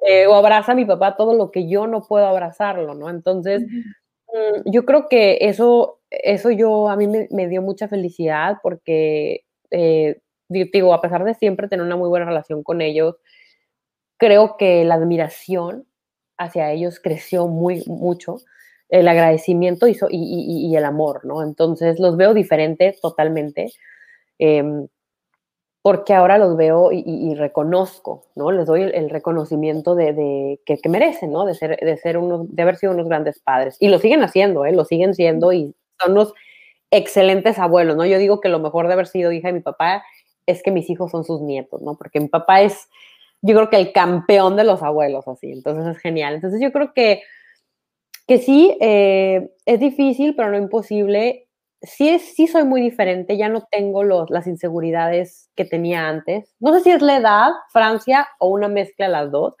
eh, 0.00 0.26
o 0.26 0.34
abraza 0.34 0.72
a 0.72 0.74
mi 0.74 0.84
papá 0.84 1.16
todo 1.16 1.34
lo 1.34 1.50
que 1.50 1.68
yo 1.68 1.86
no 1.86 2.02
puedo 2.02 2.26
abrazarlo, 2.26 2.94
¿no? 2.94 3.10
Entonces, 3.10 3.62
mm, 3.62 4.70
yo 4.70 4.84
creo 4.84 5.08
que 5.08 5.38
eso, 5.42 6.00
eso 6.10 6.50
yo, 6.50 6.88
a 6.88 6.96
mí 6.96 7.06
me, 7.08 7.48
dio 7.48 7.62
mucha 7.62 7.88
felicidad 7.88 8.58
porque, 8.62 9.44
eh, 9.70 10.20
digo, 10.48 10.94
a 10.94 11.00
pesar 11.00 11.24
de 11.24 11.34
siempre 11.34 11.68
tener 11.68 11.84
una 11.84 11.96
muy 11.96 12.08
buena 12.08 12.26
relación 12.26 12.62
con 12.62 12.80
ellos, 12.80 13.16
creo 14.18 14.56
que 14.56 14.84
la 14.84 14.94
admiración 14.94 15.86
hacia 16.38 16.72
ellos 16.72 17.00
creció 17.00 17.48
muy, 17.48 17.82
mucho 17.86 18.38
el 18.88 19.08
agradecimiento 19.08 19.86
y, 19.88 19.96
y, 20.10 20.76
el 20.76 20.84
amor, 20.84 21.24
¿no? 21.24 21.42
Entonces 21.42 21.98
los 21.98 22.16
veo 22.16 22.34
diferentes 22.34 23.00
totalmente, 23.00 23.72
em, 24.38 24.86
porque 25.82 26.14
ahora 26.14 26.38
los 26.38 26.56
veo 26.56 26.90
y, 26.92 27.34
reconozco, 27.34 28.24
¿no? 28.34 28.50
Les 28.50 28.66
doy 28.66 28.82
el, 28.82 29.08
reconocimiento 29.08 29.94
de, 29.94 30.60
que, 30.66 30.88
merecen, 30.88 31.30
¿no? 31.30 31.44
De, 31.44 31.54
ser, 31.54 31.78
de, 31.78 31.96
ser 31.96 32.18
unos, 32.18 32.52
de 32.54 32.62
haber 32.62 32.76
sido 32.76 32.92
unos 32.92 33.06
grandes 33.06 33.38
padres. 33.38 33.76
Y 33.78 33.88
lo 33.88 33.98
siguen 33.98 34.22
haciendo, 34.22 34.66
¿eh? 34.66 34.72
Lo 34.72 34.84
siguen 34.84 35.14
siendo 35.14 35.52
y 35.52 35.74
son 36.00 36.12
unos 36.12 36.34
excelentes 36.90 37.58
abuelos, 37.58 37.96
¿no? 37.96 38.04
Yo 38.04 38.18
digo 38.18 38.40
que 38.40 38.48
lo 38.48 38.58
mejor 38.58 38.88
de 38.88 38.94
haber 38.94 39.06
sido 39.06 39.30
hija 39.30 39.48
de 39.48 39.54
mi 39.54 39.60
papá 39.60 40.02
es 40.46 40.62
que 40.62 40.72
mis 40.72 40.90
hijos 40.90 41.10
son 41.10 41.24
sus 41.24 41.40
nietos, 41.40 41.82
¿no? 41.82 41.96
Porque 41.96 42.20
mi 42.20 42.28
papá 42.28 42.62
es, 42.62 42.88
yo 43.42 43.54
creo 43.54 43.70
que 43.70 43.76
el 43.76 43.92
campeón 43.92 44.56
de 44.56 44.64
los 44.64 44.82
abuelos, 44.82 45.28
así. 45.28 45.52
Entonces 45.52 45.86
es 45.86 45.98
genial. 45.98 46.34
Entonces 46.34 46.60
yo 46.60 46.72
creo 46.72 46.92
que 46.94 47.22
que 48.26 48.38
sí, 48.38 48.76
eh, 48.80 49.50
es 49.64 49.80
difícil, 49.80 50.34
pero 50.34 50.50
no 50.50 50.56
imposible. 50.56 51.48
Sí, 51.82 52.08
es, 52.08 52.34
sí 52.34 52.46
soy 52.46 52.64
muy 52.64 52.80
diferente, 52.80 53.36
ya 53.36 53.48
no 53.48 53.66
tengo 53.70 54.02
los, 54.02 54.30
las 54.30 54.46
inseguridades 54.46 55.50
que 55.54 55.64
tenía 55.64 56.08
antes. 56.08 56.54
No 56.58 56.74
sé 56.74 56.80
si 56.80 56.90
es 56.90 57.02
la 57.02 57.16
edad, 57.16 57.50
Francia 57.72 58.26
o 58.38 58.48
una 58.48 58.68
mezcla 58.68 59.06
de 59.06 59.12
las 59.12 59.30
dos, 59.30 59.54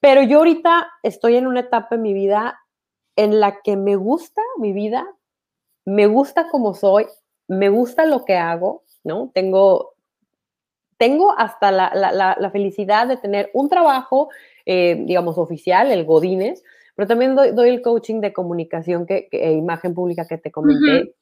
pero 0.00 0.22
yo 0.22 0.38
ahorita 0.38 0.88
estoy 1.02 1.36
en 1.36 1.46
una 1.46 1.60
etapa 1.60 1.94
en 1.94 2.02
mi 2.02 2.14
vida 2.14 2.58
en 3.16 3.38
la 3.38 3.60
que 3.62 3.76
me 3.76 3.96
gusta 3.96 4.40
mi 4.58 4.72
vida, 4.72 5.06
me 5.84 6.06
gusta 6.06 6.48
como 6.48 6.74
soy, 6.74 7.06
me 7.48 7.68
gusta 7.68 8.06
lo 8.06 8.24
que 8.24 8.36
hago, 8.36 8.84
¿no? 9.04 9.30
Tengo, 9.34 9.94
tengo 10.96 11.38
hasta 11.38 11.70
la, 11.70 12.50
felicidad 12.50 13.06
de 13.06 13.18
tener 13.18 13.50
un 13.52 13.68
trabajo, 13.68 14.30
eh, 14.64 15.02
digamos, 15.04 15.36
oficial, 15.36 15.92
el 15.92 16.04
Godines, 16.06 16.64
pero 17.00 17.08
también 17.08 17.34
doy, 17.34 17.70
el 17.70 17.80
coaching 17.80 18.20
de 18.20 18.34
comunicación, 18.34 19.06
que, 19.06 19.30
e 19.32 19.52
imagen 19.52 19.94
pública 19.94 20.26
que 20.26 20.36
te 20.36 20.50
comenté. 20.50 21.14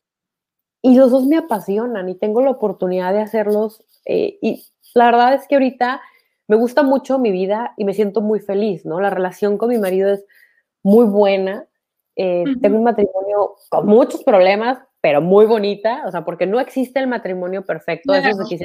Y 0.82 0.96
los 0.96 1.12
dos 1.12 1.24
me 1.24 1.36
apasionan 1.36 2.08
y 2.08 2.16
tengo 2.16 2.42
la 2.42 2.50
oportunidad 2.50 3.12
de 3.12 3.20
hacerlos. 3.20 3.84
Eh, 4.04 4.40
y 4.42 4.66
la 4.94 5.04
verdad 5.04 5.34
es 5.34 5.46
que 5.46 5.54
ahorita 5.54 6.00
me 6.48 6.56
gusta 6.56 6.82
mucho 6.82 7.20
mi 7.20 7.30
vida 7.30 7.74
y 7.76 7.84
me 7.84 7.94
siento 7.94 8.22
muy 8.22 8.40
feliz, 8.40 8.84
¿no? 8.84 9.00
La 9.00 9.10
relación 9.10 9.56
con 9.56 9.68
mi 9.68 9.78
marido 9.78 10.10
es 10.10 10.24
muy 10.82 11.06
buena. 11.06 11.68
Eh, 12.16 12.42
tengo 12.60 12.78
un 12.78 12.82
matrimonio 12.82 13.54
con 13.68 13.86
muchos 13.86 14.24
problemas, 14.24 14.80
pero 15.00 15.20
muy 15.20 15.46
bonita, 15.46 16.02
o 16.08 16.10
sea, 16.10 16.24
porque 16.24 16.48
no 16.48 16.58
existe 16.58 16.98
el 16.98 17.06
matrimonio 17.06 17.64
perfecto. 17.64 18.12
Eso 18.14 18.42
es 18.42 18.48
que 18.48 18.58
yo 18.58 18.64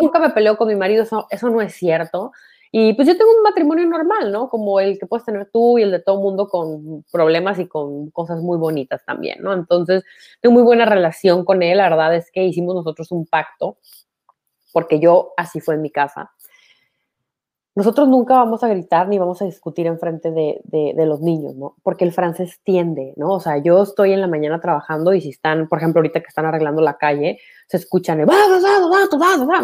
nunca 0.00 0.20
me 0.20 0.30
peleo 0.30 0.56
con 0.56 0.68
mi 0.68 0.76
marido, 0.76 1.02
eso, 1.02 1.26
eso 1.30 1.50
no 1.50 1.60
es 1.60 1.74
cierto. 1.74 2.30
Y 2.74 2.94
pues 2.94 3.06
yo 3.06 3.18
tengo 3.18 3.30
un 3.36 3.42
matrimonio 3.42 3.86
normal, 3.86 4.32
¿no? 4.32 4.48
Como 4.48 4.80
el 4.80 4.98
que 4.98 5.04
puedes 5.04 5.26
tener 5.26 5.50
tú 5.52 5.78
y 5.78 5.82
el 5.82 5.90
de 5.90 6.00
todo 6.00 6.16
el 6.16 6.22
mundo 6.22 6.48
con 6.48 7.04
problemas 7.12 7.58
y 7.58 7.68
con 7.68 8.10
cosas 8.10 8.40
muy 8.40 8.56
bonitas 8.56 9.04
también, 9.04 9.42
¿no? 9.42 9.52
Entonces, 9.52 10.02
tengo 10.40 10.54
muy 10.54 10.62
buena 10.62 10.86
relación 10.86 11.44
con 11.44 11.62
él. 11.62 11.76
La 11.76 11.90
verdad 11.90 12.16
es 12.16 12.30
que 12.32 12.44
hicimos 12.44 12.74
nosotros 12.74 13.12
un 13.12 13.26
pacto, 13.26 13.76
porque 14.72 14.98
yo 15.00 15.34
así 15.36 15.60
fue 15.60 15.74
en 15.74 15.82
mi 15.82 15.90
casa. 15.90 16.32
Nosotros 17.74 18.08
nunca 18.08 18.34
vamos 18.36 18.64
a 18.64 18.68
gritar 18.68 19.06
ni 19.06 19.18
vamos 19.18 19.42
a 19.42 19.44
discutir 19.44 19.86
en 19.86 19.98
frente 19.98 20.30
de, 20.30 20.62
de, 20.64 21.06
los 21.06 21.20
niños, 21.20 21.54
¿no? 21.54 21.76
Porque 21.82 22.04
el 22.04 22.12
francés 22.12 22.60
tiende, 22.62 23.12
¿no? 23.16 23.32
O 23.32 23.40
sea, 23.40 23.58
yo 23.58 23.82
estoy 23.82 24.14
en 24.14 24.22
la 24.22 24.28
mañana 24.28 24.60
trabajando 24.60 25.12
y 25.12 25.20
si 25.20 25.28
están, 25.28 25.68
por 25.68 25.78
ejemplo, 25.78 25.98
ahorita 25.98 26.20
que 26.20 26.28
están 26.28 26.46
arreglando 26.46 26.80
la 26.80 26.96
calle, 26.96 27.38
se 27.68 27.76
escuchan, 27.76 28.18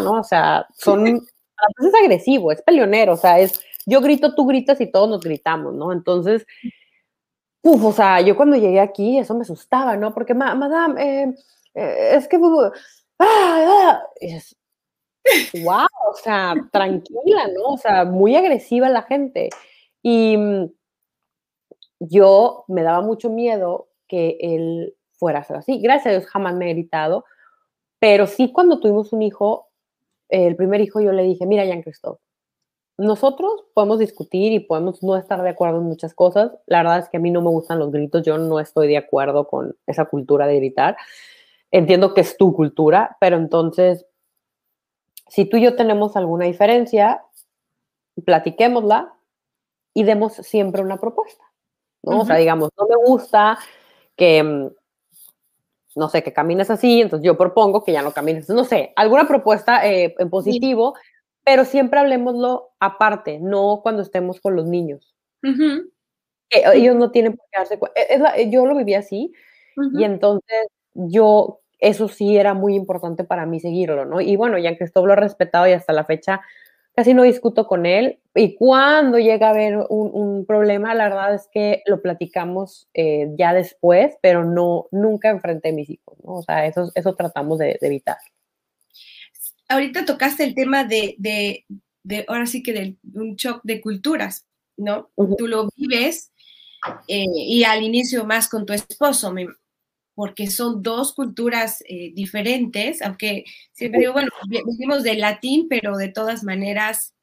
¿no? 0.03 0.19
O 0.19 0.23
sea, 0.23 0.67
son, 0.75 1.21
es 1.79 1.93
agresivo, 1.95 2.51
es 2.51 2.61
peleonero, 2.61 3.13
o 3.13 3.17
sea, 3.17 3.39
es, 3.39 3.59
yo 3.85 4.01
grito, 4.01 4.35
tú 4.35 4.45
gritas 4.45 4.79
y 4.81 4.91
todos 4.91 5.09
nos 5.09 5.21
gritamos, 5.21 5.73
¿no? 5.73 5.91
Entonces, 5.91 6.45
uf, 7.63 7.83
o 7.83 7.91
sea, 7.93 8.21
yo 8.21 8.35
cuando 8.35 8.57
llegué 8.57 8.79
aquí, 8.79 9.17
eso 9.17 9.35
me 9.35 9.41
asustaba, 9.41 9.97
¿no? 9.97 10.13
Porque, 10.13 10.33
madame, 10.33 11.01
eh, 11.03 11.35
eh, 11.75 12.09
es 12.15 12.27
que, 12.27 12.37
ah, 12.37 12.71
ah", 13.19 14.03
es, 14.19 14.55
wow, 15.63 15.87
o 16.11 16.15
sea, 16.15 16.55
tranquila, 16.71 17.47
¿no? 17.55 17.73
O 17.73 17.77
sea, 17.77 18.05
muy 18.05 18.35
agresiva 18.35 18.89
la 18.89 19.03
gente. 19.03 19.49
Y 20.01 20.37
mm, 20.37 20.71
yo 21.99 22.65
me 22.67 22.83
daba 22.83 23.01
mucho 23.01 23.29
miedo 23.29 23.89
que 24.07 24.37
él 24.41 24.95
fuera 25.13 25.39
así. 25.39 25.81
Gracias 25.81 26.07
a 26.07 26.11
Dios 26.11 26.25
jamás 26.27 26.55
me 26.55 26.69
he 26.69 26.73
gritado, 26.73 27.25
pero 27.99 28.27
sí 28.27 28.51
cuando 28.53 28.79
tuvimos 28.79 29.13
un 29.13 29.21
hijo, 29.21 29.68
el 30.29 30.55
primer 30.55 30.81
hijo 30.81 31.01
yo 31.01 31.11
le 31.11 31.23
dije, 31.23 31.45
mira, 31.45 31.65
Jean 31.65 31.81
Christophe, 31.81 32.21
nosotros 32.97 33.65
podemos 33.73 33.99
discutir 33.99 34.51
y 34.51 34.59
podemos 34.59 35.01
no 35.03 35.15
estar 35.15 35.41
de 35.41 35.49
acuerdo 35.49 35.77
en 35.79 35.85
muchas 35.85 36.13
cosas. 36.13 36.51
La 36.65 36.79
verdad 36.79 36.99
es 36.99 37.09
que 37.09 37.17
a 37.17 37.19
mí 37.19 37.31
no 37.31 37.41
me 37.41 37.49
gustan 37.49 37.79
los 37.79 37.91
gritos, 37.91 38.23
yo 38.23 38.37
no 38.37 38.59
estoy 38.59 38.87
de 38.87 38.97
acuerdo 38.97 39.47
con 39.47 39.75
esa 39.87 40.05
cultura 40.05 40.47
de 40.47 40.57
gritar. 40.57 40.97
Entiendo 41.71 42.13
que 42.13 42.21
es 42.21 42.35
tu 42.35 42.53
cultura, 42.53 43.17
pero 43.19 43.37
entonces 43.37 44.05
si 45.29 45.45
tú 45.45 45.57
y 45.57 45.63
yo 45.63 45.75
tenemos 45.75 46.17
alguna 46.17 46.45
diferencia, 46.45 47.23
platiquémosla 48.25 49.13
y 49.93 50.03
demos 50.03 50.33
siempre 50.33 50.81
una 50.81 50.97
propuesta, 50.97 51.43
¿no? 52.03 52.21
O 52.21 52.25
sea, 52.25 52.35
digamos, 52.35 52.69
no 52.77 52.87
me 52.87 52.95
gusta 52.95 53.57
que, 54.15 54.43
mm, 54.43 54.71
no 55.95 56.09
sé, 56.09 56.23
que 56.23 56.33
camines 56.33 56.69
así, 56.69 57.01
entonces 57.01 57.25
yo 57.25 57.37
propongo 57.37 57.83
que 57.83 57.91
ya 57.91 58.01
no 58.01 58.11
camines, 58.11 58.49
no 58.49 58.63
sé, 58.63 58.93
alguna 58.95 59.27
propuesta 59.27 59.87
eh, 59.87 60.15
en 60.17 60.29
positivo, 60.29 60.95
pero 61.43 61.65
siempre 61.65 61.99
hablemoslo 61.99 62.71
aparte, 62.79 63.39
no 63.39 63.79
cuando 63.81 64.01
estemos 64.01 64.39
con 64.39 64.55
los 64.55 64.67
niños. 64.67 65.15
ellos 66.49 66.95
no 66.95 67.11
tienen 67.11 67.35
por 67.35 67.45
qué 67.51 67.59
darse 67.59 67.79
cuenta. 67.79 67.99
E, 68.35 68.49
yo 68.49 68.65
lo 68.65 68.75
viví 68.75 68.93
así 68.93 69.31
y 69.93 70.03
entonces 70.03 70.67
yo 70.93 71.61
eso 71.79 72.09
sí 72.09 72.37
era 72.37 72.53
muy 72.53 72.75
importante 72.75 73.23
para 73.23 73.45
mí 73.45 73.59
seguirlo, 73.59 74.05
¿no? 74.05 74.19
Y 74.19 74.35
bueno, 74.35 74.57
ya 74.57 74.77
que 74.77 74.83
esto 74.83 75.05
lo 75.05 75.13
he 75.13 75.15
respetado 75.15 75.67
y 75.67 75.71
hasta 75.71 75.93
la 75.93 76.03
fecha 76.03 76.41
casi 76.99 77.13
no 77.13 77.23
discuto 77.23 77.65
con 77.65 77.85
él. 77.85 78.19
Y 78.35 78.55
cuando 78.55 79.19
llega 79.19 79.47
a 79.47 79.51
haber 79.51 79.77
un, 79.89 80.45
problema, 80.45 80.93
la 80.93 81.05
verdad 81.05 81.33
es 81.33 81.47
que 81.49 81.81
lo 81.85 82.01
platicamos 82.01 82.89
eh, 82.93 83.29
ya 83.37 83.53
después, 83.53 84.17
pero 84.21 84.43
no, 84.43 84.87
nunca 84.91 85.29
enfrente 85.29 85.69
a 85.69 85.71
mis 85.71 85.89
hijos, 85.89 86.17
¿no? 86.25 86.33
O 86.33 86.43
sea, 86.43 86.65
eso, 86.65 86.91
eso 86.93 87.15
tratamos 87.15 87.59
de, 87.59 87.77
evitar. 87.79 88.17
Ahorita 89.69 90.03
tocaste 90.03 90.43
el 90.43 90.55
tema 90.55 90.83
de, 90.83 91.15
de, 91.19 91.65
de 92.03 92.25
ahora 92.27 92.45
sí 92.47 92.61
que 92.61 92.73
de 92.73 92.97
un 93.13 93.37
shock 93.37 93.61
de 93.63 93.79
culturas, 93.79 94.45
¿no? 94.75 95.09
Tú 95.37 95.47
lo 95.47 95.69
vives 95.77 96.33
eh, 97.07 97.23
y 97.33 97.63
al 97.63 97.81
inicio 97.81 98.25
más 98.25 98.49
con 98.49 98.65
tu 98.65 98.73
esposo, 98.73 99.31
me, 99.31 99.47
porque 100.19 100.47
son 100.47 100.83
dos 100.83 101.13
culturas 101.13 101.81
eh, 101.87 102.11
diferentes, 102.13 103.01
aunque 103.01 103.45
siempre 103.71 104.01
digo, 104.01 104.11
bueno, 104.11 104.27
vivimos 104.49 105.01
del 105.01 105.21
latín, 105.21 105.67
pero 105.69 105.95
de 105.95 106.09
todas 106.09 106.43
maneras, 106.43 107.15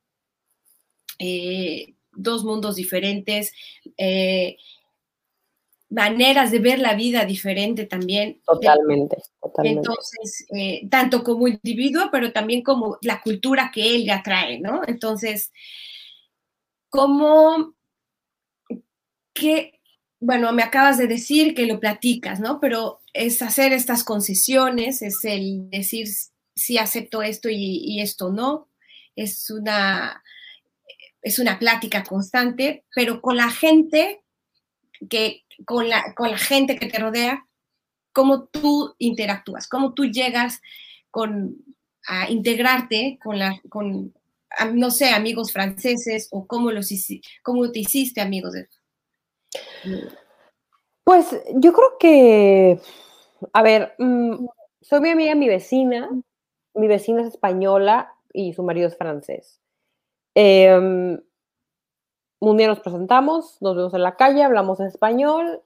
eh, 1.18 1.92
dos 2.12 2.42
mundos 2.42 2.74
diferentes, 2.76 3.52
eh, 3.98 4.56
maneras 5.90 6.50
de 6.50 6.58
ver 6.58 6.78
la 6.78 6.94
vida 6.94 7.26
diferente 7.26 7.84
también. 7.84 8.40
Totalmente, 8.46 9.18
totalmente. 9.42 9.80
Entonces, 9.80 10.46
tanto 10.88 11.22
como 11.22 11.48
individuo, 11.48 12.08
pero 12.10 12.32
también 12.32 12.62
como 12.62 12.96
la 13.02 13.20
cultura 13.20 13.70
que 13.74 13.94
él 13.94 14.06
ya 14.06 14.22
trae, 14.22 14.58
¿no? 14.58 14.80
Entonces, 14.86 15.52
¿cómo, 16.88 17.74
qué, 19.34 19.75
bueno, 20.26 20.52
me 20.52 20.64
acabas 20.64 20.98
de 20.98 21.06
decir 21.06 21.54
que 21.54 21.66
lo 21.66 21.78
platicas, 21.78 22.40
¿no? 22.40 22.58
Pero 22.58 23.00
es 23.12 23.42
hacer 23.42 23.72
estas 23.72 24.02
concesiones, 24.02 25.00
es 25.00 25.24
el 25.24 25.70
decir 25.70 26.08
si 26.56 26.78
acepto 26.78 27.22
esto 27.22 27.48
y, 27.48 28.00
esto 28.00 28.32
no. 28.32 28.68
Es 29.14 29.50
una, 29.50 30.24
es 31.22 31.38
una 31.38 31.60
plática 31.60 32.02
constante, 32.02 32.84
pero 32.92 33.22
con 33.22 33.36
la 33.36 33.50
gente 33.50 34.24
que, 35.08 35.44
con 35.64 35.88
la, 35.88 36.12
con 36.14 36.32
la 36.32 36.38
gente 36.38 36.74
que 36.74 36.86
te 36.88 36.98
rodea, 36.98 37.46
cómo 38.12 38.46
tú 38.46 38.96
interactúas, 38.98 39.68
cómo 39.68 39.94
tú 39.94 40.06
llegas 40.06 40.60
con, 41.12 41.54
a 42.04 42.28
integrarte 42.32 43.20
con 43.22 43.38
la, 43.38 43.60
con, 43.68 44.12
no 44.74 44.90
sé, 44.90 45.10
amigos 45.10 45.52
franceses 45.52 46.26
o 46.32 46.48
cómo, 46.48 46.72
los, 46.72 46.92
cómo 47.44 47.70
te 47.70 47.78
hiciste 47.78 48.20
amigos 48.20 48.54
de 48.54 48.66
pues 51.04 51.40
yo 51.54 51.72
creo 51.72 51.98
que, 51.98 52.80
a 53.52 53.62
ver, 53.62 53.94
mm, 53.98 54.46
soy 54.80 55.00
mi 55.00 55.10
amiga, 55.10 55.34
mi 55.34 55.48
vecina, 55.48 56.10
mi 56.74 56.88
vecina 56.88 57.22
es 57.22 57.28
española 57.28 58.14
y 58.32 58.52
su 58.52 58.62
marido 58.62 58.88
es 58.88 58.96
francés. 58.96 59.60
Em, 60.34 61.20
un 62.40 62.56
día 62.56 62.68
nos 62.68 62.80
presentamos, 62.80 63.56
nos 63.60 63.76
vemos 63.76 63.94
en 63.94 64.02
la 64.02 64.16
calle, 64.16 64.42
hablamos 64.42 64.80
español 64.80 65.62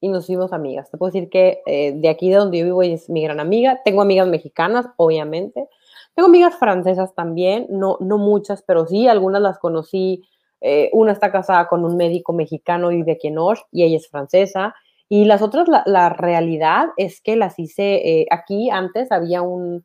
y 0.00 0.08
nos 0.08 0.24
hicimos 0.24 0.52
amigas. 0.52 0.90
Te 0.90 0.98
puedo 0.98 1.10
decir 1.10 1.28
que 1.28 1.62
eh, 1.66 1.92
de 1.96 2.08
aquí 2.08 2.30
de 2.30 2.36
donde 2.36 2.58
yo 2.58 2.64
vivo 2.64 2.82
es 2.82 3.10
mi 3.10 3.22
gran 3.22 3.40
amiga. 3.40 3.82
Tengo 3.84 4.02
amigas 4.02 4.28
mexicanas, 4.28 4.86
obviamente. 4.96 5.68
Tengo 6.14 6.28
amigas 6.28 6.54
francesas 6.56 7.14
también, 7.14 7.66
no, 7.68 7.98
no 8.00 8.16
muchas, 8.16 8.62
pero 8.62 8.86
sí, 8.86 9.08
algunas 9.08 9.42
las 9.42 9.58
conocí 9.58 10.24
eh, 10.60 10.90
una 10.92 11.12
está 11.12 11.30
casada 11.30 11.68
con 11.68 11.84
un 11.84 11.96
médico 11.96 12.32
mexicano 12.32 12.90
y 12.92 13.02
de 13.02 13.18
Quenosh 13.18 13.60
y 13.70 13.84
ella 13.84 13.96
es 13.96 14.08
francesa. 14.08 14.74
Y 15.08 15.24
las 15.24 15.42
otras, 15.42 15.68
la, 15.68 16.08
realidad 16.08 16.88
es 16.96 17.20
que 17.20 17.36
las 17.36 17.58
hice 17.58 17.94
eh, 17.94 18.26
aquí 18.30 18.70
antes, 18.70 19.12
había 19.12 19.42
un, 19.42 19.84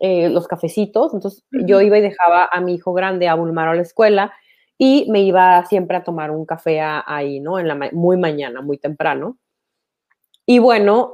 eh, 0.00 0.28
los 0.28 0.46
cafecitos, 0.48 1.14
entonces 1.14 1.44
yo 1.50 1.80
iba 1.80 1.96
y 1.96 2.02
dejaba 2.02 2.48
a 2.52 2.60
mi 2.60 2.74
hijo 2.74 2.92
grande 2.92 3.28
a 3.28 3.34
Bulmar 3.34 3.68
a 3.68 3.74
la 3.74 3.82
escuela 3.82 4.32
y 4.76 5.06
me 5.10 5.22
iba 5.22 5.64
siempre 5.64 5.96
a 5.96 6.04
tomar 6.04 6.30
un 6.30 6.44
café 6.44 6.80
ahí, 6.80 7.40
¿no? 7.40 7.58
En 7.58 7.68
la, 7.68 7.90
muy 7.92 8.18
mañana, 8.18 8.60
muy 8.60 8.76
temprano. 8.78 9.38
Y 10.44 10.58
bueno, 10.58 11.12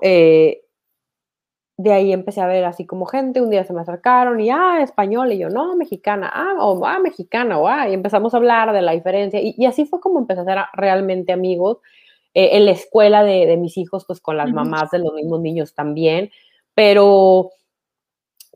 de 1.78 1.92
ahí 1.92 2.12
empecé 2.12 2.40
a 2.40 2.46
ver 2.46 2.64
así 2.64 2.86
como 2.86 3.04
gente, 3.04 3.42
un 3.42 3.50
día 3.50 3.64
se 3.64 3.74
me 3.74 3.82
acercaron 3.82 4.40
y, 4.40 4.50
ah, 4.50 4.80
español, 4.82 5.32
y 5.32 5.38
yo, 5.38 5.50
no, 5.50 5.76
mexicana, 5.76 6.30
ah, 6.32 6.54
o, 6.60 6.86
ah, 6.86 6.98
mexicana, 6.98 7.58
o, 7.58 7.68
ah, 7.68 7.88
y 7.88 7.92
empezamos 7.94 8.32
a 8.32 8.38
hablar 8.38 8.72
de 8.72 8.80
la 8.80 8.92
diferencia, 8.92 9.40
y, 9.42 9.64
así 9.66 9.84
fue 9.84 10.00
como 10.00 10.18
empecé 10.18 10.40
a 10.40 10.44
ser 10.44 10.58
realmente 10.72 11.32
amigos, 11.32 11.78
eh, 12.34 12.56
en 12.56 12.64
la 12.64 12.70
escuela 12.72 13.22
de, 13.24 13.56
mis 13.58 13.76
hijos, 13.76 14.04
pues 14.06 14.20
con 14.20 14.36
las 14.36 14.50
mamás 14.52 14.90
de 14.90 15.00
los 15.00 15.12
mismos 15.12 15.40
niños 15.40 15.74
también, 15.74 16.30
pero 16.74 17.50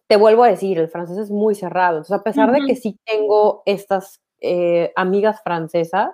te 0.06 0.16
vuelvo 0.16 0.44
a 0.44 0.48
decir, 0.48 0.78
el 0.78 0.88
francés 0.88 1.18
es 1.18 1.30
muy 1.30 1.54
cerrado, 1.54 1.98
entonces 1.98 2.18
a 2.18 2.24
pesar 2.24 2.52
de 2.52 2.66
que 2.66 2.74
sí 2.74 2.98
tengo 3.04 3.62
estas 3.66 4.22
eh, 4.40 4.92
amigas 4.96 5.42
francesas, 5.44 6.10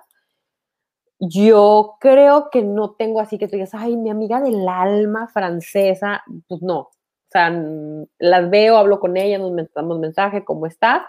yo 1.19 1.95
creo 1.99 2.49
que 2.51 2.61
no 2.61 2.91
tengo 2.91 3.19
así 3.19 3.37
que 3.37 3.47
tú 3.47 3.55
digas, 3.55 3.73
ay, 3.73 3.95
mi 3.97 4.09
amiga 4.09 4.39
del 4.41 4.67
alma 4.67 5.27
francesa, 5.27 6.23
pues 6.47 6.61
no, 6.61 6.89
O 7.27 7.31
sea, 7.31 7.53
las 8.19 8.49
veo, 8.49 8.77
hablo 8.77 8.99
con 8.99 9.17
ellas, 9.17 9.39
nos 9.41 9.51
mandamos 9.51 9.99
mensaje, 9.99 10.45
¿cómo 10.45 10.65
estás? 10.65 11.01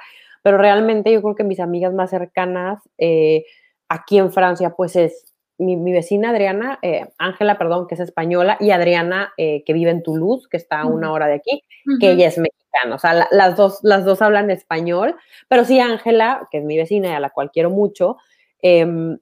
Pero 0.43 0.59
realmente 0.59 1.13
yo 1.13 1.23
creo 1.23 1.35
que 1.37 1.45
mis 1.45 1.61
amigas 1.61 1.93
más 1.93 2.11
cercanas 2.11 2.81
eh, 2.99 3.45
aquí 3.89 4.19
en 4.19 4.33
Francia, 4.33 4.71
pues 4.71 4.97
es 4.97 5.35
mi, 5.59 5.93
vecina 5.93 6.31
Adriana, 6.31 6.79
eh, 6.83 7.07
Ángela, 7.19 7.59
perdón, 7.59 7.87
que 7.89 7.95
es 7.95 8.01
española, 8.01 8.57
y 8.61 8.71
Adriana, 8.71 9.33
eh, 9.37 9.65
que 9.65 9.73
vive 9.73 9.91
en 9.91 10.03
Toulouse, 10.03 10.49
que 10.49 10.57
está 10.57 10.81
a 10.81 10.87
una 10.87 11.13
hora 11.13 11.27
de 11.27 11.35
aquí, 11.35 11.63
que 12.01 12.13
ella 12.13 12.29
es 12.29 12.39
mexicana. 12.39 12.95
O 12.95 12.99
sea, 12.99 13.27
las, 13.31 13.57
dos, 13.57 13.81
las 13.83 14.05
dos 14.05 14.23
hablan 14.23 14.51
español, 14.51 15.17
pero 15.49 15.65
sí 15.65 15.81
Ángela, 15.81 16.49
que 16.51 16.59
es 16.59 16.65
mi 16.65 16.77
vecina 16.77 17.09
y 17.09 17.13
a 17.13 17.21
la 17.21 17.31
cual 17.31 17.51
quiero 17.51 17.71
mucho, 17.71 18.17
em, 18.63 19.19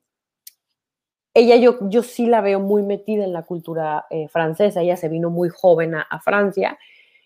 ella 1.37 1.57
yo, 1.57 1.77
yo 1.89 2.03
sí 2.03 2.27
la 2.27 2.41
veo 2.41 2.61
muy 2.61 2.83
metida 2.83 3.25
en 3.25 3.33
la 3.33 3.45
cultura 3.45 4.07
eh, 4.11 4.29
francesa, 4.29 4.83
ella 4.83 4.97
se 4.97 5.09
vino 5.09 5.31
muy 5.31 5.49
joven 5.49 5.95
a, 5.95 6.21
Francia 6.21 6.79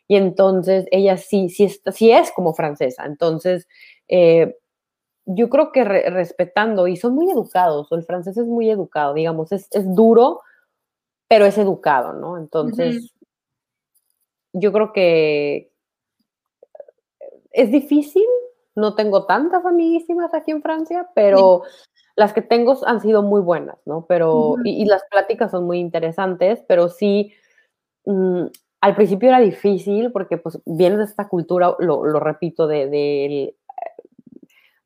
y 0.09 0.17
entonces 0.17 0.87
ella 0.91 1.17
sí, 1.17 1.49
sí, 1.49 1.69
sí 1.93 2.11
es 2.11 2.33
como 2.33 2.53
francesa, 2.55 3.05
entonces 3.07 3.67
yo 5.37 5.49
creo 5.49 5.73
que 5.73 5.85
respetando, 5.85 6.89
y 6.89 6.97
son 6.97 7.15
muy 7.15 7.31
educados, 7.31 7.91
el 7.93 8.05
francés 8.05 8.37
es 8.37 8.47
muy 8.47 8.71
educado, 8.71 9.15
digamos, 9.15 9.53
es, 9.53 9.69
duro, 9.95 10.41
pero 11.29 11.45
es 11.45 11.57
educado, 11.59 12.13
¿no? 12.13 12.39
Entonces, 12.39 13.13
yo 14.53 14.73
creo 14.73 14.93
que 14.93 15.73
es 17.53 17.71
difícil, 17.71 18.27
no 18.75 18.95
tengo 18.95 19.27
tantas 19.27 19.65
amiguísimas 19.65 20.35
aquí 20.35 20.51
en 20.51 20.63
Francia, 20.63 21.09
pero 21.15 21.63
las 22.21 22.35
que 22.35 22.43
tengo 22.43 22.77
han 22.85 23.01
sido 23.01 23.23
muy 23.23 23.41
buenas, 23.41 23.79
¿no? 23.87 24.05
Pero, 24.07 24.57
y, 24.63 24.85
las 24.85 25.03
pláticas 25.11 25.51
son 25.51 25.65
muy 25.65 25.79
interesantes, 25.79 26.63
pero 26.69 26.91
sí, 26.91 27.33
mm, 28.05 28.43
al 28.83 28.95
principio 28.95 29.31
era 29.31 29.41
difícil 29.41 30.13
porque 30.13 30.37
pues 30.37 30.61
vienes 30.67 30.99
de 30.99 31.05
esta 31.05 31.29
cultura, 31.29 31.75
lo, 31.79 32.21
repito, 32.21 32.67
de, 32.67 33.55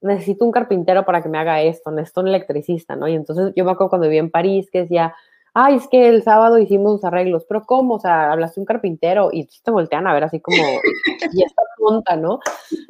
necesito 0.00 0.44
un 0.44 0.52
carpintero 0.52 1.04
para 1.04 1.22
que 1.22 1.28
me 1.28 1.38
haga 1.38 1.60
esto, 1.60 1.90
necesito 1.90 2.20
un 2.20 2.28
electricista, 2.28 2.94
¿no? 2.94 3.08
Y 3.08 3.14
entonces 3.14 3.52
yo 3.56 3.64
me 3.64 3.72
acuerdo 3.72 3.90
cuando 3.90 4.06
viví 4.06 4.18
en 4.18 4.30
París 4.30 4.70
que 4.70 4.82
decía, 4.82 5.12
ay, 5.54 5.74
es 5.74 5.88
que 5.88 6.06
el 6.06 6.22
sábado 6.22 6.60
hicimos 6.60 6.92
los 6.92 7.04
arreglos, 7.04 7.46
pero 7.48 7.64
¿cómo? 7.64 7.94
O 7.94 7.98
sea, 7.98 8.30
hablaste 8.30 8.60
un 8.60 8.66
carpintero 8.66 9.30
y 9.32 9.48
te 9.48 9.72
voltean 9.72 10.06
a 10.06 10.14
ver 10.14 10.22
así 10.22 10.38
como, 10.38 10.56
y 11.32 11.42
esta 11.42 11.62
tonta, 11.78 12.14
¿no? 12.14 12.38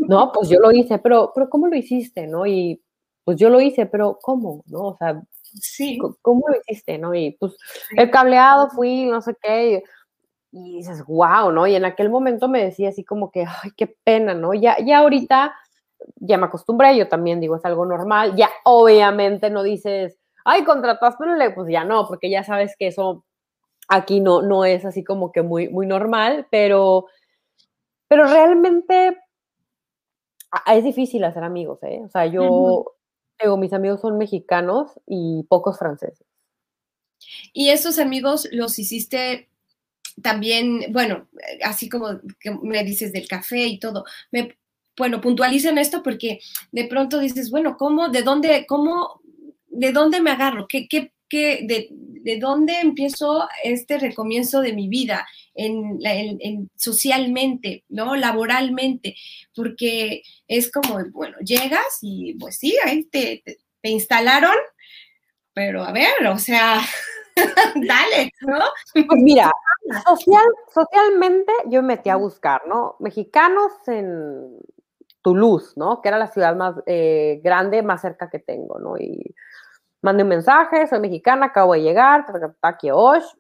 No, 0.01 0.32
pues 0.32 0.51
yo 0.51 0.61
lo 0.61 0.70
hice, 0.70 0.99
pero, 0.99 1.32
pero 1.34 1.49
¿cómo 1.49 1.66
lo 1.66 1.76
hiciste, 1.76 2.26
no? 2.26 2.45
Y 2.45 2.82
pues 3.25 3.39
yo 3.39 3.51
lo 3.51 3.61
hice, 3.61 3.87
pero 3.87 4.18
¿cómo? 4.22 4.62
¿No? 4.66 4.89
O 4.89 4.97
sea, 4.97 5.22
sí. 5.43 5.99
¿cómo 6.22 6.49
lo 6.49 6.57
hiciste, 6.61 6.99
no? 6.99 7.14
Y 7.14 7.33
pues 7.33 7.57
el 7.97 8.11
cableado 8.11 8.70
fui, 8.70 9.07
no 9.07 9.20
sé 9.20 9.35
qué, 9.41 9.83
y, 10.53 10.77
dices, 10.77 11.05
wow, 11.07 11.51
¿no? 11.51 11.66
Y 11.66 11.75
en 11.75 11.85
aquel 11.85 12.11
momento 12.11 12.49
me 12.49 12.64
decía 12.64 12.91
así 12.91 13.05
como 13.05 13.33
que, 13.33 13.45
ay, 13.47 13.70
qué 13.77 13.89
pena, 14.05 14.35
¿no? 14.35 14.55
Ya, 14.55 14.77
ya 14.85 14.99
ahorita 14.99 15.55
ya 16.16 16.39
me 16.39 16.47
acostumbré, 16.47 16.97
yo 16.97 17.09
también 17.09 17.41
digo, 17.41 17.57
es 17.57 17.64
algo 17.64 17.87
normal, 17.87 18.37
ya 18.37 18.51
obviamente 18.64 19.51
no 19.51 19.62
dices, 19.62 20.18
ay, 20.45 20.64
contrataste, 20.64 21.25
pues 21.55 21.68
ya 21.68 21.85
no, 21.85 22.07
porque 22.07 22.31
ya 22.31 22.45
sabes 22.45 22.77
que 22.79 22.89
eso 22.89 23.25
aquí 23.89 24.20
no, 24.20 24.43
no 24.43 24.64
es 24.64 24.85
así 24.85 25.05
como 25.05 25.33
que 25.33 25.43
muy, 25.43 25.68
muy 25.68 25.87
normal, 25.87 26.47
pero, 26.51 27.07
pero 28.09 28.27
realmente 28.27 29.18
es 30.66 30.85
difícil 30.85 31.25
hacer 31.25 31.43
amigos, 31.45 31.83
¿eh? 31.83 32.03
O 32.05 32.09
sea, 32.09 32.27
yo, 32.27 32.93
digo, 33.41 33.57
mis 33.57 33.72
amigos 33.72 34.01
son 34.01 34.18
mexicanos 34.18 34.93
y 35.07 35.45
pocos 35.49 35.78
franceses. 35.78 36.26
¿Y 37.53 37.70
esos 37.70 37.99
amigos 37.99 38.49
los 38.53 38.78
hiciste 38.78 39.49
también, 40.22 40.93
bueno, 40.93 41.28
así 41.62 41.89
como 41.89 42.20
que 42.39 42.51
me 42.51 42.85
dices 42.85 43.12
del 43.12 43.26
café 43.26 43.66
y 43.66 43.78
todo, 43.78 44.05
me, 44.30 44.57
bueno, 44.97 45.20
puntualicen 45.20 45.78
esto 45.78 46.03
porque 46.03 46.41
de 46.70 46.85
pronto 46.85 47.18
dices, 47.18 47.51
bueno, 47.51 47.76
¿cómo, 47.76 48.09
de 48.09 48.22
dónde, 48.22 48.66
cómo, 48.68 49.20
de 49.66 49.93
dónde 49.93 50.20
me 50.20 50.30
agarro? 50.30 50.66
¿Qué, 50.68 50.87
qué, 50.89 51.14
qué 51.29 51.61
de, 51.66 51.89
de, 51.91 52.39
dónde 52.39 52.81
empiezo 52.81 53.49
este 53.62 53.99
recomienzo 53.99 54.61
de 54.61 54.72
mi 54.72 54.89
vida 54.89 55.27
en, 55.55 55.99
en, 56.03 56.70
socialmente, 56.77 57.85
¿no? 57.89 58.16
Laboralmente, 58.16 59.14
porque 59.55 60.22
es 60.49 60.70
como, 60.70 60.99
bueno, 61.12 61.37
llegas 61.41 61.99
y 62.03 62.35
pues 62.35 62.57
sí, 62.59 62.77
ahí 62.85 63.05
te, 63.05 63.43
te, 63.81 63.89
instalaron, 63.89 64.57
pero 65.53 65.85
a 65.85 65.93
ver, 65.93 66.27
o 66.29 66.39
sea, 66.39 66.81
dale, 67.77 68.31
¿no? 68.41 68.59
Pues 68.93 69.22
mira, 69.22 69.51
social, 70.07 70.45
socialmente 70.72 71.53
yo 71.66 71.83
me 71.83 71.97
metí 71.97 72.11
a 72.11 72.16
buscar, 72.16 72.62
¿no? 72.66 72.97
Mexicanos 73.01 73.72
en 73.87 74.59
Toulouse, 75.22 75.72
¿no? 75.77 76.03
Que 76.03 76.09
era 76.09 76.18
la 76.18 76.29
ciudad 76.29 76.55
más 76.55 76.77
eh, 76.87 77.41
grande, 77.43 77.83
más 77.83 78.03
cerca 78.03 78.29
que 78.29 78.39
tengo, 78.39 78.79
¿no? 78.79 78.99
Y 78.99 79.35
mandé 80.05 80.22
un 80.22 80.28
mensaje, 80.28 80.86
soy 80.86 81.00
mexicana, 81.00 81.46
acabo 81.46 81.72
de 81.72 81.80
llegar, 81.80 82.26
aquí 82.61 82.88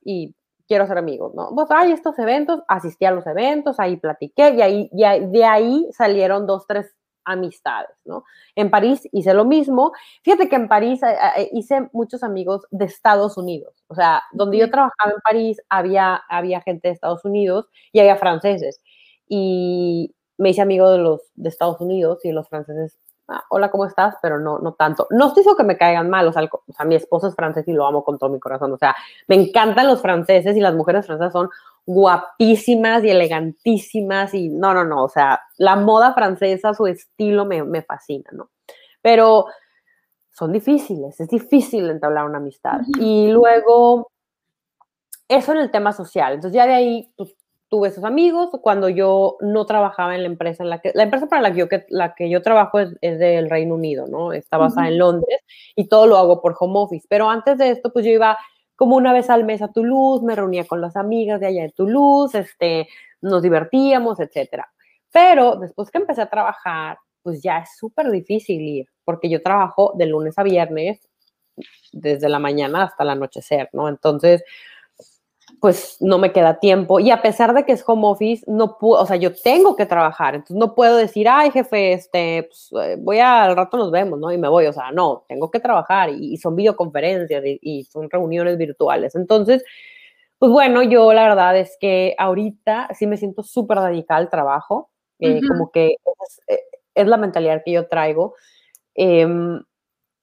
y 0.02 0.34
quiero 0.66 0.86
ser 0.86 0.96
amigos, 0.96 1.34
¿no? 1.34 1.50
Pues 1.54 1.70
hay 1.70 1.92
estos 1.92 2.18
eventos, 2.18 2.62
asistí 2.68 3.04
a 3.04 3.10
los 3.10 3.26
eventos, 3.26 3.78
ahí 3.78 3.98
platiqué 3.98 4.54
y 4.54 4.62
ahí, 4.62 4.90
de 4.90 5.44
ahí 5.44 5.86
salieron 5.92 6.46
dos, 6.46 6.66
tres 6.66 6.96
amistades, 7.26 7.90
¿no? 8.06 8.24
En 8.54 8.70
París 8.70 9.06
hice 9.12 9.34
lo 9.34 9.44
mismo. 9.44 9.92
Fíjate 10.22 10.48
que 10.48 10.56
en 10.56 10.68
París 10.68 11.02
eh, 11.02 11.16
eh, 11.36 11.50
hice 11.52 11.90
muchos 11.92 12.22
amigos 12.22 12.66
de 12.70 12.86
Estados 12.86 13.36
Unidos. 13.36 13.84
O 13.88 13.94
sea, 13.94 14.22
donde 14.32 14.56
yo 14.56 14.70
trabajaba 14.70 15.12
en 15.14 15.20
París 15.22 15.60
había, 15.68 16.22
había 16.30 16.62
gente 16.62 16.88
de 16.88 16.94
Estados 16.94 17.26
Unidos 17.26 17.66
y 17.92 18.00
había 18.00 18.16
franceses. 18.16 18.80
Y, 19.28 20.14
me 20.36 20.50
hice 20.50 20.62
amigo 20.62 20.90
de 20.90 20.98
los 20.98 21.20
de 21.34 21.48
Estados 21.48 21.80
Unidos 21.80 22.24
y 22.24 22.32
los 22.32 22.48
franceses, 22.48 22.98
ah, 23.28 23.44
hola, 23.50 23.70
¿cómo 23.70 23.86
estás? 23.86 24.16
Pero 24.22 24.38
no, 24.38 24.58
no 24.58 24.74
tanto. 24.74 25.06
No 25.10 25.28
estoy 25.28 25.40
diciendo 25.42 25.56
que 25.56 25.64
me 25.64 25.76
caigan 25.76 26.10
mal, 26.10 26.28
o 26.28 26.32
sea, 26.32 26.48
mi 26.84 26.94
esposo 26.94 27.28
es 27.28 27.34
francés 27.34 27.66
y 27.68 27.72
lo 27.72 27.86
amo 27.86 28.04
con 28.04 28.18
todo 28.18 28.30
mi 28.30 28.40
corazón, 28.40 28.72
o 28.72 28.78
sea, 28.78 28.94
me 29.26 29.36
encantan 29.36 29.86
los 29.86 30.02
franceses 30.02 30.56
y 30.56 30.60
las 30.60 30.74
mujeres 30.74 31.06
francesas 31.06 31.32
son 31.32 31.50
guapísimas 31.86 33.04
y 33.04 33.10
elegantísimas 33.10 34.32
y 34.34 34.48
no, 34.48 34.72
no, 34.72 34.84
no, 34.84 35.04
o 35.04 35.08
sea, 35.08 35.42
la 35.58 35.76
moda 35.76 36.14
francesa, 36.14 36.74
su 36.74 36.86
estilo 36.86 37.44
me, 37.44 37.62
me 37.62 37.82
fascina, 37.82 38.30
¿no? 38.32 38.50
Pero 39.02 39.46
son 40.30 40.52
difíciles, 40.52 41.20
es 41.20 41.28
difícil 41.28 41.88
entablar 41.90 42.24
una 42.24 42.38
amistad. 42.38 42.80
Y 42.98 43.30
luego, 43.30 44.10
eso 45.28 45.52
en 45.52 45.58
el 45.58 45.70
tema 45.70 45.92
social. 45.92 46.34
Entonces 46.34 46.56
ya 46.56 46.66
de 46.66 46.74
ahí, 46.74 47.12
pues 47.16 47.36
tuve 47.74 47.88
esos 47.88 48.04
amigos 48.04 48.50
cuando 48.62 48.88
yo 48.88 49.36
no 49.40 49.66
trabajaba 49.66 50.14
en 50.14 50.22
la 50.22 50.28
empresa 50.28 50.62
en 50.62 50.70
la 50.70 50.78
que, 50.78 50.92
la 50.94 51.02
empresa 51.02 51.26
para 51.26 51.42
la 51.42 51.50
que 51.50 51.58
yo, 51.58 51.68
que, 51.68 51.84
la 51.88 52.14
que 52.14 52.30
yo 52.30 52.40
trabajo 52.40 52.78
es, 52.78 52.94
del 53.00 53.50
Reino 53.50 53.74
Unido, 53.74 54.06
¿no? 54.06 54.32
Está 54.32 54.58
basada 54.58 54.86
en 54.86 54.98
Londres 54.98 55.40
y 55.74 55.88
todo 55.88 56.06
lo 56.06 56.16
hago 56.16 56.40
por 56.40 56.54
home 56.56 56.78
office. 56.78 57.04
Pero 57.10 57.28
antes 57.28 57.58
de 57.58 57.70
esto, 57.70 57.92
pues 57.92 58.04
yo 58.04 58.12
iba 58.12 58.38
como 58.76 58.94
una 58.94 59.12
vez 59.12 59.28
al 59.28 59.42
mes 59.42 59.60
a 59.60 59.72
Toulouse, 59.72 60.24
me 60.24 60.36
reunía 60.36 60.64
con 60.68 60.80
las 60.80 60.94
amigas 60.94 61.40
de 61.40 61.48
allá 61.48 61.62
de 61.62 61.72
Toulouse, 61.72 62.38
este, 62.38 62.86
nos 63.20 63.42
divertíamos, 63.42 64.20
etcétera. 64.20 64.72
Pero 65.10 65.56
después 65.56 65.90
que 65.90 65.98
empecé 65.98 66.22
a 66.22 66.30
trabajar, 66.30 66.98
pues 67.22 67.42
ya 67.42 67.58
es 67.58 67.76
súper 67.76 68.08
difícil 68.12 68.60
ir, 68.60 68.86
porque 69.04 69.28
yo 69.28 69.42
trabajo 69.42 69.94
de 69.96 70.06
lunes 70.06 70.38
a 70.38 70.44
viernes, 70.44 71.00
desde 71.92 72.28
la 72.28 72.38
mañana 72.38 72.84
hasta 72.84 73.02
el 73.02 73.10
anochecer, 73.10 73.68
¿no? 73.72 73.88
Entonces, 73.88 74.44
pues 75.64 75.96
no 75.98 76.18
me 76.18 76.30
queda 76.30 76.60
tiempo. 76.60 77.00
Y 77.00 77.10
a 77.10 77.22
pesar 77.22 77.54
de 77.54 77.64
que 77.64 77.72
es 77.72 77.82
home 77.86 78.06
office, 78.06 78.44
no 78.46 78.76
puedo, 78.76 79.00
o 79.00 79.06
sea, 79.06 79.16
yo 79.16 79.32
tengo 79.34 79.76
que 79.76 79.86
trabajar, 79.86 80.34
entonces 80.34 80.56
no 80.56 80.74
puedo 80.74 80.98
decir, 80.98 81.26
ay, 81.26 81.50
jefe, 81.50 81.94
este, 81.94 82.42
pues, 82.50 82.70
eh, 82.84 82.96
voy 83.00 83.18
al 83.20 83.56
rato 83.56 83.78
nos 83.78 83.90
vemos, 83.90 84.18
¿no? 84.18 84.30
Y 84.30 84.36
me 84.36 84.46
voy, 84.46 84.66
o 84.66 84.74
sea, 84.74 84.90
no, 84.90 85.24
tengo 85.26 85.50
que 85.50 85.60
trabajar 85.60 86.10
y, 86.10 86.36
son 86.36 86.54
videoconferencias 86.54 87.42
y, 87.62 87.84
son 87.84 88.10
reuniones 88.10 88.58
virtuales. 88.58 89.14
Entonces, 89.14 89.64
pues 90.38 90.52
bueno, 90.52 90.82
yo 90.82 91.14
la 91.14 91.28
verdad 91.28 91.56
es 91.56 91.78
que 91.80 92.14
ahorita 92.18 92.90
sí 92.92 93.06
me 93.06 93.16
siento 93.16 93.42
súper 93.42 93.80
dedicada 93.80 94.20
al 94.20 94.28
trabajo, 94.28 94.90
eh, 95.18 95.40
como 95.48 95.70
que 95.70 95.96
eh, 96.48 96.60
es, 96.94 97.06
la 97.06 97.16
mentalidad 97.16 97.62
que 97.64 97.72
yo 97.72 97.88
traigo. 97.88 98.34
Em, 98.94 99.62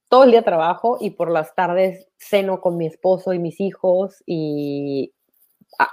todo 0.07 0.25
el 0.25 0.31
día 0.31 0.43
trabajo 0.43 0.97
y 0.99 1.11
por 1.11 1.31
las 1.31 1.55
tardes 1.55 2.09
ceno 2.19 2.61
con 2.61 2.77
mi 2.77 2.85
esposo 2.85 3.33
y 3.33 3.39
mis 3.39 3.59
hijos 3.59 4.21
y 4.27 5.13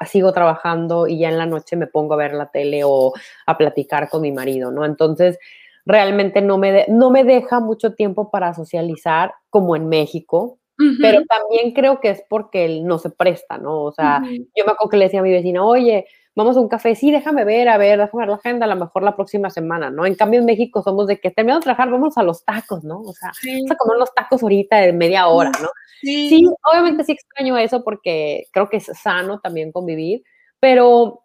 sigo 0.06 0.32
trabajando 0.32 1.06
y 1.06 1.18
ya 1.18 1.28
en 1.28 1.38
la 1.38 1.46
noche 1.46 1.76
me 1.76 1.86
pongo 1.86 2.14
a 2.14 2.18
ver 2.18 2.34
la 2.34 2.50
tele 2.50 2.82
o 2.84 3.12
a 3.46 3.56
platicar 3.56 4.08
con 4.08 4.22
mi 4.22 4.32
marido, 4.32 4.70
¿no? 4.70 4.84
Entonces, 4.84 5.38
realmente 5.86 6.42
no 6.42 6.58
me, 6.58 6.84
no 6.88 7.10
me 7.10 7.24
deja 7.24 7.60
mucho 7.60 7.94
tiempo 7.94 8.30
para 8.30 8.52
socializar 8.54 9.32
como 9.50 9.74
en 9.74 9.88
México, 9.88 10.58
pero 11.00 11.22
también 11.28 11.72
creo 11.72 11.98
que 11.98 12.10
es 12.10 12.22
porque 12.28 12.64
él 12.64 12.84
no 12.84 12.98
se 12.98 13.10
presta, 13.10 13.58
¿no? 13.58 13.82
O 13.82 13.90
sea, 13.90 14.22
yo 14.54 14.64
me 14.64 14.72
acuerdo 14.72 14.90
que 14.90 14.96
le 14.96 15.04
decía 15.06 15.20
a 15.20 15.24
mi 15.24 15.32
vecina, 15.32 15.64
oye, 15.64 16.06
vamos 16.38 16.56
a 16.56 16.60
un 16.60 16.68
café, 16.68 16.94
sí, 16.94 17.10
déjame 17.10 17.44
ver, 17.44 17.68
a 17.68 17.76
ver, 17.78 17.98
déjame 17.98 18.22
ver 18.22 18.28
la 18.28 18.36
agenda, 18.36 18.64
a 18.64 18.68
lo 18.68 18.76
mejor 18.76 19.02
la 19.02 19.16
próxima 19.16 19.50
semana, 19.50 19.90
¿no? 19.90 20.06
En 20.06 20.14
cambio, 20.14 20.38
en 20.38 20.46
México 20.46 20.82
somos 20.84 21.08
de 21.08 21.18
que 21.18 21.32
terminamos 21.32 21.62
de 21.62 21.64
trabajar, 21.64 21.90
vamos 21.90 22.16
a 22.16 22.22
los 22.22 22.44
tacos, 22.44 22.84
¿no? 22.84 23.00
O 23.00 23.12
sea, 23.12 23.32
vamos 23.44 23.70
a 23.72 23.74
comer 23.74 23.98
los 23.98 24.14
tacos 24.14 24.40
ahorita 24.44 24.76
de 24.76 24.92
media 24.92 25.26
hora, 25.26 25.50
¿no? 25.60 25.68
Sí. 26.00 26.46
obviamente 26.62 27.02
sí 27.02 27.10
extraño 27.10 27.58
eso 27.58 27.82
porque 27.82 28.46
creo 28.52 28.68
que 28.68 28.76
es 28.76 28.84
sano 28.84 29.40
también 29.40 29.72
convivir, 29.72 30.22
pero 30.60 31.24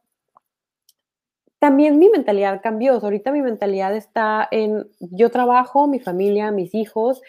también 1.60 2.00
mi 2.00 2.10
mentalidad 2.10 2.60
cambió. 2.64 2.94
ahorita 2.94 3.32
mi 3.32 3.44
mentalidad 3.44 3.96
está 3.96 4.48
en 4.50 4.88
yo 5.00 5.30
trabajo, 5.30 5.88
mi 5.88 6.00
familia, 6.00 6.50
mis 6.50 6.74
hijos 6.74 7.22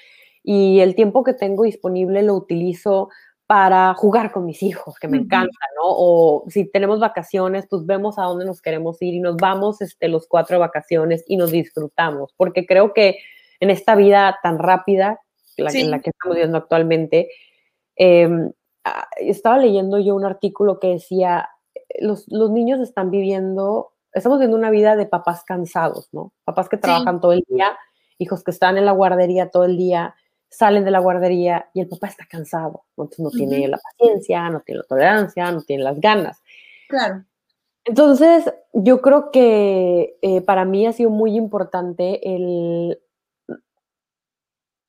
y 0.43 0.81
el 0.81 0.95
tiempo 0.95 1.23
que 1.23 1.35
tengo 1.35 1.65
disponible 1.65 2.23
lo 2.23 2.35
utilizo 2.35 3.11
para 3.47 3.93
jugar 3.95 4.33
con 4.33 4.47
mis 4.47 4.63
hijos, 4.63 4.99
que 4.99 5.09
me 5.09 5.19
encanta, 5.19 5.59
¿no? 5.77 5.83
O 5.85 6.45
si 6.49 6.65
tenemos 6.71 7.01
vacaciones, 7.01 7.67
pues 7.69 7.85
vemos 7.85 8.19
a 8.19 8.23
dónde 8.23 8.47
nos 8.47 8.63
queremos 8.63 9.01
ir 9.03 9.15
y 9.15 9.21
nos 9.21 9.37
vamos 9.37 9.83
este, 9.83 10.09
los 10.09 10.27
cuatro 10.27 10.59
vacaciones 10.59 11.25
y 11.27 11.37
nos 11.37 11.51
disfrutamos, 11.51 12.33
porque 12.37 12.65
creo 12.67 12.95
que 12.95 13.19
en 13.61 13.71
esta 13.71 13.95
vida 13.95 14.39
tan 14.43 14.59
rápida, 14.59 15.21
la, 15.57 15.71
en 15.71 15.91
la 15.91 16.01
que 16.01 16.11
estamos 16.11 16.37
viviendo 16.37 16.59
actualmente, 16.59 17.29
em, 17.97 18.51
ah, 18.85 19.07
estaba 19.19 19.59
leyendo 19.59 19.99
yo 19.99 20.15
un 20.15 20.25
artículo 20.25 20.81
que 20.81 20.89
decía, 20.89 21.51
los, 22.01 22.25
los 22.29 22.51
niños 22.51 22.81
están 22.81 23.11
viviendo 23.11 23.95
estamos 24.15 24.39
viendo 24.39 24.57
una 24.57 24.71
vida 24.71 24.97
de 24.97 25.07
papás 25.07 25.45
cansados, 25.45 26.09
¿no? 26.13 26.33
Papás 26.45 26.69
que 26.69 26.77
trabajan 26.77 27.21
todo 27.21 27.33
el 27.33 27.45
día, 27.49 27.77
hijos 28.19 28.45
que 28.45 28.53
están 28.53 28.79
en 28.79 28.87
la 28.87 28.93
guardería 28.93 29.51
todo 29.51 29.65
el 29.65 29.77
día, 29.77 30.15
salen 30.57 30.85
de 30.85 30.91
la 30.91 31.01
guardería 31.01 31.69
y 31.73 31.81
el 31.81 31.89
papá 31.89 32.09
está 32.09 32.27
cansado, 32.27 32.85
entonces 32.97 33.19
no 33.21 33.31
tiene 33.31 33.69
la 33.69 33.79
paciencia, 33.79 34.49
no 34.51 34.61
tiene 34.61 34.81
la 34.81 34.87
tolerancia, 34.87 35.53
no 35.53 35.63
tiene 35.63 35.85
las 35.85 36.01
ganas. 36.01 36.43
Claro. 36.89 37.25
Entonces, 37.85 38.51
yo 38.73 39.03
creo 39.03 39.31
que 39.31 40.17
eh, 40.23 40.41
para 40.41 40.65
mí 40.65 40.87
ha 40.87 40.93
sido 40.93 41.11
muy 41.11 41.37
importante 41.37 42.35
el 42.35 42.99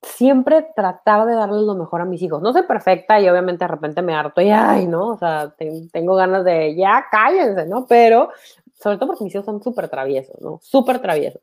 siempre 0.01 0.67
tratar 0.75 1.25
de 1.25 1.33
darles 1.33 1.63
lo 1.63 1.75
mejor 1.75 2.01
a 2.01 2.05
mis 2.05 2.21
hijos. 2.21 2.41
No 2.41 2.53
soy 2.53 2.63
perfecta 2.63 3.19
y 3.19 3.27
obviamente 3.27 3.65
de 3.65 3.69
repente 3.69 4.01
me 4.01 4.13
harto 4.13 4.39
y, 4.41 4.49
ay, 4.49 4.87
¿no? 4.87 5.07
O 5.07 5.17
sea, 5.17 5.53
tengo 5.91 6.15
ganas 6.15 6.45
de, 6.45 6.75
ya 6.75 7.05
cállense, 7.11 7.65
¿no? 7.65 7.85
Pero 7.87 8.29
sobre 8.73 8.97
todo 8.97 9.07
porque 9.07 9.23
mis 9.23 9.33
hijos 9.33 9.45
son 9.45 9.61
súper 9.61 9.89
traviesos, 9.89 10.39
¿no? 10.41 10.59
Súper 10.61 11.01
traviesos. 11.01 11.41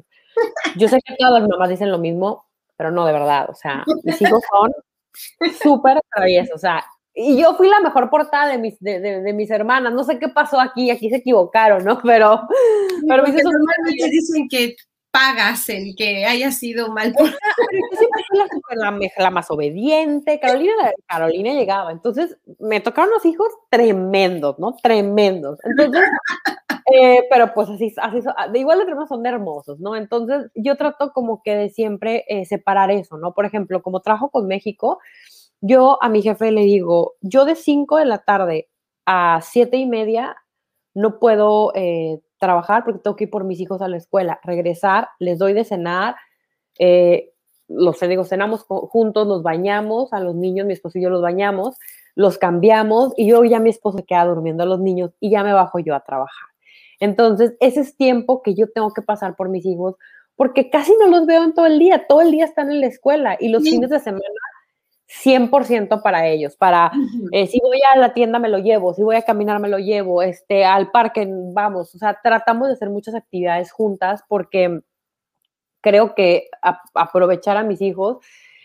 Yo 0.77 0.89
sé 0.89 1.01
que 1.05 1.17
todas 1.19 1.41
las 1.41 1.49
mamás 1.49 1.69
dicen 1.69 1.91
lo 1.91 1.99
mismo, 1.99 2.47
pero 2.83 2.91
no 2.91 3.07
de 3.07 3.13
verdad, 3.13 3.49
o 3.49 3.55
sea, 3.55 3.85
mis 4.03 4.21
hijos 4.21 4.43
son 4.51 4.73
súper 5.63 6.01
traviesos, 6.13 6.57
o 6.57 6.59
sea, 6.59 6.85
y 7.15 7.41
yo 7.41 7.55
fui 7.55 7.69
la 7.69 7.79
mejor 7.79 8.11
portada 8.11 8.49
de 8.49 8.59
mis, 8.59 8.81
de, 8.81 8.99
de, 8.99 9.33
mis 9.33 9.51
hermanas, 9.51 9.93
no 9.93 10.03
sé 10.03 10.19
qué 10.19 10.29
pasó 10.29 10.59
aquí, 10.59 10.91
aquí 10.91 11.11
se 11.11 11.17
equivocaron, 11.17 11.85
¿no? 11.85 12.01
Pero, 12.03 12.49
pero 13.09 13.23
mis 13.23 13.39
hijos 13.39 13.53
normalmente 13.53 14.11
dicen 14.11 14.49
que 14.49 14.75
pagas 15.13 15.69
el 15.69 15.95
que 15.97 16.25
haya 16.25 16.51
sido 16.51 16.89
mal 16.89 17.13
por... 17.13 17.27
siempre 17.29 18.25
fui 18.29 18.39
la, 18.77 18.99
la, 19.19 19.31
más 19.31 19.49
obediente, 19.51 20.41
Carolina, 20.41 20.73
Carolina 21.07 21.53
llegaba, 21.53 21.93
entonces 21.93 22.37
me 22.59 22.81
tocaron 22.81 23.11
los 23.11 23.25
hijos 23.27 23.49
tremendos, 23.71 24.59
¿no? 24.59 24.75
Tremendos. 24.83 25.61
Entonces, 25.63 26.03
eh, 26.87 27.27
pero 27.31 27.53
pues 27.55 27.69
así, 27.69 27.93
así 28.01 28.21
de 28.53 28.59
igual 28.59 28.79
de 28.79 28.85
hermanos 28.85 29.09
son 29.09 29.25
hermosos, 29.27 29.79
¿no? 29.81 29.97
Entonces 29.97 30.51
yo 30.55 30.77
trato 30.77 31.13
como 31.13 31.43
que 31.43 31.55
de 31.55 31.69
siempre 31.71 32.25
eh, 32.29 32.45
separar 32.45 32.91
eso, 32.91 33.17
¿no? 33.19 33.35
Por 33.35 33.45
ejemplo, 33.45 33.83
como 33.83 34.01
trabajo 34.01 34.31
con 34.31 34.47
México, 34.47 34.99
yo 35.61 35.99
a 36.03 36.09
mi 36.09 36.23
jefe 36.23 36.51
le 36.51 36.63
digo, 36.63 37.15
yo 37.21 37.45
de 37.45 37.55
5 37.55 37.97
de 37.99 38.07
la 38.07 38.19
tarde 38.19 38.69
a 39.07 39.41
7 39.43 39.77
y 39.77 39.87
media 39.87 40.37
no 40.95 41.19
puedo 41.19 41.73
eh, 41.75 42.21
trabajar 42.39 42.85
porque 42.85 43.01
tengo 43.01 43.17
que 43.17 43.25
ir 43.25 43.31
por 43.31 43.45
mis 43.45 43.61
hijos 43.61 43.81
a 43.83 43.89
la 43.89 43.97
escuela, 43.97 44.41
regresar, 44.43 45.09
les 45.19 45.39
doy 45.39 45.53
de 45.53 45.65
cenar, 45.65 46.17
los 47.69 48.01
digo, 48.01 48.25
cenamos 48.25 48.65
juntos, 48.65 49.27
nos 49.27 49.43
bañamos, 49.43 50.13
a 50.13 50.21
los 50.21 50.35
niños, 50.35 50.67
mi 50.67 50.73
esposo 50.73 50.99
y 50.99 51.03
yo 51.03 51.11
los 51.11 51.23
bañamos, 51.23 51.79
los 52.15 52.39
cambiamos 52.39 53.13
y 53.17 53.29
yo 53.29 53.45
ya 53.45 53.59
mi 53.59 53.71
esposo 53.71 54.05
queda 54.07 54.27
durmiendo 54.27 54.63
a 54.65 54.67
los 54.67 54.81
niños 54.81 55.13
y 55.21 55.31
ya 55.31 55.43
me 55.43 55.53
bajo 55.53 55.79
yo 55.79 55.95
a 55.95 56.01
trabajar. 56.01 56.52
Entonces, 57.03 57.57
ese 57.59 57.81
es 57.81 57.97
tiempo 57.97 58.43
que 58.43 58.55
yo 58.55 58.71
tengo 58.71 58.93
que 58.93 59.03
pasar 59.03 59.35
por 59.35 59.49
mis 59.49 59.67
hijos 59.67 59.97
porque 60.37 60.71
casi 60.71 60.93
no 61.01 61.09
los 61.09 61.27
veo 61.27 61.43
en 61.43 61.53
todo 61.53 61.67
el 61.67 61.81
día, 61.81 62.07
todo 62.07 62.21
el 62.21 62.31
día 62.31 62.45
están 62.45 62.71
en 62.71 62.81
la 62.81 62.87
escuela 62.87 63.37
y 63.41 63.49
los 63.49 63.65
fines 63.65 63.91
de 63.91 63.99
semana 63.99 64.25
100% 65.09 66.01
para 66.01 66.29
ellos, 66.29 66.57
para 66.57 66.93
eh, 67.33 67.49
si 67.49 67.61
voy 67.61 67.81
a 67.93 67.99
la 67.99 68.15
tienda 68.15 68.39
me 68.39 68.49
lo 68.49 68.59
llevo, 68.59 68.95
si 68.95 69.03
voy 69.03 69.17
a 69.17 69.23
caminar 69.23 69.59
me 69.59 69.69
lo 69.69 69.79
llevo, 69.79 70.23
este, 70.23 70.65
al 70.65 70.93
parque 70.93 71.29
vamos, 71.29 71.93
o 71.93 71.99
sea, 71.99 72.21
tratamos 72.23 72.69
de 72.69 72.75
hacer 72.75 72.89
muchas 72.89 73.17
actividades 73.17 73.73
juntas 73.73 74.23
porque 74.29 74.81
creo 75.81 76.15
que 76.15 76.51
aprovechar 76.95 77.57
a 77.57 77.65
mis 77.65 77.81
hijos 77.81 78.19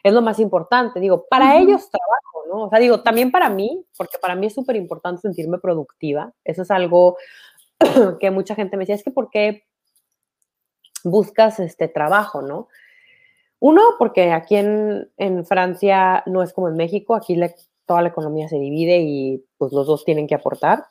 es 0.04 0.14
lo 0.14 0.22
más 0.22 0.40
importante, 0.40 1.00
digo, 1.00 1.26
para 1.28 1.58
ellos 1.58 1.90
trabajo, 1.90 2.48
¿no? 2.50 2.66
O 2.66 2.70
sea, 2.70 2.78
digo, 2.78 3.02
también 3.02 3.32
para 3.32 3.50
mí, 3.50 3.84
porque 3.98 4.20
para 4.22 4.36
mí 4.36 4.46
es 4.46 4.54
súper 4.54 4.76
importante 4.76 5.24
sentirme 5.24 5.58
productiva, 5.58 6.32
eso 6.46 6.62
es 6.62 6.70
algo 6.70 7.18
que 8.20 8.32
mucha 8.32 8.56
gente 8.56 8.78
me 8.78 8.84
decía, 8.84 8.96
es 8.96 9.04
que 9.04 9.12
¿por 9.12 9.30
qué 9.30 9.64
buscas 11.04 11.60
este 11.60 11.88
trabajo, 11.88 12.42
no? 12.42 12.68
Uno, 13.60 13.82
porque 13.98 14.32
aquí 14.32 14.56
en, 14.56 15.46
Francia 15.46 16.24
no 16.28 16.44
es 16.44 16.54
como 16.54 16.68
en 16.68 16.76
México, 16.76 17.16
aquí 17.16 17.40
toda 17.86 18.02
la 18.02 18.10
economía 18.10 18.48
se 18.48 18.60
divide 18.60 19.00
y 19.02 19.44
pues 19.58 19.72
los 19.74 19.88
dos 19.88 20.06
tienen 20.06 20.28
que 20.28 20.36
aportar. 20.36 20.86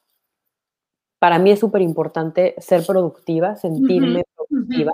Para 1.20 1.38
mí 1.38 1.50
es 1.50 1.60
súper 1.60 1.82
importante 1.82 2.54
ser 2.58 2.84
productiva, 2.84 3.54
sentirme 3.56 4.24
productiva, 4.34 4.92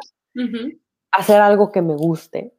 hacer 1.10 1.40
algo 1.40 1.72
que 1.72 1.82
me 1.82 1.96
guste 1.96 2.54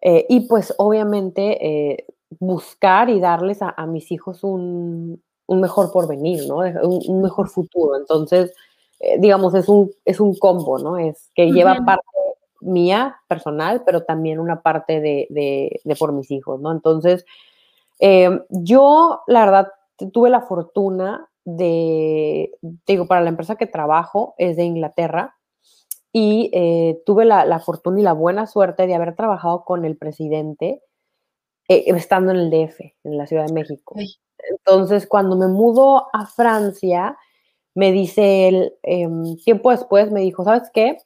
eh, 0.00 0.24
y 0.28 0.46
pues 0.46 0.72
obviamente 0.78 1.66
eh, 1.66 2.06
buscar 2.38 3.10
y 3.10 3.20
darles 3.20 3.58
a 3.60 3.86
mis 3.86 4.12
hijos 4.12 4.44
un, 4.44 5.20
un 5.46 5.60
mejor 5.60 5.92
porvenir, 5.92 6.46
¿no? 6.46 6.58
Un, 6.58 7.22
mejor 7.22 7.48
futuro. 7.48 7.96
Entonces, 7.96 8.54
eh, 9.00 9.18
digamos, 9.18 9.54
es 9.54 9.68
un, 9.68 9.90
es 10.04 10.20
un 10.20 10.36
combo, 10.36 10.78
¿no? 10.78 10.98
Es 10.98 11.30
que 11.34 11.50
lleva 11.50 11.76
parte 11.84 12.06
mía, 12.60 13.20
personal, 13.28 13.82
pero 13.84 14.04
también 14.04 14.38
una 14.38 14.62
parte 14.62 15.00
de, 15.00 15.26
de, 15.30 15.96
por 15.96 16.12
mis 16.12 16.30
hijos, 16.30 16.60
¿no? 16.60 16.72
Entonces, 16.72 17.26
eh, 18.00 18.40
yo, 18.48 19.20
la 19.26 19.44
verdad, 19.44 19.68
tuve 20.12 20.30
la 20.30 20.40
fortuna 20.40 21.28
de, 21.44 22.52
digo, 22.86 23.06
para 23.06 23.20
la 23.20 23.28
empresa 23.28 23.56
que 23.56 23.66
trabajo 23.66 24.34
es 24.38 24.56
de 24.56 24.64
Inglaterra 24.64 25.36
y 26.10 26.50
eh, 26.54 27.02
tuve 27.04 27.26
la, 27.26 27.44
la, 27.44 27.58
fortuna 27.58 28.00
y 28.00 28.02
la 28.02 28.14
buena 28.14 28.46
suerte 28.46 28.86
de 28.86 28.94
haber 28.94 29.14
trabajado 29.14 29.64
con 29.64 29.84
el 29.84 29.96
presidente 29.96 30.82
estando 31.68 32.30
en 32.30 32.38
el 32.38 32.50
DF, 32.50 32.80
en 33.04 33.18
la 33.18 33.26
Ciudad 33.26 33.46
de 33.46 33.52
México. 33.52 33.94
Entonces, 34.50 35.06
cuando 35.06 35.36
me 35.36 35.48
mudo 35.48 36.08
a 36.12 36.26
Francia, 36.26 37.16
me 37.74 37.92
dice 37.92 38.48
él, 38.48 38.72
em, 38.82 39.36
tiempo 39.44 39.70
después 39.70 40.10
me 40.10 40.20
dijo, 40.20 40.44
¿sabes 40.44 40.70
qué? 40.72 40.98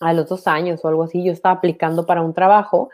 A 0.00 0.12
los 0.12 0.28
dos 0.28 0.46
años 0.46 0.84
o 0.84 0.88
algo 0.88 1.04
así, 1.04 1.22
yo 1.24 1.32
estaba 1.32 1.56
aplicando 1.56 2.06
para 2.06 2.22
un 2.22 2.34
trabajo 2.34 2.90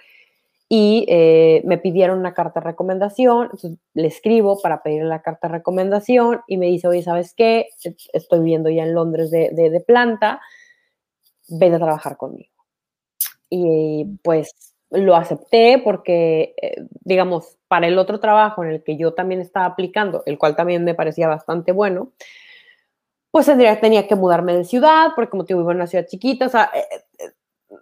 y 0.69 1.07
eh, 1.09 1.63
me 1.65 1.79
pidieron 1.79 2.19
una 2.19 2.35
carta 2.35 2.61
de 2.61 2.67
recomendación, 2.67 3.51
le 3.95 4.07
escribo 4.07 4.61
para 4.61 4.83
pedir 4.83 5.05
la 5.05 5.23
carta 5.23 5.49
de 5.49 5.55
recomendación 5.55 6.43
y 6.47 6.59
me 6.59 6.67
dice, 6.67 6.89
oye, 6.89 7.03
¿sabes 7.03 7.33
qué? 7.35 7.69
Estoy 8.13 8.41
viviendo 8.41 8.69
ya 8.69 8.83
en 8.83 8.95
Londres 8.95 9.31
de, 9.31 9.51
de 9.51 9.81
planta, 9.81 10.41
ven 11.49 11.75
a 11.75 11.79
trabajar 11.79 12.19
conmigo. 12.19 12.53
Y 13.49 14.05
pues 14.23 14.75
lo 14.91 15.17
acepté 15.17 15.81
porque, 15.83 16.55
eh, 16.61 16.87
digamos, 17.01 17.57
para 17.69 17.87
el 17.87 17.99
otro 17.99 18.21
trabajo 18.21 18.65
en 18.65 18.71
el 18.71 18.83
que 18.83 18.97
yo 18.97 19.15
también 19.15 19.41
estaba 19.41 19.67
aplicando, 19.67 20.23
el 20.27 20.39
cual 20.39 20.57
también 20.57 20.85
me 20.85 20.95
parecía 20.95 21.29
bastante 21.29 21.73
bueno, 21.73 22.13
pues 23.31 23.47
tendría, 23.47 23.81
tenía 23.81 24.07
que 24.07 24.17
mudarme 24.17 24.57
de 24.57 24.65
ciudad, 24.65 25.09
porque 25.15 25.31
como 25.31 25.45
te 25.45 25.55
vivo 25.55 25.71
en 25.71 25.77
una 25.77 25.87
ciudad 25.87 26.07
chiquita, 26.07 26.47
o 26.47 26.49
sea, 26.49 26.71
eh, 26.75 26.85
eh, 27.19 27.33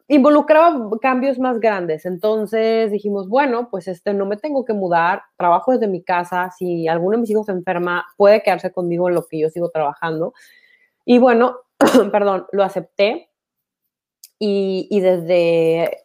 involucraba 0.09 0.91
cambios 1.01 1.39
más 1.39 1.61
grandes. 1.61 2.07
Entonces 2.07 2.91
dijimos, 2.91 3.29
bueno, 3.29 3.69
pues 3.71 3.89
este, 3.89 4.13
no 4.15 4.27
me 4.27 4.37
tengo 4.37 4.65
que 4.65 4.73
mudar, 4.73 5.23
trabajo 5.37 5.73
desde 5.73 5.89
mi 5.89 6.03
casa, 6.03 6.51
si 6.57 6.89
alguno 6.89 7.17
de 7.17 7.21
mis 7.23 7.31
hijos 7.31 7.47
se 7.47 7.53
enferma, 7.53 8.07
puede 8.17 8.43
quedarse 8.43 8.73
conmigo 8.73 9.09
en 9.09 9.15
lo 9.15 9.27
que 9.27 9.39
yo 9.39 9.49
sigo 9.51 9.71
trabajando. 9.71 10.35
Y 11.05 11.19
bueno, 11.19 11.59
perdón, 12.13 12.47
lo 12.53 12.65
acepté. 12.65 13.31
Y, 14.39 14.87
y 14.91 15.01
desde 15.01 16.03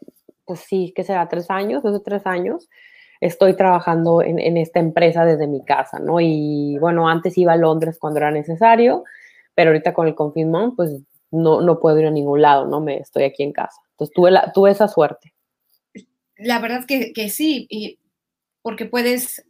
pues 0.52 0.66
sí, 0.68 0.92
que 0.94 1.06
será 1.06 1.30
tres 1.30 1.50
años, 1.50 1.82
desde 1.82 2.02
tres 2.02 2.26
años, 2.26 2.70
estoy 3.22 3.56
trabajando 3.56 4.22
en, 4.22 4.58
esta 4.58 4.82
empresa 4.82 5.24
desde 5.24 5.48
mi 5.48 5.64
casa, 5.64 5.98
¿no? 6.00 6.20
Y 6.20 6.78
bueno, 6.80 7.08
antes 7.08 7.38
iba 7.38 7.54
a 7.54 7.56
Londres 7.56 7.98
cuando 7.98 8.20
era 8.20 8.32
necesario, 8.32 9.06
pero 9.56 9.72
ahorita 9.72 9.94
con 9.94 10.08
el 10.08 10.16
confinamiento, 10.16 10.76
pues 10.76 10.92
no, 11.32 11.62
no 11.62 11.80
puedo 11.80 12.00
ir 12.00 12.08
a 12.08 12.12
ningún 12.12 12.42
lado, 12.42 12.66
¿no? 12.66 12.82
Me 12.82 12.98
estoy 12.98 13.24
aquí 13.24 13.44
en 13.44 13.54
casa. 13.54 13.80
Entonces 13.92 14.14
tuve, 14.14 14.32
la, 14.32 14.52
tuve 14.52 14.72
esa 14.72 14.88
suerte. 14.88 15.34
La 16.38 16.60
verdad 16.60 16.86
que, 16.86 17.14
que 17.14 17.30
sí, 17.30 17.68
y 17.70 18.00
porque 18.62 18.86
puedes, 18.86 19.46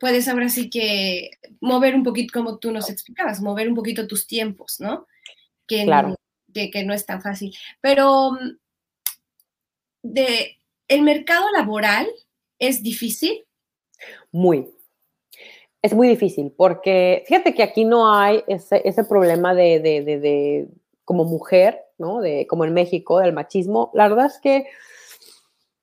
puedes 0.00 0.28
ahora 0.28 0.48
sí 0.48 0.68
que 0.70 1.30
mover 1.60 1.94
un 1.94 2.02
poquito, 2.02 2.32
como 2.32 2.58
tú 2.58 2.72
nos 2.72 2.90
explicabas, 2.90 3.40
mover 3.40 3.68
un 3.68 3.74
poquito 3.74 4.06
tus 4.06 4.26
tiempos, 4.26 4.76
¿no? 4.80 5.06
Que, 5.66 5.84
claro. 5.84 6.16
que, 6.52 6.70
que 6.70 6.84
no 6.84 6.92
es 6.92 7.06
tan 7.06 7.22
fácil. 7.22 7.54
Pero 7.80 8.32
de 10.02 10.58
el 10.88 11.02
mercado 11.02 11.50
laboral 11.52 12.08
es 12.58 12.82
difícil? 12.82 13.44
Muy. 14.32 14.66
Es 15.82 15.94
muy 15.94 16.08
difícil 16.08 16.52
porque 16.56 17.24
fíjate 17.26 17.54
que 17.54 17.62
aquí 17.62 17.84
no 17.84 18.12
hay 18.12 18.42
ese, 18.48 18.82
ese 18.84 19.04
problema 19.04 19.54
de, 19.54 19.78
de, 19.80 20.02
de, 20.02 20.68
como 21.04 21.24
mujer, 21.24 21.80
¿no? 21.98 22.20
De, 22.20 22.46
como 22.46 22.64
en 22.64 22.74
México, 22.74 23.20
del 23.20 23.32
machismo, 23.32 23.90
la 23.94 24.08
verdad 24.08 24.26
es 24.26 24.38
que 24.40 24.66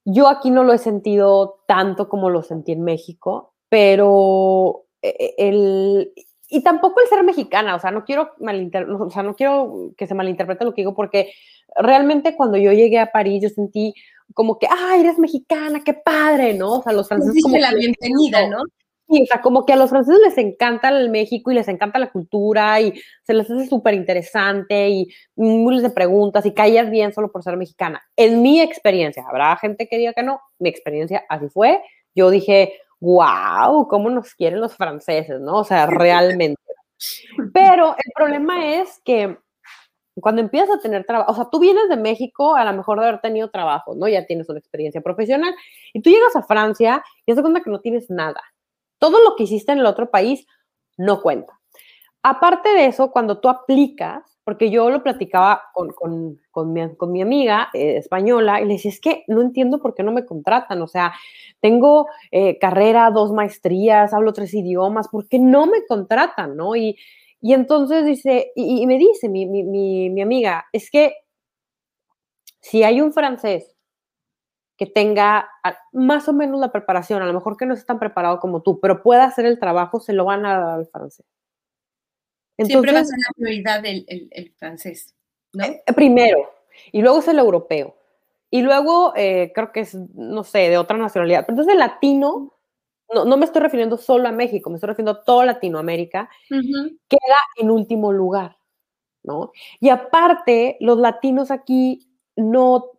yo 0.04 0.28
aquí 0.28 0.52
no 0.52 0.64
lo 0.64 0.74
he 0.74 0.78
sentido 0.78 1.64
tanto 1.68 2.10
como 2.10 2.30
lo 2.30 2.43
sentí 2.43 2.74
en 2.74 2.84
México, 2.84 3.54
pero 3.70 4.86
eh, 5.02 5.34
el, 5.38 6.14
y 6.50 6.62
tampoco 6.62 7.02
el 7.02 7.08
ser 7.08 7.24
mexicana, 7.24 7.76
o 7.76 7.80
sea, 7.80 7.91
no 7.91 8.06
quiero 8.06 8.34
o 9.00 9.10
sea, 9.10 9.24
no 9.24 9.36
quiero 9.36 9.91
que 9.98 10.08
se 10.08 10.14
malinterprete 10.14 10.64
lo 10.64 10.74
que 10.74 10.82
digo, 10.82 10.93
porque 10.93 11.32
realmente 11.76 12.36
cuando 12.36 12.58
yo 12.58 12.72
llegué 12.72 13.00
a 13.00 13.12
París, 13.12 13.41
yo 13.41 13.50
sentí 13.50 13.93
como 14.34 14.60
que, 14.60 14.68
ay, 14.70 15.02
eres 15.02 15.20
mexicana, 15.20 15.84
qué 15.84 15.93
padre, 15.93 16.54
¿no? 16.54 16.80
O 16.80 16.84
sea, 16.84 16.93
los 16.93 17.08
franceses. 17.08 17.41
Como 17.43 17.58
la 17.58 17.74
bienvenida, 17.74 18.48
¿no? 18.48 18.58
Sí, 19.08 19.22
o 19.22 19.26
sea, 19.28 19.41
como 19.41 19.66
que 19.66 19.74
a 19.74 19.76
los 19.76 19.91
franceses 19.91 20.20
les 20.24 20.38
encanta 20.39 20.89
el 20.89 21.10
México 21.10 21.51
y 21.51 21.53
les 21.53 21.68
encanta 21.68 21.99
la 21.99 22.12
cultura 22.12 22.82
y 22.82 22.93
se 23.24 23.34
les 23.36 23.49
hace 23.49 23.68
súper 23.68 23.93
interesante 23.93 24.89
y 24.89 25.08
miles 25.36 25.84
de 25.84 25.91
preguntas 25.91 26.45
y 26.45 26.53
callas 26.53 26.89
bien 26.89 27.14
solo 27.14 27.32
por 27.32 27.43
ser 27.43 27.56
mexicana. 27.56 28.01
En 28.16 28.41
mi 28.41 28.62
experiencia, 28.62 29.24
habrá 29.28 29.56
gente 29.58 29.88
que 29.88 29.97
diga 29.97 30.14
que 30.14 30.24
no, 30.24 30.41
mi 30.58 30.70
experiencia 30.70 31.24
así 31.30 31.49
fue. 31.49 31.84
Yo 32.16 32.32
dije, 32.32 32.74
wow, 32.99 33.88
cómo 33.88 34.10
nos 34.10 34.34
quieren 34.34 34.60
los 34.60 34.76
franceses, 34.76 35.39
¿no? 35.39 35.58
O 35.58 35.64
sea, 35.64 35.86
realmente. 35.86 36.62
Pero 37.53 37.89
el 37.89 38.12
problema 38.16 38.74
es 38.74 39.01
que 39.06 39.38
cuando 40.22 40.41
empiezas 40.41 40.78
a 40.78 40.82
tener 40.82 41.06
trabajo, 41.06 41.32
o 41.32 41.36
sea, 41.36 41.49
tú 41.51 41.60
vienes 41.60 41.89
de 41.89 41.97
México 41.97 42.56
a 42.56 42.64
lo 42.64 42.74
mejor 42.74 42.99
de 42.99 43.08
haber 43.08 43.22
tenido 43.22 43.49
trabajo, 43.49 43.95
¿no? 43.95 44.08
Ya 44.08 44.26
tienes 44.26 44.49
una 44.49 44.60
experiencia 44.60 45.01
profesional 45.01 45.53
y 45.93 46.01
tú 46.01 46.10
llegas 46.10 46.36
a 46.36 46.43
Francia 46.43 47.03
y 47.26 47.32
te 47.32 47.36
das 47.36 47.41
cuenta 47.41 47.62
que 47.62 47.70
no 47.70 47.82
tienes 47.82 48.10
nada. 48.10 48.41
Todo 48.98 49.24
lo 49.24 49.36
que 49.36 49.43
hiciste 49.43 49.72
en 49.72 49.80
el 49.80 49.86
otro 49.86 50.10
país 50.10 50.46
no 50.98 51.22
cuenta. 51.22 51.60
Aparte 52.24 52.70
de 52.70 52.88
eso, 52.88 53.12
cuando 53.12 53.39
tú 53.39 53.50
aplicas, 53.50 54.36
porque 54.43 54.72
yo 54.72 54.89
lo 54.89 55.04
platicaba 55.04 55.62
con, 55.74 55.89
con, 55.89 56.39
con, 56.52 57.12
mi, 57.12 57.22
amiga 57.22 57.70
eh, 57.74 57.98
española 57.98 58.62
y 58.62 58.66
le 58.66 58.74
decía, 58.74 58.89
es 58.89 59.00
que 59.00 59.24
no 59.28 59.41
entiendo 59.41 59.80
por 59.80 59.93
qué 59.93 60.02
no 60.02 60.12
me 60.12 60.26
contratan, 60.26 60.82
o 60.82 60.88
sea, 60.88 61.14
tengo 61.62 62.08
eh, 62.32 62.58
carrera, 62.58 63.12
dos 63.12 63.32
maestrías, 63.32 64.14
hablo 64.14 64.34
tres 64.34 64.54
idiomas, 64.54 65.08
¿por 65.08 65.28
qué 65.28 65.38
no 65.38 65.68
me 65.68 65.86
contratan, 65.86 66.56
no? 66.56 66.76
Y, 66.76 66.98
y 67.41 67.54
entonces 67.54 68.06
dice, 68.06 68.52
y, 68.56 68.88
me 68.88 68.98
dice 68.98 69.30
mi, 69.30 69.46
mi, 69.46 70.10
mi, 70.10 70.22
amiga, 70.22 70.66
es 70.74 70.89
que 70.89 71.14
si 72.60 72.84
hay 72.84 73.02
un 73.02 73.14
francés 73.14 73.74
que 74.78 74.86
tenga 74.86 75.49
más 75.93 76.28
o 76.28 76.34
menos 76.34 76.59
la 76.59 76.71
preparación, 76.71 77.21
a 77.21 77.26
lo 77.26 77.34
mejor 77.34 77.57
que 77.57 77.65
no 77.65 77.73
es 77.73 77.86
tan 77.86 77.99
preparado 77.99 78.39
como 78.39 78.61
tú, 78.61 78.80
pero 78.80 79.01
pueda 79.01 79.23
hacer 79.23 79.45
el 79.45 79.59
trabajo, 79.59 79.99
se 79.99 80.13
lo 80.13 80.26
van 80.26 80.45
a 80.45 80.59
dar 80.59 80.80
al 80.80 80.88
francés. 80.88 81.26
Siempre 82.57 82.93
va 82.93 82.99
a 82.99 83.05
ser 83.05 83.17
la 83.17 83.34
prioridad 83.36 83.86
el, 83.86 84.05
el, 84.07 84.53
francés, 84.53 85.13
¿no? 85.53 85.65
Eh, 85.65 85.84
primero, 85.95 86.53
y 86.91 87.01
luego 87.01 87.19
es 87.19 87.28
el 87.28 87.39
europeo. 87.39 87.95
Y 88.49 88.61
luego 88.61 89.13
eh, 89.15 89.51
creo 89.53 89.71
que 89.71 89.82
es, 89.82 89.95
no 89.95 90.43
sé, 90.43 90.69
de 90.69 90.78
otra 90.78 90.97
nacionalidad. 90.97 91.41
Pero 91.41 91.53
entonces 91.53 91.73
el 91.73 91.80
latino 91.80 92.53
no, 93.13 93.26
no, 93.26 93.38
me 93.38 93.45
estoy 93.45 93.61
refiriendo 93.61 93.97
solo 93.97 94.28
a 94.28 94.32
México, 94.32 94.69
me 94.69 94.76
estoy 94.76 94.88
refiriendo 94.88 95.11
a 95.11 95.23
toda 95.23 95.45
Latinoamérica, 95.45 96.30
queda 96.49 97.38
en 97.57 97.69
último 97.69 98.11
lugar, 98.11 98.57
¿no? 99.23 99.51
Y 99.80 99.89
aparte, 99.89 100.78
los 100.80 100.97
latinos 100.97 101.51
aquí 101.51 102.09
no, 102.36 102.95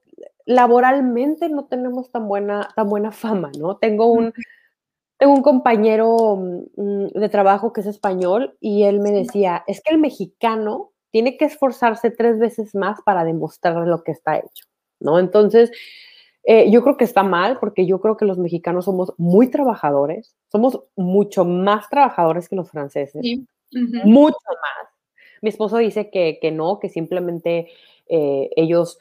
laboralmente 0.47 1.49
no 1.49 1.67
tenemos 1.67 2.11
tan 2.11 2.29
buena, 2.29 2.69
tan 2.75 2.89
buena 2.89 3.13
fama, 3.13 3.51
¿no? 3.59 3.77
Tengo 3.77 4.07
un, 4.07 4.33
tengo 5.19 5.35
un 5.35 5.43
compañero 5.43 6.37
mm, 6.77 7.19
de 7.19 7.29
trabajo 7.29 7.73
que 7.73 7.81
es 7.81 7.87
español 7.87 8.57
y 8.61 8.85
él 8.85 9.01
me 9.01 9.11
decía, 9.11 9.65
es 9.67 9.83
que 9.83 9.93
el 9.93 10.01
mexicano 10.01 10.93
tiene 11.11 11.37
que 11.37 11.47
esforzarse 11.47 12.11
tres 12.11 12.39
veces 12.39 12.75
más 12.75 13.01
para 13.03 13.25
demostrar 13.25 13.77
lo 13.87 14.03
que 14.05 14.13
está 14.13 14.37
hecho, 14.39 14.67
¿no? 15.01 15.19
Entonces, 15.19 15.73
eh, 16.45 16.71
yo 16.71 16.83
creo 16.83 16.97
que 16.97 17.05
está 17.05 17.25
mal 17.25 17.59
porque 17.59 17.87
yo 17.87 18.01
creo 18.01 18.17
que 18.17 18.25
los 18.25 18.39
mexicanos 18.39 18.85
somos 18.85 19.13
muy 19.19 19.51
trabajadores, 19.51 20.37
somos 20.53 20.81
mucho 20.95 21.45
más 21.45 21.89
trabajadores 21.91 22.49
que 22.49 22.55
los 22.57 22.71
franceses, 22.71 23.21
mucho 24.05 24.37
más. 24.47 24.89
Mi 25.43 25.49
esposo 25.49 25.79
dice 25.79 26.09
que, 26.11 26.39
que 26.41 26.53
no, 26.53 26.79
que 26.79 26.89
simplemente 26.89 27.69
eh, 28.09 28.51
ellos 28.55 28.99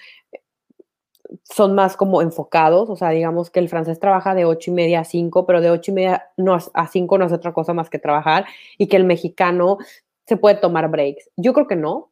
son 1.43 1.75
más 1.75 1.97
como 1.97 2.21
enfocados, 2.21 2.89
o 2.89 2.95
sea, 2.95 3.09
digamos 3.09 3.49
que 3.49 3.59
el 3.59 3.69
francés 3.69 3.99
trabaja 3.99 4.35
de 4.35 4.45
ocho 4.45 4.71
y 4.71 4.73
media 4.73 5.01
a 5.01 5.03
cinco, 5.03 5.45
pero 5.45 5.61
de 5.61 5.71
ocho 5.71 5.91
y 5.91 5.95
media 5.95 6.29
no, 6.37 6.57
a 6.73 6.87
cinco 6.87 7.17
no 7.17 7.25
hace 7.25 7.35
otra 7.35 7.53
cosa 7.53 7.73
más 7.73 7.89
que 7.89 7.99
trabajar, 7.99 8.45
y 8.77 8.87
que 8.87 8.97
el 8.97 9.03
mexicano 9.03 9.77
se 10.25 10.37
puede 10.37 10.55
tomar 10.55 10.89
breaks. 10.89 11.29
Yo 11.37 11.53
creo 11.53 11.67
que 11.67 11.75
no, 11.75 12.11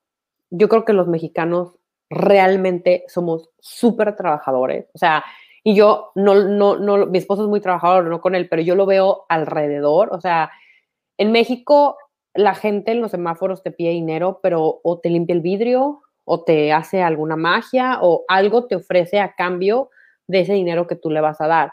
yo 0.49 0.69
creo 0.69 0.85
que 0.85 0.93
los 0.93 1.07
mexicanos 1.07 1.75
realmente 2.09 3.03
somos 3.07 3.49
súper 3.59 4.15
trabajadores. 4.15 4.87
O 4.93 4.97
sea, 4.97 5.23
y 5.63 5.75
yo 5.75 6.11
no, 6.15 6.35
no, 6.35 6.77
no, 6.77 7.07
mi 7.07 7.17
esposo 7.17 7.43
es 7.43 7.49
muy 7.49 7.61
trabajador, 7.61 8.05
no 8.05 8.21
con 8.21 8.35
él, 8.35 8.47
pero 8.49 8.61
yo 8.61 8.75
lo 8.75 8.85
veo 8.85 9.25
alrededor. 9.29 10.09
O 10.13 10.21
sea, 10.21 10.51
en 11.17 11.31
México 11.31 11.97
la 12.35 12.55
gente 12.55 12.91
en 12.91 13.01
los 13.01 13.11
semáforos 13.11 13.63
te 13.63 13.71
pide 13.71 13.91
dinero, 13.91 14.39
pero 14.41 14.79
o 14.83 14.99
te 14.99 15.09
limpia 15.09 15.35
el 15.35 15.41
vidrio, 15.41 16.02
o 16.25 16.43
te 16.43 16.71
hace 16.71 17.01
alguna 17.01 17.35
magia, 17.35 17.99
o 18.01 18.23
algo 18.27 18.67
te 18.67 18.75
ofrece 18.75 19.19
a 19.19 19.35
cambio 19.35 19.89
de 20.27 20.41
ese 20.41 20.53
dinero 20.53 20.87
que 20.87 20.95
tú 20.95 21.09
le 21.09 21.21
vas 21.21 21.41
a 21.41 21.47
dar. 21.47 21.71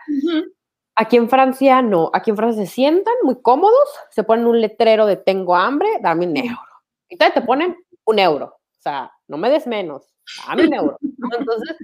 Aquí 0.96 1.16
en 1.16 1.28
Francia 1.28 1.82
no, 1.82 2.10
aquí 2.12 2.30
en 2.30 2.36
Francia 2.36 2.64
se 2.64 2.70
sientan 2.70 3.14
muy 3.22 3.40
cómodos, 3.40 3.88
se 4.10 4.24
ponen 4.24 4.46
un 4.46 4.60
letrero 4.60 5.06
de 5.06 5.16
tengo 5.16 5.54
hambre, 5.54 5.88
dame 6.02 6.26
un 6.26 6.36
euro. 6.36 6.60
Y 7.08 7.16
te 7.16 7.42
ponen 7.42 7.76
un 8.04 8.18
euro. 8.18 8.46
O 8.46 8.82
sea, 8.82 9.12
no 9.28 9.36
me 9.36 9.50
des 9.50 9.66
menos, 9.66 10.14
dame 10.46 10.66
un 10.66 10.74
euro. 10.74 10.98
Entonces, 11.38 11.76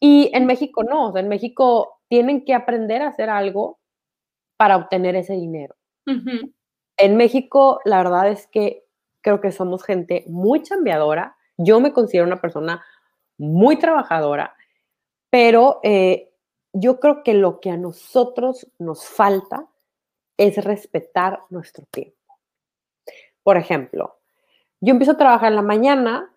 y 0.00 0.30
en 0.34 0.46
México 0.46 0.82
no, 0.82 1.08
o 1.08 1.12
sea, 1.12 1.20
en 1.20 1.28
México 1.28 2.00
tienen 2.08 2.44
que 2.44 2.54
aprender 2.54 3.02
a 3.02 3.08
hacer 3.08 3.30
algo 3.30 3.78
para 4.56 4.76
obtener 4.76 5.14
ese 5.16 5.34
dinero. 5.34 5.74
En 6.96 7.16
México, 7.16 7.80
la 7.84 7.98
verdad 7.98 8.28
es 8.28 8.46
que 8.48 8.84
creo 9.20 9.40
que 9.40 9.52
somos 9.52 9.84
gente 9.84 10.24
muy 10.26 10.62
chambeadora. 10.62 11.36
Yo 11.58 11.80
me 11.80 11.92
considero 11.92 12.26
una 12.26 12.40
persona 12.40 12.84
muy 13.36 13.78
trabajadora, 13.78 14.54
pero 15.30 15.80
eh, 15.82 16.32
yo 16.72 17.00
creo 17.00 17.22
que 17.22 17.34
lo 17.34 17.60
que 17.60 17.70
a 17.70 17.76
nosotros 17.76 18.66
nos 18.78 19.06
falta 19.06 19.68
es 20.36 20.64
respetar 20.64 21.42
nuestro 21.50 21.84
tiempo. 21.90 22.16
Por 23.42 23.56
ejemplo, 23.56 24.18
yo 24.80 24.92
empiezo 24.92 25.12
a 25.12 25.16
trabajar 25.18 25.48
en 25.48 25.56
la 25.56 25.62
mañana 25.62 26.32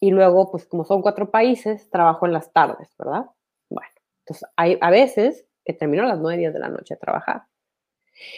y 0.00 0.10
luego, 0.10 0.50
pues 0.50 0.66
como 0.66 0.84
son 0.84 1.02
cuatro 1.02 1.30
países, 1.30 1.88
trabajo 1.90 2.26
en 2.26 2.32
las 2.32 2.52
tardes, 2.52 2.94
¿verdad? 2.98 3.26
Bueno, 3.70 3.90
entonces 4.20 4.48
hay 4.56 4.78
a 4.80 4.90
veces 4.90 5.46
que 5.64 5.72
termino 5.72 6.04
a 6.04 6.06
las 6.06 6.18
nueve, 6.18 6.38
días 6.38 6.54
de 6.54 6.60
la 6.60 6.68
noche 6.68 6.94
a 6.94 6.98
trabajar. 6.98 7.44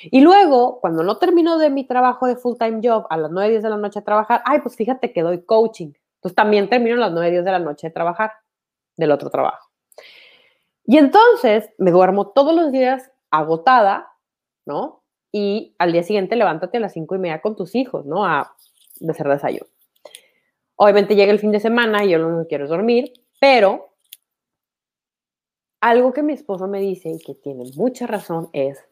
Y 0.05 0.21
luego, 0.21 0.81
cuando 0.81 1.03
no 1.03 1.19
termino 1.19 1.59
de 1.59 1.71
mi 1.71 1.87
trabajo 1.87 2.27
de 2.27 2.37
full-time 2.37 2.81
job 2.83 3.07
a 3.11 3.17
las 3.17 3.31
nueve, 3.31 3.51
días 3.51 3.63
de 3.63 3.71
la 3.71 3.77
noche 3.77 3.99
a 3.99 4.05
trabajar, 4.05 4.43
ay, 4.45 4.61
pues 4.61 4.77
fíjate 4.77 5.13
que 5.13 5.23
doy 5.23 5.45
coaching. 5.45 5.93
Entonces 6.21 6.37
también 6.37 6.69
termino 6.69 6.97
a 6.97 6.99
las 6.99 7.13
nueve, 7.13 7.31
días 7.31 7.47
de 7.47 7.51
la 7.51 7.59
noche 7.59 7.87
a 7.87 7.93
trabajar 7.93 8.33
del 8.95 9.11
otro 9.11 9.31
trabajo. 9.31 9.71
Y 10.85 10.99
entonces 10.99 11.71
me 11.79 11.91
duermo 11.91 12.29
todos 12.29 12.55
los 12.55 12.71
días 12.73 13.11
agotada, 13.31 14.13
¿no? 14.67 15.03
Y 15.33 15.75
al 15.79 15.93
día 15.93 16.03
siguiente 16.03 16.37
levántate 16.37 16.77
a 16.77 16.81
las 16.81 16.93
cinco 16.93 17.15
y 17.15 17.19
media 17.19 17.41
con 17.41 17.57
tus 17.57 17.75
hijos, 17.75 18.05
¿no? 18.05 18.27
A 18.27 18.55
de 18.97 19.11
hacer 19.11 19.29
desayuno. 19.29 19.67
Obviamente 20.77 21.17
llega 21.17 21.33
el 21.33 21.39
fin 21.39 21.53
de 21.53 21.61
semana 21.61 22.05
y 22.05 22.11
yo 22.11 22.19
no 22.19 22.47
quiero 22.47 22.69
dormir, 22.69 23.15
pero 23.41 23.95
algo 25.81 26.13
que 26.13 26.23
mi 26.23 26.35
esposo 26.35 26.69
me 26.69 26.81
dice 26.81 27.09
y 27.09 27.19
que 27.19 27.35
tiene 27.35 27.65
mucha 27.77 28.07
razón 28.07 28.51
es 28.53 28.85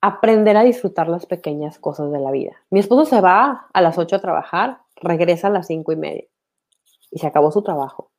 aprender 0.00 0.56
a 0.56 0.62
disfrutar 0.62 1.08
las 1.08 1.26
pequeñas 1.26 1.80
cosas 1.80 2.12
de 2.12 2.20
la 2.20 2.30
vida. 2.30 2.52
Mi 2.70 2.78
esposo 2.78 3.06
se 3.06 3.20
va 3.20 3.66
a 3.72 3.80
las 3.80 3.98
8 3.98 4.16
a 4.16 4.20
trabajar, 4.20 4.78
regresa 4.96 5.48
a 5.48 5.50
las 5.50 5.66
cinco 5.66 5.90
y 5.90 5.96
media 5.96 6.24
y 7.14 7.20
se 7.20 7.28
acabó 7.28 7.52
su 7.52 7.62
trabajo. 7.62 8.10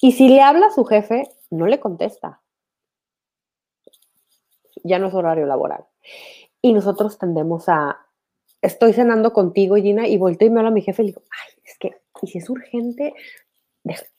Y 0.00 0.12
si 0.12 0.28
le 0.28 0.40
habla 0.40 0.66
a 0.68 0.72
su 0.72 0.84
jefe, 0.84 1.28
no 1.50 1.66
le 1.66 1.78
contesta. 1.78 2.40
Ya 4.82 4.98
no 4.98 5.08
es 5.08 5.14
horario 5.14 5.46
laboral. 5.46 5.84
Y 6.62 6.72
nosotros 6.72 7.18
tendemos 7.18 7.68
a, 7.68 7.98
estoy 8.62 8.94
cenando 8.94 9.32
contigo, 9.32 9.76
Gina, 9.76 10.08
y 10.08 10.16
volteo 10.16 10.48
y 10.48 10.50
me 10.50 10.60
habla 10.60 10.70
a 10.70 10.74
mi 10.74 10.80
jefe 10.80 11.02
y 11.02 11.06
le 11.06 11.12
digo, 11.12 11.22
ay, 11.30 11.62
es 11.64 11.78
que 11.78 12.02
y 12.22 12.28
si 12.28 12.38
es 12.38 12.48
urgente, 12.48 13.14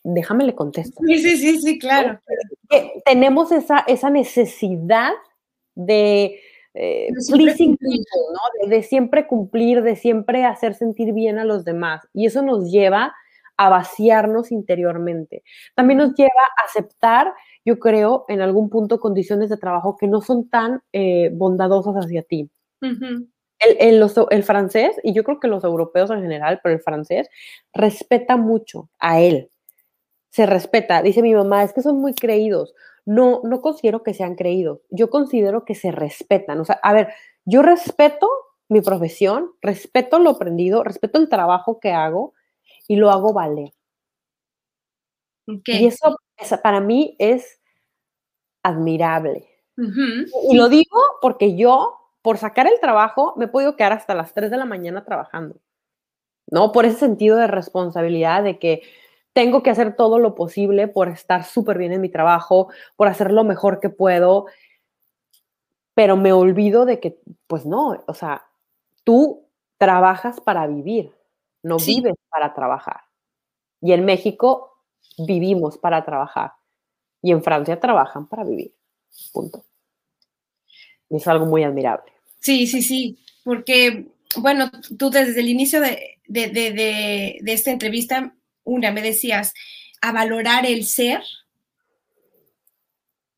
déjame 0.03 0.45
le 0.45 0.53
contesto. 0.53 1.01
Sí, 1.05 1.19
sí, 1.19 1.37
sí, 1.37 1.61
sí, 1.61 1.79
claro. 1.79 2.19
tenemos 3.05 3.51
esa, 3.53 3.79
esa 3.87 4.09
necesidad 4.09 5.11
de, 5.73 6.39
eh, 6.73 7.07
de, 8.67 8.83
siempre 8.83 9.25
cumplir, 9.25 9.83
de 9.83 9.95
siempre 9.95 10.43
hacer 10.43 10.75
sentir 10.75 11.13
bien 11.13 11.39
a 11.39 11.45
los 11.45 11.63
demás. 11.63 12.05
Y 12.13 12.25
eso 12.25 12.41
nos 12.41 12.69
lleva 12.69 13.15
a 13.57 13.69
vaciarnos 13.69 14.51
interiormente. 14.51 15.43
También 15.75 15.99
nos 15.99 16.13
lleva 16.15 16.29
a 16.29 16.65
aceptar, 16.65 17.33
yo 17.65 17.79
creo, 17.79 18.25
en 18.27 18.41
algún 18.41 18.69
punto 18.69 18.99
condiciones 18.99 19.49
de 19.49 19.57
trabajo 19.57 19.97
que 19.97 20.07
no 20.07 20.21
son 20.21 20.49
tan 20.49 20.81
eh, 20.91 21.29
bondadosas 21.33 21.95
hacia 21.95 22.23
ti. 22.23 22.49
El, 22.81 24.03
el, 24.29 24.43
francés, 24.43 24.95
y 25.03 25.13
yo 25.13 25.23
creo 25.23 25.39
que 25.39 25.47
los 25.47 25.63
europeos 25.63 26.11
en 26.11 26.21
general, 26.21 26.59
pero 26.61 26.75
el 26.75 26.81
francés, 26.81 27.29
respeta 27.73 28.35
mucho 28.35 28.89
a 28.99 29.21
él. 29.21 29.49
Se 30.31 30.45
respeta. 30.45 31.01
Dice 31.01 31.21
mi 31.21 31.33
mamá, 31.33 31.63
es 31.63 31.71
que 31.71 31.81
son 31.81 31.97
muy 31.99 32.13
creídos. 32.13 32.73
No, 33.05 33.41
no 33.43 33.61
considero 33.61 34.03
que 34.03 34.13
sean 34.13 34.35
creídos. 34.35 34.81
Yo 34.89 35.09
considero 35.09 35.63
que 35.63 35.75
se 35.75 35.91
respetan. 35.91 36.59
O 36.59 36.65
sea, 36.65 36.79
a 36.81 36.91
ver, 36.91 37.09
yo 37.45 37.61
respeto 37.61 38.29
mi 38.67 38.81
profesión, 38.81 39.51
respeto 39.61 40.19
lo 40.19 40.31
aprendido, 40.31 40.83
respeto 40.83 41.19
el 41.19 41.29
trabajo 41.29 41.79
que 41.79 41.91
hago 41.91 42.33
y 42.87 42.95
lo 42.95 43.11
hago 43.11 43.33
valer. 43.33 43.73
Y 45.45 45.87
eso, 45.87 46.17
para 46.61 46.79
mí 46.79 47.15
es 47.19 47.59
admirable. 48.63 49.49
Y 49.77 50.55
lo 50.55 50.69
digo 50.69 50.99
porque 51.21 51.55
yo, 51.55 51.99
por 52.21 52.37
sacar 52.37 52.67
el 52.67 52.79
trabajo, 52.79 53.33
me 53.37 53.45
he 53.45 53.49
podido 53.49 53.75
quedar 53.75 53.93
hasta 53.93 54.15
las 54.15 54.33
3 54.33 54.51
de 54.51 54.57
la 54.57 54.65
mañana 54.65 55.03
trabajando. 55.03 55.57
¿No? 56.47 56.71
Por 56.71 56.85
ese 56.85 56.97
sentido 56.97 57.37
de 57.37 57.47
responsabilidad 57.47 58.43
de 58.43 58.59
que 58.59 58.83
tengo 59.33 59.63
que 59.63 59.71
hacer 59.71 59.95
todo 59.95 60.19
lo 60.19 60.35
posible 60.35 60.87
por 60.87 61.09
estar 61.09 61.43
súper 61.43 61.77
bien 61.77 61.91
en 61.91 62.01
mi 62.01 62.09
trabajo, 62.09 62.69
por 62.95 63.07
hacer 63.07 63.31
lo 63.31 63.43
mejor 63.43 63.79
que 63.79 63.89
puedo, 63.89 64.45
pero 65.95 66.17
me 66.17 66.33
olvido 66.33 66.85
de 66.85 66.99
que, 66.99 67.19
pues 67.47 67.65
no, 67.65 68.03
o 68.07 68.13
sea, 68.13 68.45
tú 69.03 69.47
trabajas 69.77 70.39
para 70.39 70.67
vivir, 70.67 71.11
no 71.63 71.77
vives 71.77 72.15
para 72.29 72.53
trabajar. 72.53 73.01
Y 73.81 73.93
en 73.93 74.05
México 74.05 74.83
vivimos 75.17 75.77
para 75.77 76.05
trabajar. 76.05 76.53
Y 77.21 77.31
en 77.31 77.43
Francia 77.43 77.79
trabajan 77.79 78.27
para 78.27 78.43
vivir. 78.43 78.73
Punto. 79.31 79.65
es 81.09 81.27
algo 81.27 81.45
muy 81.45 81.63
admirable. 81.63 82.11
Sí, 82.39 82.67
sí, 82.67 82.81
sí, 82.81 83.19
porque, 83.43 84.07
bueno, 84.37 84.69
tú 84.97 85.09
desde 85.09 85.39
el 85.39 85.47
inicio 85.47 85.79
de, 85.79 86.19
de 86.27 87.41
esta 87.45 87.71
entrevista, 87.71 88.35
una, 88.63 88.91
me 88.91 89.01
decías, 89.01 89.53
a 90.01 90.11
valorar 90.11 90.65
el 90.65 90.85
ser, 90.85 91.23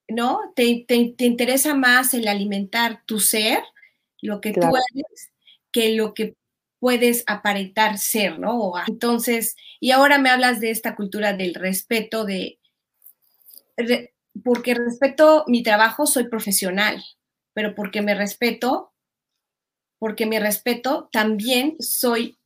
¿no? 0.07 0.39
Te, 0.55 0.85
interesa 1.19 1.75
más 1.75 2.13
el 2.13 2.27
alimentar 2.27 3.03
tu 3.05 3.19
ser, 3.19 3.63
lo 4.21 4.41
que 4.41 4.53
tú 4.53 4.61
eres, 4.61 5.31
que 5.71 5.95
lo 5.95 6.13
que 6.13 6.35
puedes 6.85 7.23
aparentar 7.25 7.97
ser, 7.97 8.37
¿no? 8.37 8.73
Entonces, 8.87 9.55
y 9.79 9.89
ahora 9.89 10.19
me 10.19 10.29
hablas 10.29 10.59
de 10.59 10.69
esta 10.69 10.95
cultura 10.95 11.33
del 11.33 11.55
respeto, 11.55 12.25
de, 12.25 12.59
porque 14.43 14.75
respeto 14.75 15.45
mi 15.47 15.63
trabajo, 15.63 16.05
soy 16.05 16.27
profesional, 16.27 17.03
pero 17.53 17.73
porque 17.73 18.03
me 18.03 18.13
respeto, 18.13 18.93
porque 19.97 20.27
me 20.27 20.39
respeto, 20.39 21.09
también 21.11 21.75
soy, 21.79 22.37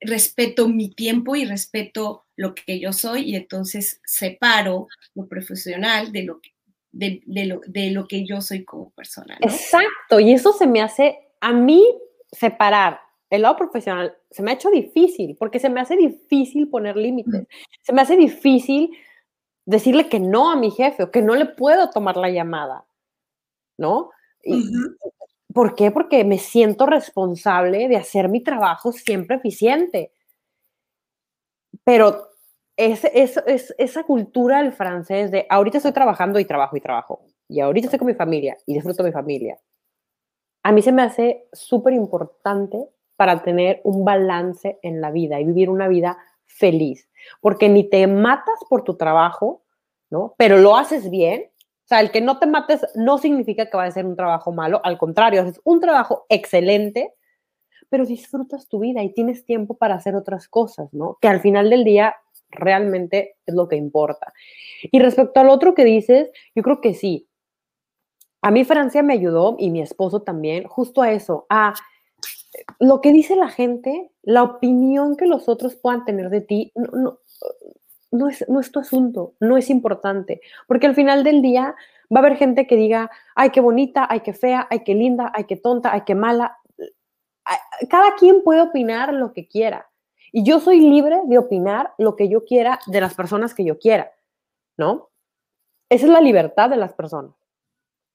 respeto 0.00 0.68
mi 0.68 0.94
tiempo 0.94 1.34
y 1.34 1.44
respeto 1.44 2.24
lo 2.36 2.54
que 2.54 2.78
yo 2.78 2.92
soy 2.92 3.30
y 3.30 3.34
entonces 3.34 4.00
separo 4.04 4.86
lo 5.16 5.26
profesional 5.26 6.12
de 6.12 6.22
lo 6.22 6.40
que 6.40 6.50
de, 6.92 7.20
lo, 7.46 7.60
de 7.66 7.90
lo 7.90 8.06
que 8.06 8.24
yo 8.24 8.40
soy 8.42 8.64
como 8.64 8.90
persona. 8.90 9.38
Exacto, 9.40 10.20
y 10.20 10.34
eso 10.34 10.52
se 10.52 10.68
me 10.68 10.82
hace, 10.82 11.18
a 11.40 11.52
mí, 11.52 11.84
separar 12.30 13.00
el 13.32 13.42
lado 13.42 13.56
profesional, 13.56 14.14
se 14.30 14.42
me 14.42 14.50
ha 14.50 14.54
hecho 14.54 14.70
difícil, 14.70 15.36
porque 15.38 15.58
se 15.58 15.70
me 15.70 15.80
hace 15.80 15.96
difícil 15.96 16.68
poner 16.68 16.98
límites, 16.98 17.46
se 17.80 17.92
me 17.94 18.02
hace 18.02 18.14
difícil 18.14 18.90
decirle 19.64 20.10
que 20.10 20.20
no 20.20 20.52
a 20.52 20.56
mi 20.56 20.70
jefe 20.70 21.04
o 21.04 21.10
que 21.10 21.22
no 21.22 21.34
le 21.34 21.46
puedo 21.46 21.88
tomar 21.88 22.18
la 22.18 22.28
llamada, 22.28 22.84
¿no? 23.78 24.10
¿Por 25.54 25.74
qué? 25.74 25.90
Porque 25.90 26.24
me 26.24 26.36
siento 26.36 26.84
responsable 26.84 27.88
de 27.88 27.96
hacer 27.96 28.28
mi 28.28 28.42
trabajo 28.42 28.92
siempre 28.92 29.36
eficiente. 29.36 30.12
Pero 31.84 32.28
es, 32.76 33.02
es, 33.14 33.74
esa 33.78 34.04
cultura 34.04 34.62
del 34.62 34.72
francés 34.72 35.30
de 35.30 35.46
ahorita 35.48 35.78
estoy 35.78 35.92
trabajando 35.92 36.38
y 36.38 36.44
trabajo 36.44 36.76
y 36.76 36.82
trabajo, 36.82 37.24
y 37.48 37.60
ahorita 37.60 37.86
estoy 37.86 37.98
con 37.98 38.08
mi 38.08 38.14
familia 38.14 38.58
y 38.66 38.74
disfruto 38.74 39.02
mi 39.02 39.12
familia, 39.12 39.58
a 40.62 40.70
mí 40.70 40.82
se 40.82 40.92
me 40.92 41.02
hace 41.02 41.48
súper 41.52 41.94
importante 41.94 42.88
para 43.16 43.42
tener 43.42 43.80
un 43.84 44.04
balance 44.04 44.78
en 44.82 45.00
la 45.00 45.10
vida 45.10 45.40
y 45.40 45.44
vivir 45.44 45.70
una 45.70 45.88
vida 45.88 46.18
feliz, 46.46 47.08
porque 47.40 47.68
ni 47.68 47.88
te 47.88 48.06
matas 48.06 48.58
por 48.68 48.84
tu 48.84 48.96
trabajo, 48.96 49.62
¿no? 50.10 50.34
Pero 50.36 50.58
lo 50.58 50.76
haces 50.76 51.10
bien. 51.10 51.48
O 51.84 51.88
sea, 51.92 52.00
el 52.00 52.10
que 52.10 52.20
no 52.20 52.38
te 52.38 52.46
mates 52.46 52.86
no 52.94 53.18
significa 53.18 53.66
que 53.66 53.76
va 53.76 53.84
a 53.84 53.90
ser 53.90 54.06
un 54.06 54.16
trabajo 54.16 54.52
malo, 54.52 54.80
al 54.84 54.98
contrario, 54.98 55.42
es 55.42 55.60
un 55.64 55.80
trabajo 55.80 56.26
excelente, 56.28 57.14
pero 57.88 58.06
disfrutas 58.06 58.68
tu 58.68 58.78
vida 58.78 59.02
y 59.02 59.12
tienes 59.12 59.44
tiempo 59.44 59.76
para 59.76 59.96
hacer 59.96 60.14
otras 60.14 60.48
cosas, 60.48 60.92
¿no? 60.94 61.18
Que 61.20 61.28
al 61.28 61.40
final 61.40 61.68
del 61.68 61.84
día 61.84 62.14
realmente 62.48 63.36
es 63.44 63.54
lo 63.54 63.68
que 63.68 63.76
importa. 63.76 64.32
Y 64.82 65.00
respecto 65.00 65.40
al 65.40 65.48
otro 65.48 65.74
que 65.74 65.84
dices, 65.84 66.30
yo 66.54 66.62
creo 66.62 66.80
que 66.80 66.94
sí. 66.94 67.28
A 68.40 68.50
mí 68.50 68.64
Francia 68.64 69.02
me 69.02 69.14
ayudó 69.14 69.56
y 69.58 69.70
mi 69.70 69.82
esposo 69.82 70.22
también, 70.22 70.64
justo 70.64 71.02
a 71.02 71.12
eso, 71.12 71.46
a 71.48 71.74
lo 72.78 73.00
que 73.00 73.12
dice 73.12 73.36
la 73.36 73.48
gente, 73.48 74.10
la 74.22 74.42
opinión 74.42 75.16
que 75.16 75.26
los 75.26 75.48
otros 75.48 75.74
puedan 75.74 76.04
tener 76.04 76.30
de 76.30 76.40
ti, 76.40 76.72
no, 76.74 78.28
es, 78.28 78.48
no 78.48 78.60
es 78.60 78.70
tu 78.70 78.80
asunto, 78.80 79.34
no 79.40 79.56
es 79.56 79.70
importante, 79.70 80.40
porque 80.66 80.86
al 80.86 80.94
final 80.94 81.24
del 81.24 81.42
día 81.42 81.74
va 82.14 82.20
a 82.20 82.24
haber 82.26 82.36
gente 82.36 82.66
que 82.66 82.76
diga, 82.76 83.10
ay, 83.34 83.50
qué 83.50 83.60
bonita, 83.60 84.06
ay, 84.08 84.20
qué 84.20 84.34
fea, 84.34 84.66
ay, 84.70 84.84
qué 84.84 84.94
linda, 84.94 85.32
ay, 85.34 85.44
qué 85.44 85.56
tonta, 85.56 85.92
ay, 85.92 86.02
qué 86.04 86.14
mala. 86.14 86.58
Cada 87.88 88.14
quien 88.16 88.42
puede 88.42 88.60
opinar 88.60 89.14
lo 89.14 89.32
que 89.32 89.48
quiera. 89.48 89.88
Y 90.30 90.44
yo 90.44 90.60
soy 90.60 90.80
libre 90.80 91.20
de 91.24 91.38
opinar 91.38 91.92
lo 91.98 92.16
que 92.16 92.28
yo 92.28 92.44
quiera 92.44 92.78
de 92.86 93.00
las 93.00 93.14
personas 93.14 93.54
que 93.54 93.64
yo 93.64 93.78
quiera, 93.78 94.12
¿no? 94.76 95.10
Esa 95.88 96.06
es 96.06 96.12
la 96.12 96.20
libertad 96.20 96.70
de 96.70 96.76
las 96.76 96.92
personas. 96.94 97.34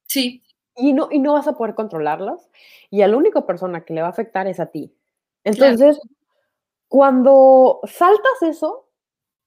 Sí. 0.08 0.44
Y 0.78 0.94
no, 0.94 1.10
y 1.12 1.20
no 1.20 1.34
vas 1.34 1.48
a 1.48 1.58
poder 1.58 1.76
controlarlas. 1.76 2.50
Y 2.90 3.02
a 3.02 3.08
la 3.08 3.18
única 3.18 3.46
persona 3.46 3.84
que 3.84 3.94
le 3.94 4.02
va 4.02 4.08
a 4.08 4.12
afectar 4.12 4.48
es 4.48 4.60
a 4.60 4.68
ti. 4.68 4.94
Entonces, 5.44 6.00
cuando 6.88 7.82
saltas 7.86 8.42
eso 8.42 8.88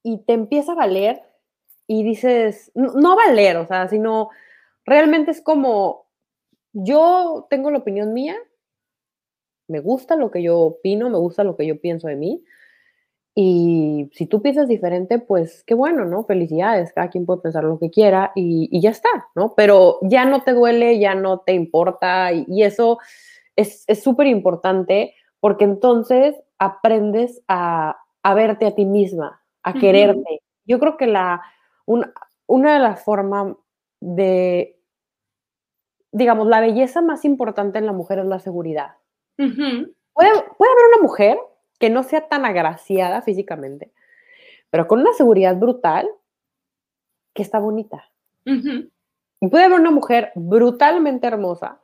y 0.02 0.18
te 0.18 0.32
empieza 0.34 0.72
a 0.72 0.76
valer 0.76 1.22
y 1.86 2.02
dices, 2.04 2.72
no, 2.74 2.92
no 2.94 3.16
valer, 3.16 3.56
o 3.58 3.66
sea, 3.66 3.88
sino 3.88 4.30
realmente 4.84 5.30
es 5.30 5.40
como, 5.42 6.06
yo 6.72 7.46
tengo 7.50 7.70
la 7.70 7.78
opinión 7.78 8.12
mía, 8.12 8.36
me 9.68 9.80
gusta 9.80 10.16
lo 10.16 10.30
que 10.30 10.42
yo 10.42 10.58
opino, 10.58 11.10
me 11.10 11.18
gusta 11.18 11.44
lo 11.44 11.56
que 11.56 11.66
yo 11.66 11.80
pienso 11.80 12.08
de 12.08 12.16
mí, 12.16 12.44
y 13.34 14.10
si 14.12 14.26
tú 14.26 14.42
piensas 14.42 14.68
diferente, 14.68 15.18
pues 15.18 15.62
qué 15.64 15.74
bueno, 15.74 16.04
¿no? 16.04 16.24
Felicidades, 16.24 16.92
cada 16.92 17.08
quien 17.08 17.26
puede 17.26 17.40
pensar 17.40 17.64
lo 17.64 17.78
que 17.78 17.90
quiera 17.90 18.32
y, 18.34 18.80
ya 18.80 18.90
está, 18.90 19.08
¿no? 19.34 19.54
Pero 19.54 19.98
ya 20.02 20.24
no 20.24 20.42
te 20.42 20.52
duele, 20.52 20.98
ya 20.98 21.14
no 21.14 21.40
te 21.40 21.52
importa 21.52 22.32
y, 22.32 22.62
eso 22.62 22.98
es 23.56 24.02
súper 24.02 24.26
importante 24.26 25.14
porque 25.38 25.64
entonces 25.64 26.36
aprendes 26.58 27.42
a, 27.48 27.96
verte 28.34 28.66
a 28.66 28.74
ti 28.74 28.84
misma, 28.84 29.42
a 29.62 29.72
quererte. 29.74 30.42
Yo 30.64 30.78
creo 30.78 30.96
que 30.96 31.06
la, 31.06 31.42
una, 31.86 32.74
de 32.74 32.78
las 32.78 33.02
formas 33.02 33.56
de, 34.00 34.78
digamos, 36.12 36.46
la 36.46 36.60
belleza 36.60 37.00
más 37.00 37.24
importante 37.24 37.78
en 37.78 37.86
la 37.86 37.92
mujer 37.92 38.18
es 38.18 38.26
la 38.26 38.38
seguridad. 38.38 38.96
puede, 39.36 39.50
puede 40.14 40.72
haber 40.72 40.84
una 40.94 41.02
mujer 41.02 41.38
que 41.80 41.90
no 41.90 42.04
sea 42.04 42.28
tan 42.28 42.44
agraciada 42.44 43.22
físicamente, 43.22 43.90
pero 44.70 44.86
con 44.86 45.00
una 45.00 45.14
seguridad 45.14 45.56
brutal 45.56 46.08
que 47.34 47.42
está 47.42 47.58
bonita. 47.58 48.08
Y 48.44 49.48
puede 49.48 49.64
haber 49.64 49.80
una 49.80 49.90
mujer 49.90 50.30
brutalmente 50.34 51.26
hermosa, 51.26 51.80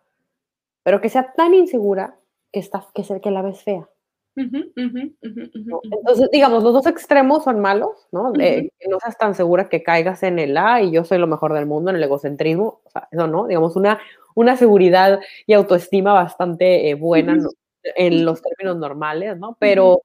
pero 0.82 1.00
que 1.00 1.08
sea 1.08 1.32
tan 1.32 1.54
insegura 1.54 2.18
que, 2.52 2.60
está, 2.60 2.86
que, 2.94 3.02
que 3.20 3.30
la 3.30 3.42
ves 3.42 3.62
fea. 3.62 3.88
Entonces, 4.34 6.28
digamos, 6.30 6.62
los 6.62 6.74
dos 6.74 6.86
extremos 6.86 7.44
son 7.44 7.60
malos, 7.60 8.06
¿no? 8.12 8.34
que 8.34 8.70
no 8.90 9.00
seas 9.00 9.16
tan 9.16 9.34
segura 9.34 9.70
que 9.70 9.82
caigas 9.82 10.22
en 10.22 10.38
el 10.38 10.58
A 10.58 10.82
y 10.82 10.90
yo 10.92 11.04
soy 11.04 11.16
lo 11.16 11.26
mejor 11.26 11.54
del 11.54 11.64
mundo, 11.64 11.90
en 11.90 11.96
el 11.96 12.02
egocentrismo, 12.02 12.82
o 12.84 12.90
sea, 12.90 13.08
eso 13.10 13.26
no, 13.26 13.46
digamos, 13.46 13.76
una, 13.76 13.98
una 14.34 14.58
seguridad 14.58 15.20
y 15.46 15.54
autoestima 15.54 16.12
bastante 16.12 16.90
eh, 16.90 16.94
buena, 16.94 17.34
¿no? 17.34 17.48
En 17.94 18.24
los 18.24 18.42
términos 18.42 18.76
normales, 18.76 19.38
¿no? 19.38 19.56
Pero 19.60 20.02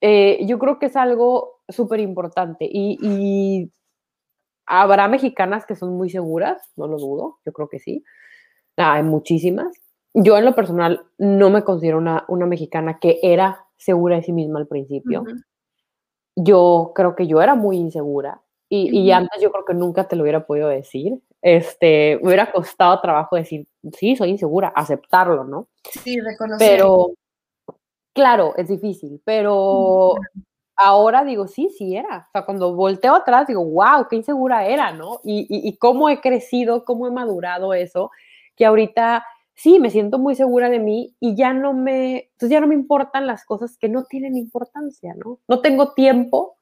eh, 0.00 0.44
yo 0.46 0.58
creo 0.58 0.78
que 0.78 0.86
es 0.86 0.96
algo 0.96 1.60
súper 1.68 2.00
importante 2.00 2.68
y, 2.70 3.70
habrá 4.66 5.08
mexicanas 5.08 5.66
que 5.66 5.74
son 5.74 5.96
muy 5.96 6.10
seguras, 6.10 6.62
no 6.76 6.86
lo 6.86 6.96
dudo, 6.96 7.38
yo 7.44 7.52
creo 7.52 7.68
que 7.68 7.80
sí. 7.80 8.04
Ah, 8.76 8.94
hay 8.94 9.02
muchísimas. 9.02 9.76
Yo 10.14 10.38
en 10.38 10.44
lo 10.44 10.54
personal 10.54 11.04
no 11.18 11.50
me 11.50 11.64
considero 11.64 11.98
una, 11.98 12.24
una 12.28 12.46
mexicana 12.46 13.00
que 13.00 13.18
era 13.20 13.66
segura 13.76 14.16
de 14.16 14.22
sí 14.22 14.32
misma 14.32 14.60
al 14.60 14.68
principio. 14.68 15.24
Yo 16.36 16.92
creo 16.94 17.16
que 17.16 17.26
yo 17.26 17.42
era 17.42 17.56
muy 17.56 17.78
insegura 17.78 18.42
y, 18.68 18.96
y, 18.96 19.10
antes 19.10 19.42
yo 19.42 19.50
creo 19.50 19.64
que 19.64 19.74
nunca 19.74 20.06
te 20.06 20.14
lo 20.14 20.22
hubiera 20.22 20.46
podido 20.46 20.68
decir. 20.68 21.20
Este, 21.42 22.18
me 22.20 22.28
hubiera 22.28 22.50
costado 22.52 23.00
trabajo 23.00 23.36
decir, 23.36 23.66
sí, 23.96 24.16
soy 24.16 24.30
insegura, 24.30 24.72
aceptarlo, 24.74 25.44
¿no? 25.44 25.68
Sí, 25.84 26.20
reconocer. 26.20 26.58
Pero, 26.58 27.12
claro, 28.12 28.54
es 28.56 28.68
difícil, 28.68 29.20
pero 29.24 30.14
ahora 30.76 31.24
digo, 31.24 31.46
sí, 31.46 31.70
sí 31.76 31.96
era. 31.96 32.26
O 32.28 32.30
sea, 32.32 32.44
cuando 32.44 32.74
volteo 32.74 33.14
atrás 33.14 33.46
digo, 33.46 33.64
wow, 33.64 34.06
qué 34.08 34.16
insegura 34.16 34.66
era, 34.66 34.92
¿no? 34.92 35.20
Y, 35.24 35.46
y, 35.48 35.76
cómo 35.76 36.08
he 36.08 36.20
crecido, 36.20 36.84
cómo 36.84 37.06
he 37.06 37.10
madurado 37.10 37.74
eso, 37.74 38.10
que 38.56 38.66
ahorita 38.66 39.24
sí, 39.54 39.78
me 39.78 39.90
siento 39.90 40.18
muy 40.18 40.34
segura 40.34 40.70
de 40.70 40.78
mí 40.78 41.14
y 41.20 41.34
ya 41.36 41.52
no 41.52 41.74
me, 41.74 42.30
entonces 42.32 42.50
ya 42.50 42.60
no 42.60 42.66
me 42.66 42.74
importan 42.74 43.26
las 43.26 43.44
cosas 43.44 43.76
que 43.76 43.90
no 43.90 44.04
tienen 44.04 44.36
importancia, 44.36 45.14
¿no? 45.14 45.38
No 45.48 45.60
tengo 45.60 45.92
tiempo 45.92 46.56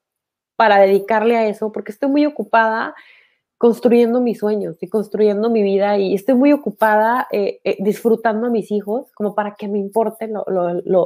para 0.57 0.79
dedicarle 0.79 1.37
a 1.37 1.47
eso 1.47 1.71
porque 1.71 1.93
estoy 1.93 2.09
muy 2.09 2.27
ocupada 2.27 2.97
construyendo 3.59 4.21
mis 4.21 4.39
sueños 4.39 4.77
y 4.81 4.89
construyendo 4.89 5.51
mi 5.51 5.63
vida 5.63 5.99
y 5.99 6.15
estoy 6.15 6.37
muy 6.37 6.53
ocupada 6.53 7.27
eh, 7.33 7.61
eh, 7.65 7.77
disfrutando 7.81 8.47
a 8.47 8.51
mis 8.51 8.71
hijos 8.71 9.11
como 9.13 9.35
para 9.35 9.57
que 9.57 9.67
me 9.67 9.79
importen 9.79 10.33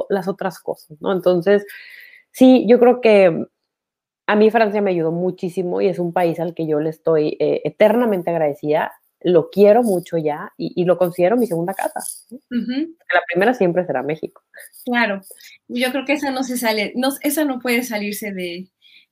las 0.09 0.27
otras 0.27 0.59
cosas, 0.59 1.01
¿no? 1.01 1.11
Entonces, 1.11 1.65
sí, 2.31 2.65
yo 2.67 2.79
creo 2.79 3.01
que 3.01 3.47
a 4.27 4.35
mí 4.35 4.51
Francia 4.51 4.81
me 4.81 4.91
ayudó 4.91 5.11
muchísimo 5.11 5.81
y 5.81 5.87
es 5.87 5.97
un 5.97 6.13
país 6.13 6.39
al 6.39 6.53
que 6.53 6.67
yo 6.67 6.79
le 6.79 6.91
estoy 6.91 7.35
eh, 7.39 7.61
eternamente 7.65 8.29
agradecida 8.29 8.93
lo 9.23 9.49
quiero 9.49 9.83
mucho 9.83 10.17
ya 10.17 10.51
y, 10.57 10.83
lo 10.85 10.97
considero 10.97 11.37
mi 11.37 11.47
segunda 11.47 11.73
casa. 11.73 12.01
La 12.49 13.21
primera 13.27 13.53
siempre 13.53 13.85
será 13.85 14.03
México. 14.03 14.43
Claro, 14.85 15.21
yo 15.67 15.91
creo 15.91 16.05
que 16.05 16.13
esa 16.13 16.29
no 16.31 16.43
se 16.43 16.57
sale, 16.57 16.91
no, 16.95 17.09
esa 17.21 17.45
no 17.45 17.59
puede 17.59 17.83
salirse 17.83 18.33
de, 18.33 18.67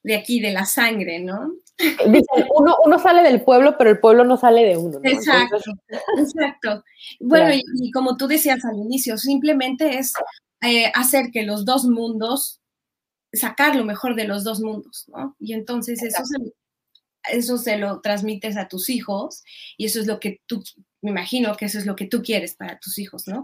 aquí, 0.09 0.39
de 0.39 0.51
la 0.51 0.65
sangre, 0.65 1.19
¿no? 1.19 1.53
Dicen, 1.77 2.47
uno, 2.55 2.75
uno 2.85 2.99
sale 2.99 3.23
del 3.23 3.43
pueblo, 3.43 3.75
pero 3.77 3.89
el 3.89 3.99
pueblo 3.99 4.23
no 4.23 4.37
sale 4.37 4.63
de 4.63 4.77
uno. 4.77 4.99
Exacto, 5.03 5.57
exacto. 6.17 6.83
Bueno, 7.19 7.53
y, 7.53 7.91
como 7.91 8.17
tú 8.17 8.27
decías 8.27 8.63
al 8.65 8.77
inicio, 8.77 9.17
simplemente 9.17 9.97
es 9.97 10.13
eh, 10.61 10.91
hacer 10.93 11.31
que 11.31 11.43
los 11.43 11.65
dos 11.65 11.85
mundos, 11.85 12.59
sacar 13.33 13.75
lo 13.75 13.85
mejor 13.85 14.15
de 14.15 14.27
los 14.27 14.43
dos 14.43 14.59
mundos, 14.59 15.05
¿no? 15.07 15.35
Y 15.39 15.53
entonces 15.53 16.01
eso 16.03 16.23
se, 16.25 16.53
eso 17.31 17.57
se 17.57 17.77
lo 17.77 18.01
transmites 18.01 18.57
a 18.57 18.67
tus 18.67 18.89
hijos 18.89 19.43
y 19.77 19.85
eso 19.85 19.99
es 19.99 20.07
lo 20.07 20.19
que 20.19 20.41
tú, 20.45 20.63
me 21.01 21.11
imagino 21.11 21.55
que 21.55 21.65
eso 21.65 21.79
es 21.79 21.85
lo 21.85 21.95
que 21.95 22.07
tú 22.07 22.21
quieres 22.21 22.55
para 22.55 22.79
tus 22.79 22.99
hijos, 22.99 23.27
¿no? 23.27 23.43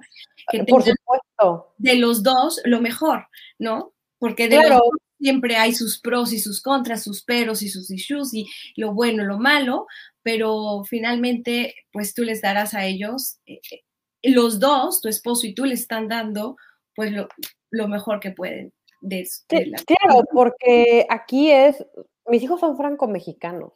Que 0.50 0.64
Por 0.64 0.84
supuesto. 0.84 1.74
De 1.78 1.96
los 1.96 2.24
dos, 2.24 2.62
lo 2.66 2.82
mejor, 2.82 3.28
¿no? 3.58 3.94
Porque 4.20 4.48
de 4.48 4.58
los 4.58 4.80
dos 4.80 5.07
siempre 5.20 5.56
hay 5.56 5.74
sus 5.74 6.00
pros 6.00 6.34
y 6.34 6.40
sus 6.40 6.62
contras, 6.62 7.04
sus 7.04 7.24
peros 7.24 7.62
y 7.62 7.70
sus 7.70 7.90
issues 7.92 8.34
y 8.34 8.48
lo 8.76 8.94
bueno, 8.94 9.24
lo 9.24 9.38
malo, 9.38 9.88
pero 10.24 10.84
finalmente, 10.86 11.76
pues 11.92 12.14
tú 12.14 12.24
les 12.24 12.42
darás 12.42 12.74
a 12.74 12.86
ellos, 12.86 13.40
eh, 13.46 13.60
eh, 13.72 13.84
los 14.24 14.60
dos, 14.60 15.02
tu 15.02 15.10
esposo 15.10 15.48
y 15.48 15.54
tú, 15.54 15.66
les 15.66 15.82
están 15.82 16.08
dando, 16.08 16.58
pues 16.96 17.12
lo, 17.12 17.28
lo 17.72 17.88
mejor 17.88 18.20
que 18.20 18.32
pueden. 18.32 18.74
De, 19.00 19.28
Claro, 19.50 20.24
porque 20.34 21.06
aquí 21.10 21.52
es, 21.52 21.86
mis 22.26 22.44
hijos 22.44 22.60
son 22.60 22.78
franco-mexicanos. 22.78 23.74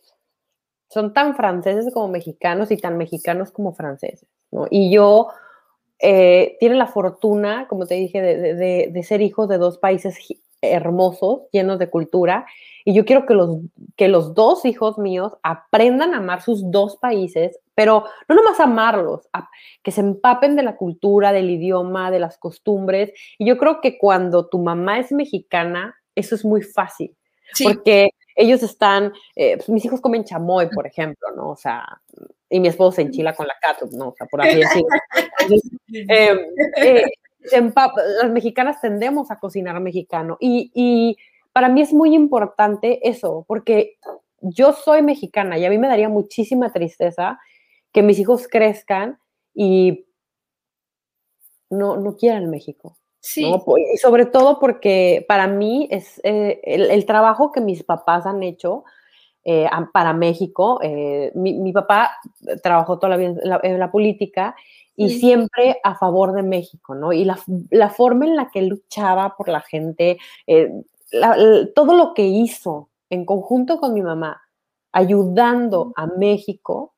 Son 0.90 1.14
tan 1.14 1.36
franceses 1.36 1.94
como 1.94 2.10
mexicanos 2.10 2.70
y 2.72 2.78
tan 2.78 2.98
mexicanos 2.98 3.52
como 3.52 3.74
franceses, 3.74 4.28
¿no? 4.52 4.68
Y 4.70 4.92
yo 4.92 5.30
eh, 6.00 6.58
tiene 6.60 6.76
la 6.76 6.88
fortuna, 6.88 7.68
como 7.70 7.86
te 7.86 7.96
dije, 7.96 8.22
de, 8.22 9.04
ser 9.04 9.22
hijos 9.22 9.48
de 9.48 9.58
dos 9.58 9.78
países 9.78 10.18
hermosos, 10.62 11.44
llenos 11.52 11.80
de 11.80 11.90
cultura, 11.90 12.46
y 12.84 12.94
yo 12.94 13.06
quiero 13.06 13.26
que 13.26 13.34
los, 13.34 13.58
que 13.96 14.08
los 14.08 14.34
dos 14.34 14.66
hijos 14.66 14.98
míos 14.98 15.34
aprendan 15.44 16.14
a 16.14 16.18
amar 16.18 16.42
sus 16.42 16.70
dos 16.72 16.98
países, 16.98 17.60
pero 17.76 18.06
no 18.28 18.36
nomás 18.36 18.60
amarlos, 18.60 19.28
que 19.84 19.92
se 19.92 20.02
empapen 20.02 20.56
de 20.56 20.64
la 20.64 20.78
cultura, 20.78 21.32
del 21.32 21.50
idioma, 21.50 22.12
de 22.12 22.20
las 22.20 22.38
costumbres. 22.38 23.12
Y 23.38 23.46
yo 23.46 23.58
creo 23.58 23.82
que 23.82 23.98
cuando 23.98 24.48
tu 24.48 24.60
mamá 24.60 25.00
es 25.00 25.12
mexicana, 25.12 25.96
eso 26.16 26.36
es 26.36 26.44
muy 26.44 26.62
fácil, 26.62 27.16
porque 27.64 28.10
ellos 28.36 28.64
están, 28.64 29.14
eh, 29.36 29.58
pues, 29.58 29.70
mis 29.70 29.86
hijos 29.86 30.02
comen 30.02 30.24
chamoy, 30.24 30.70
por 30.70 30.88
ejemplo, 30.88 31.30
¿no? 31.36 31.52
O 31.52 31.56
sea, 31.56 31.86
y 32.50 32.60
mi 32.60 32.68
esposo 32.68 32.98
se 32.98 33.04
enchila 33.04 33.36
con 33.36 33.48
la 33.48 33.56
cato, 33.62 33.88
¿no? 33.92 34.10
O 34.10 34.16
sea, 34.18 34.28
por 34.28 34.42
así 34.42 34.58
decirlo. 34.58 34.88
Em, 35.94 36.38
eh, 36.78 37.04
las 37.42 38.32
mexicanas 38.32 38.82
tendemos 38.82 39.32
a 39.32 39.40
cocinar 39.40 39.80
mexicano 39.80 40.38
y, 40.40 40.72
y 40.74 41.18
para 41.54 41.70
mí 41.70 41.82
es 41.82 41.94
muy 41.94 42.16
importante 42.16 43.08
eso, 43.08 43.46
porque 43.48 43.98
yo 44.42 44.74
soy 44.74 45.02
mexicana 45.02 45.58
y 45.58 45.66
a 45.66 45.70
mí 45.70 45.78
me 45.78 45.88
daría 45.88 46.10
muchísima 46.10 46.72
tristeza 46.72 47.40
que 47.92 48.02
mis 48.02 48.20
hijos 48.20 48.48
crezcan 48.48 49.20
y 49.54 50.06
no, 51.70 51.98
no 51.98 52.16
quieran 52.16 52.50
México. 52.50 52.98
Sí. 53.20 53.46
Y 53.46 53.98
sobre 53.98 54.26
todo 54.26 54.60
porque 54.60 55.26
para 55.28 55.48
mí 55.48 55.88
es 55.92 56.20
eh, 56.24 56.60
el, 56.64 57.06
trabajo 57.06 57.52
que 57.52 57.62
mis 57.62 57.84
papás 57.84 58.26
han 58.26 58.42
hecho 58.42 58.84
eh, 59.44 59.68
para 59.94 60.14
México. 60.14 60.80
Eh, 60.82 61.32
mi, 61.36 61.72
papá 61.74 62.12
trabajó 62.64 62.98
toda 63.00 63.10
la 63.10 63.18
vida 63.18 63.36
en 63.64 63.80
la, 63.80 63.92
política 63.92 64.56
y 64.96 65.10
siempre 65.10 65.80
a 65.84 65.96
favor 65.96 66.34
de 66.34 66.44
México, 66.44 66.96
¿no? 66.96 67.14
Y 67.14 67.26
la, 67.26 67.90
forma 67.90 68.26
en 68.26 68.36
la 68.36 68.50
que 68.50 68.62
luchaba 68.62 69.36
por 69.36 69.50
la 69.50 69.62
gente, 69.62 70.18
todo 71.74 71.98
lo 71.98 72.14
que 72.14 72.28
hizo 72.28 72.90
en 73.10 73.26
conjunto 73.26 73.80
con 73.80 73.94
mi 73.94 74.02
mamá, 74.02 74.42
ayudando 74.92 75.92
a 75.96 76.08
México, 76.08 76.94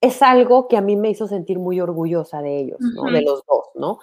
es 0.00 0.20
algo 0.20 0.68
que 0.68 0.76
a 0.76 0.82
mí 0.82 0.96
me 0.96 1.08
hizo 1.08 1.26
sentir 1.26 1.58
muy 1.58 1.80
orgullosa 1.80 2.42
de 2.42 2.58
ellos, 2.58 2.78
¿no? 2.80 3.04
De 3.04 3.22
los 3.22 3.42
dos, 3.46 3.70
¿no? 3.74 3.98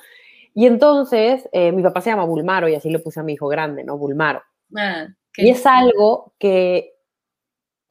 Y 0.54 0.66
entonces, 0.66 1.48
eh, 1.52 1.72
mi 1.72 1.84
papá 1.84 2.02
se 2.02 2.10
llama 2.10 2.26
Bulmaro 2.26 2.68
y 2.68 2.76
así 2.76 2.90
le 2.90 3.00
puse 3.00 3.20
a 3.20 3.24
mi 3.24 3.34
hijo 3.34 3.48
grande, 3.48 3.84
¿no? 3.84 3.98
Bulmaro. 3.98 4.42
Ah, 4.76 5.08
y 5.38 5.50
es 5.50 5.66
algo 5.66 6.34
que 6.40 6.96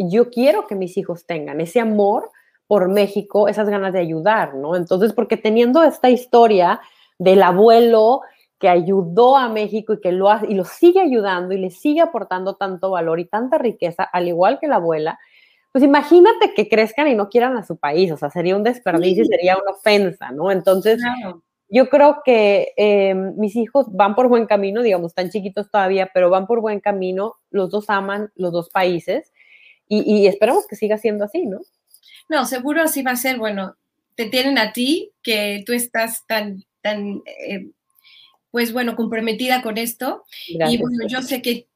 yo 0.08 0.30
quiero 0.30 0.66
que 0.66 0.74
mis 0.74 0.96
hijos 0.96 1.26
tengan, 1.26 1.60
ese 1.60 1.80
amor 1.80 2.30
por 2.66 2.88
México, 2.88 3.48
esas 3.48 3.68
ganas 3.68 3.92
de 3.92 3.98
ayudar, 3.98 4.54
¿no? 4.54 4.76
Entonces, 4.76 5.12
porque 5.12 5.36
teniendo 5.36 5.82
esta 5.82 6.08
historia 6.08 6.80
del 7.18 7.42
abuelo 7.42 8.20
que 8.60 8.68
ayudó 8.68 9.36
a 9.36 9.48
México 9.48 9.94
y 9.94 10.00
que 10.00 10.12
lo, 10.12 10.28
y 10.48 10.54
lo 10.54 10.64
sigue 10.64 11.00
ayudando 11.00 11.52
y 11.52 11.58
le 11.58 11.70
sigue 11.70 12.00
aportando 12.00 12.54
tanto 12.54 12.90
valor 12.90 13.18
y 13.18 13.24
tanta 13.24 13.58
riqueza, 13.58 14.04
al 14.04 14.28
igual 14.28 14.58
que 14.60 14.68
la 14.68 14.76
abuela, 14.76 15.18
pues 15.72 15.82
imagínate 15.82 16.54
que 16.54 16.68
crezcan 16.68 17.08
y 17.08 17.14
no 17.14 17.28
quieran 17.28 17.56
a 17.56 17.64
su 17.64 17.76
país, 17.76 18.12
o 18.12 18.16
sea, 18.16 18.30
sería 18.30 18.56
un 18.56 18.62
desperdicio 18.62 19.24
y 19.24 19.26
sería 19.26 19.56
una 19.56 19.72
ofensa, 19.72 20.30
¿no? 20.30 20.50
Entonces, 20.50 21.00
yo 21.68 21.88
creo 21.88 22.22
que 22.24 22.72
eh, 22.76 23.14
mis 23.14 23.56
hijos 23.56 23.86
van 23.90 24.14
por 24.14 24.28
buen 24.28 24.46
camino, 24.46 24.82
digamos, 24.82 25.08
están 25.08 25.30
chiquitos 25.30 25.70
todavía, 25.70 26.10
pero 26.14 26.30
van 26.30 26.46
por 26.46 26.60
buen 26.60 26.80
camino, 26.80 27.34
los 27.50 27.70
dos 27.70 27.90
aman 27.90 28.30
los 28.36 28.52
dos 28.52 28.70
países 28.70 29.32
y, 29.92 30.26
esperamos 30.28 30.66
que 30.68 30.76
siga 30.76 30.98
siendo 30.98 31.24
así, 31.24 31.46
¿no? 31.46 31.60
No, 32.28 32.46
seguro 32.46 32.82
así 32.82 33.02
va 33.02 33.10
a 33.10 33.16
ser, 33.16 33.38
bueno, 33.38 33.76
te 34.14 34.26
tienen 34.26 34.56
a 34.56 34.72
ti, 34.72 35.10
que 35.22 35.64
tú 35.66 35.72
estás 35.72 36.24
tan, 36.26 36.64
tan, 36.80 37.22
eh, 37.26 37.70
pues 38.52 38.72
bueno, 38.72 38.94
comprometida 38.94 39.62
con 39.62 39.78
esto. 39.78 40.24
y 40.46 40.78
bueno, 40.78 41.08
yo 41.08 41.22
sé 41.22 41.42
que 41.42 41.66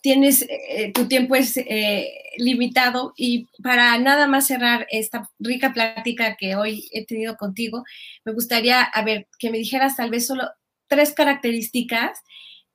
tienes, 0.00 0.42
eh, 0.42 0.90
tu 0.92 1.06
tiempo 1.06 1.36
es 1.36 1.56
eh, 1.56 2.12
limitado 2.36 3.14
y 3.16 3.46
para 3.62 3.96
nada 3.98 4.26
más 4.26 4.48
cerrar 4.48 4.86
esta 4.90 5.30
rica 5.38 5.72
plática 5.72 6.36
que 6.36 6.56
hoy 6.56 6.88
he 6.92 7.06
tenido 7.06 7.36
contigo, 7.36 7.84
me 8.24 8.32
gustaría, 8.32 8.82
a 8.82 9.04
ver, 9.04 9.28
que 9.38 9.50
me 9.50 9.58
dijeras 9.58 9.96
tal 9.96 10.10
vez 10.10 10.26
solo 10.26 10.50
tres 10.88 11.12
características 11.12 12.18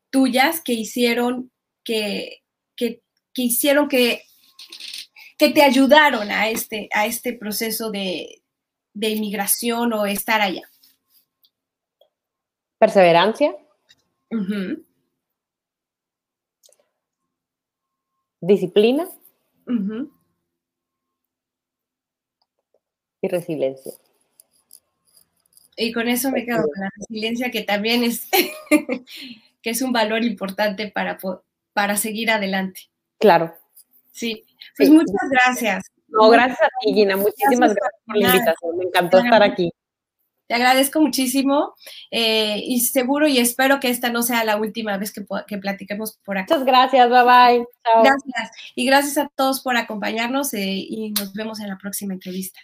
tuyas 0.09 0.61
que 0.61 0.73
hicieron 0.73 1.51
que, 1.83 2.41
que, 2.75 3.01
hicieron 3.35 3.87
que, 3.87 4.23
que 5.37 5.49
te 5.49 5.61
ayudaron 5.61 6.31
a 6.31 6.49
este, 6.49 6.89
a 6.93 7.05
este 7.05 7.33
proceso 7.33 7.91
de, 7.91 8.41
inmigración 8.93 9.93
o 9.93 10.05
estar 10.05 10.41
allá. 10.41 10.69
Perseverancia 12.79 13.55
disciplina 18.41 19.07
y 23.21 23.27
resiliencia. 23.27 23.93
Y 25.75 25.91
con 25.91 26.07
eso 26.07 26.31
me 26.31 26.45
quedo 26.45 26.63
con 26.63 26.81
la 26.81 26.89
resiliencia, 26.95 27.51
que 27.51 27.61
también 27.61 28.03
es, 28.03 28.27
que 29.61 29.69
es 29.69 29.81
un 29.81 29.91
valor 29.91 30.23
importante 30.23 30.89
para, 30.89 31.19
para 31.73 31.97
seguir 31.97 32.31
adelante. 32.31 32.81
Claro. 33.19 33.53
Sí, 34.17 34.43
pues 34.75 34.89
muchas 34.89 35.29
gracias. 35.29 35.85
No, 36.07 36.29
gracias 36.29 36.59
a 36.59 36.69
ti, 36.81 36.93
Gina. 36.93 37.15
Muchísimas 37.17 37.75
gracias, 37.75 38.01
por 38.03 38.17
la 38.17 38.27
invitación. 38.27 38.77
Me 38.77 38.85
encantó 38.85 39.19
estar 39.19 39.43
aquí. 39.43 39.71
Te 40.47 40.55
agradezco 40.55 41.01
muchísimo 41.01 41.75
eh, 42.09 42.59
y 42.63 42.79
seguro 42.79 43.27
y 43.27 43.37
espero 43.37 43.79
que 43.79 43.89
esta 43.89 44.09
no 44.09 44.23
sea 44.23 44.43
la 44.43 44.55
última 44.55 44.97
vez 44.97 45.13
que, 45.13 45.23
que 45.45 45.57
platiquemos 45.59 46.17
por 46.23 46.39
aquí. 46.39 46.51
Muchas 46.51 46.65
gracias, 46.65 47.09
bye 47.09 47.23
bye. 47.23 47.65
Chao. 47.83 48.03
Gracias 48.03 48.51
y 48.73 48.85
gracias 48.87 49.17
a 49.19 49.29
todos 49.35 49.61
por 49.61 49.77
acompañarnos 49.77 50.51
eh, 50.55 50.63
y 50.65 51.11
nos 51.11 51.33
vemos 51.33 51.59
en 51.59 51.67
la 51.67 51.77
próxima 51.77 52.13
entrevista. 52.13 52.59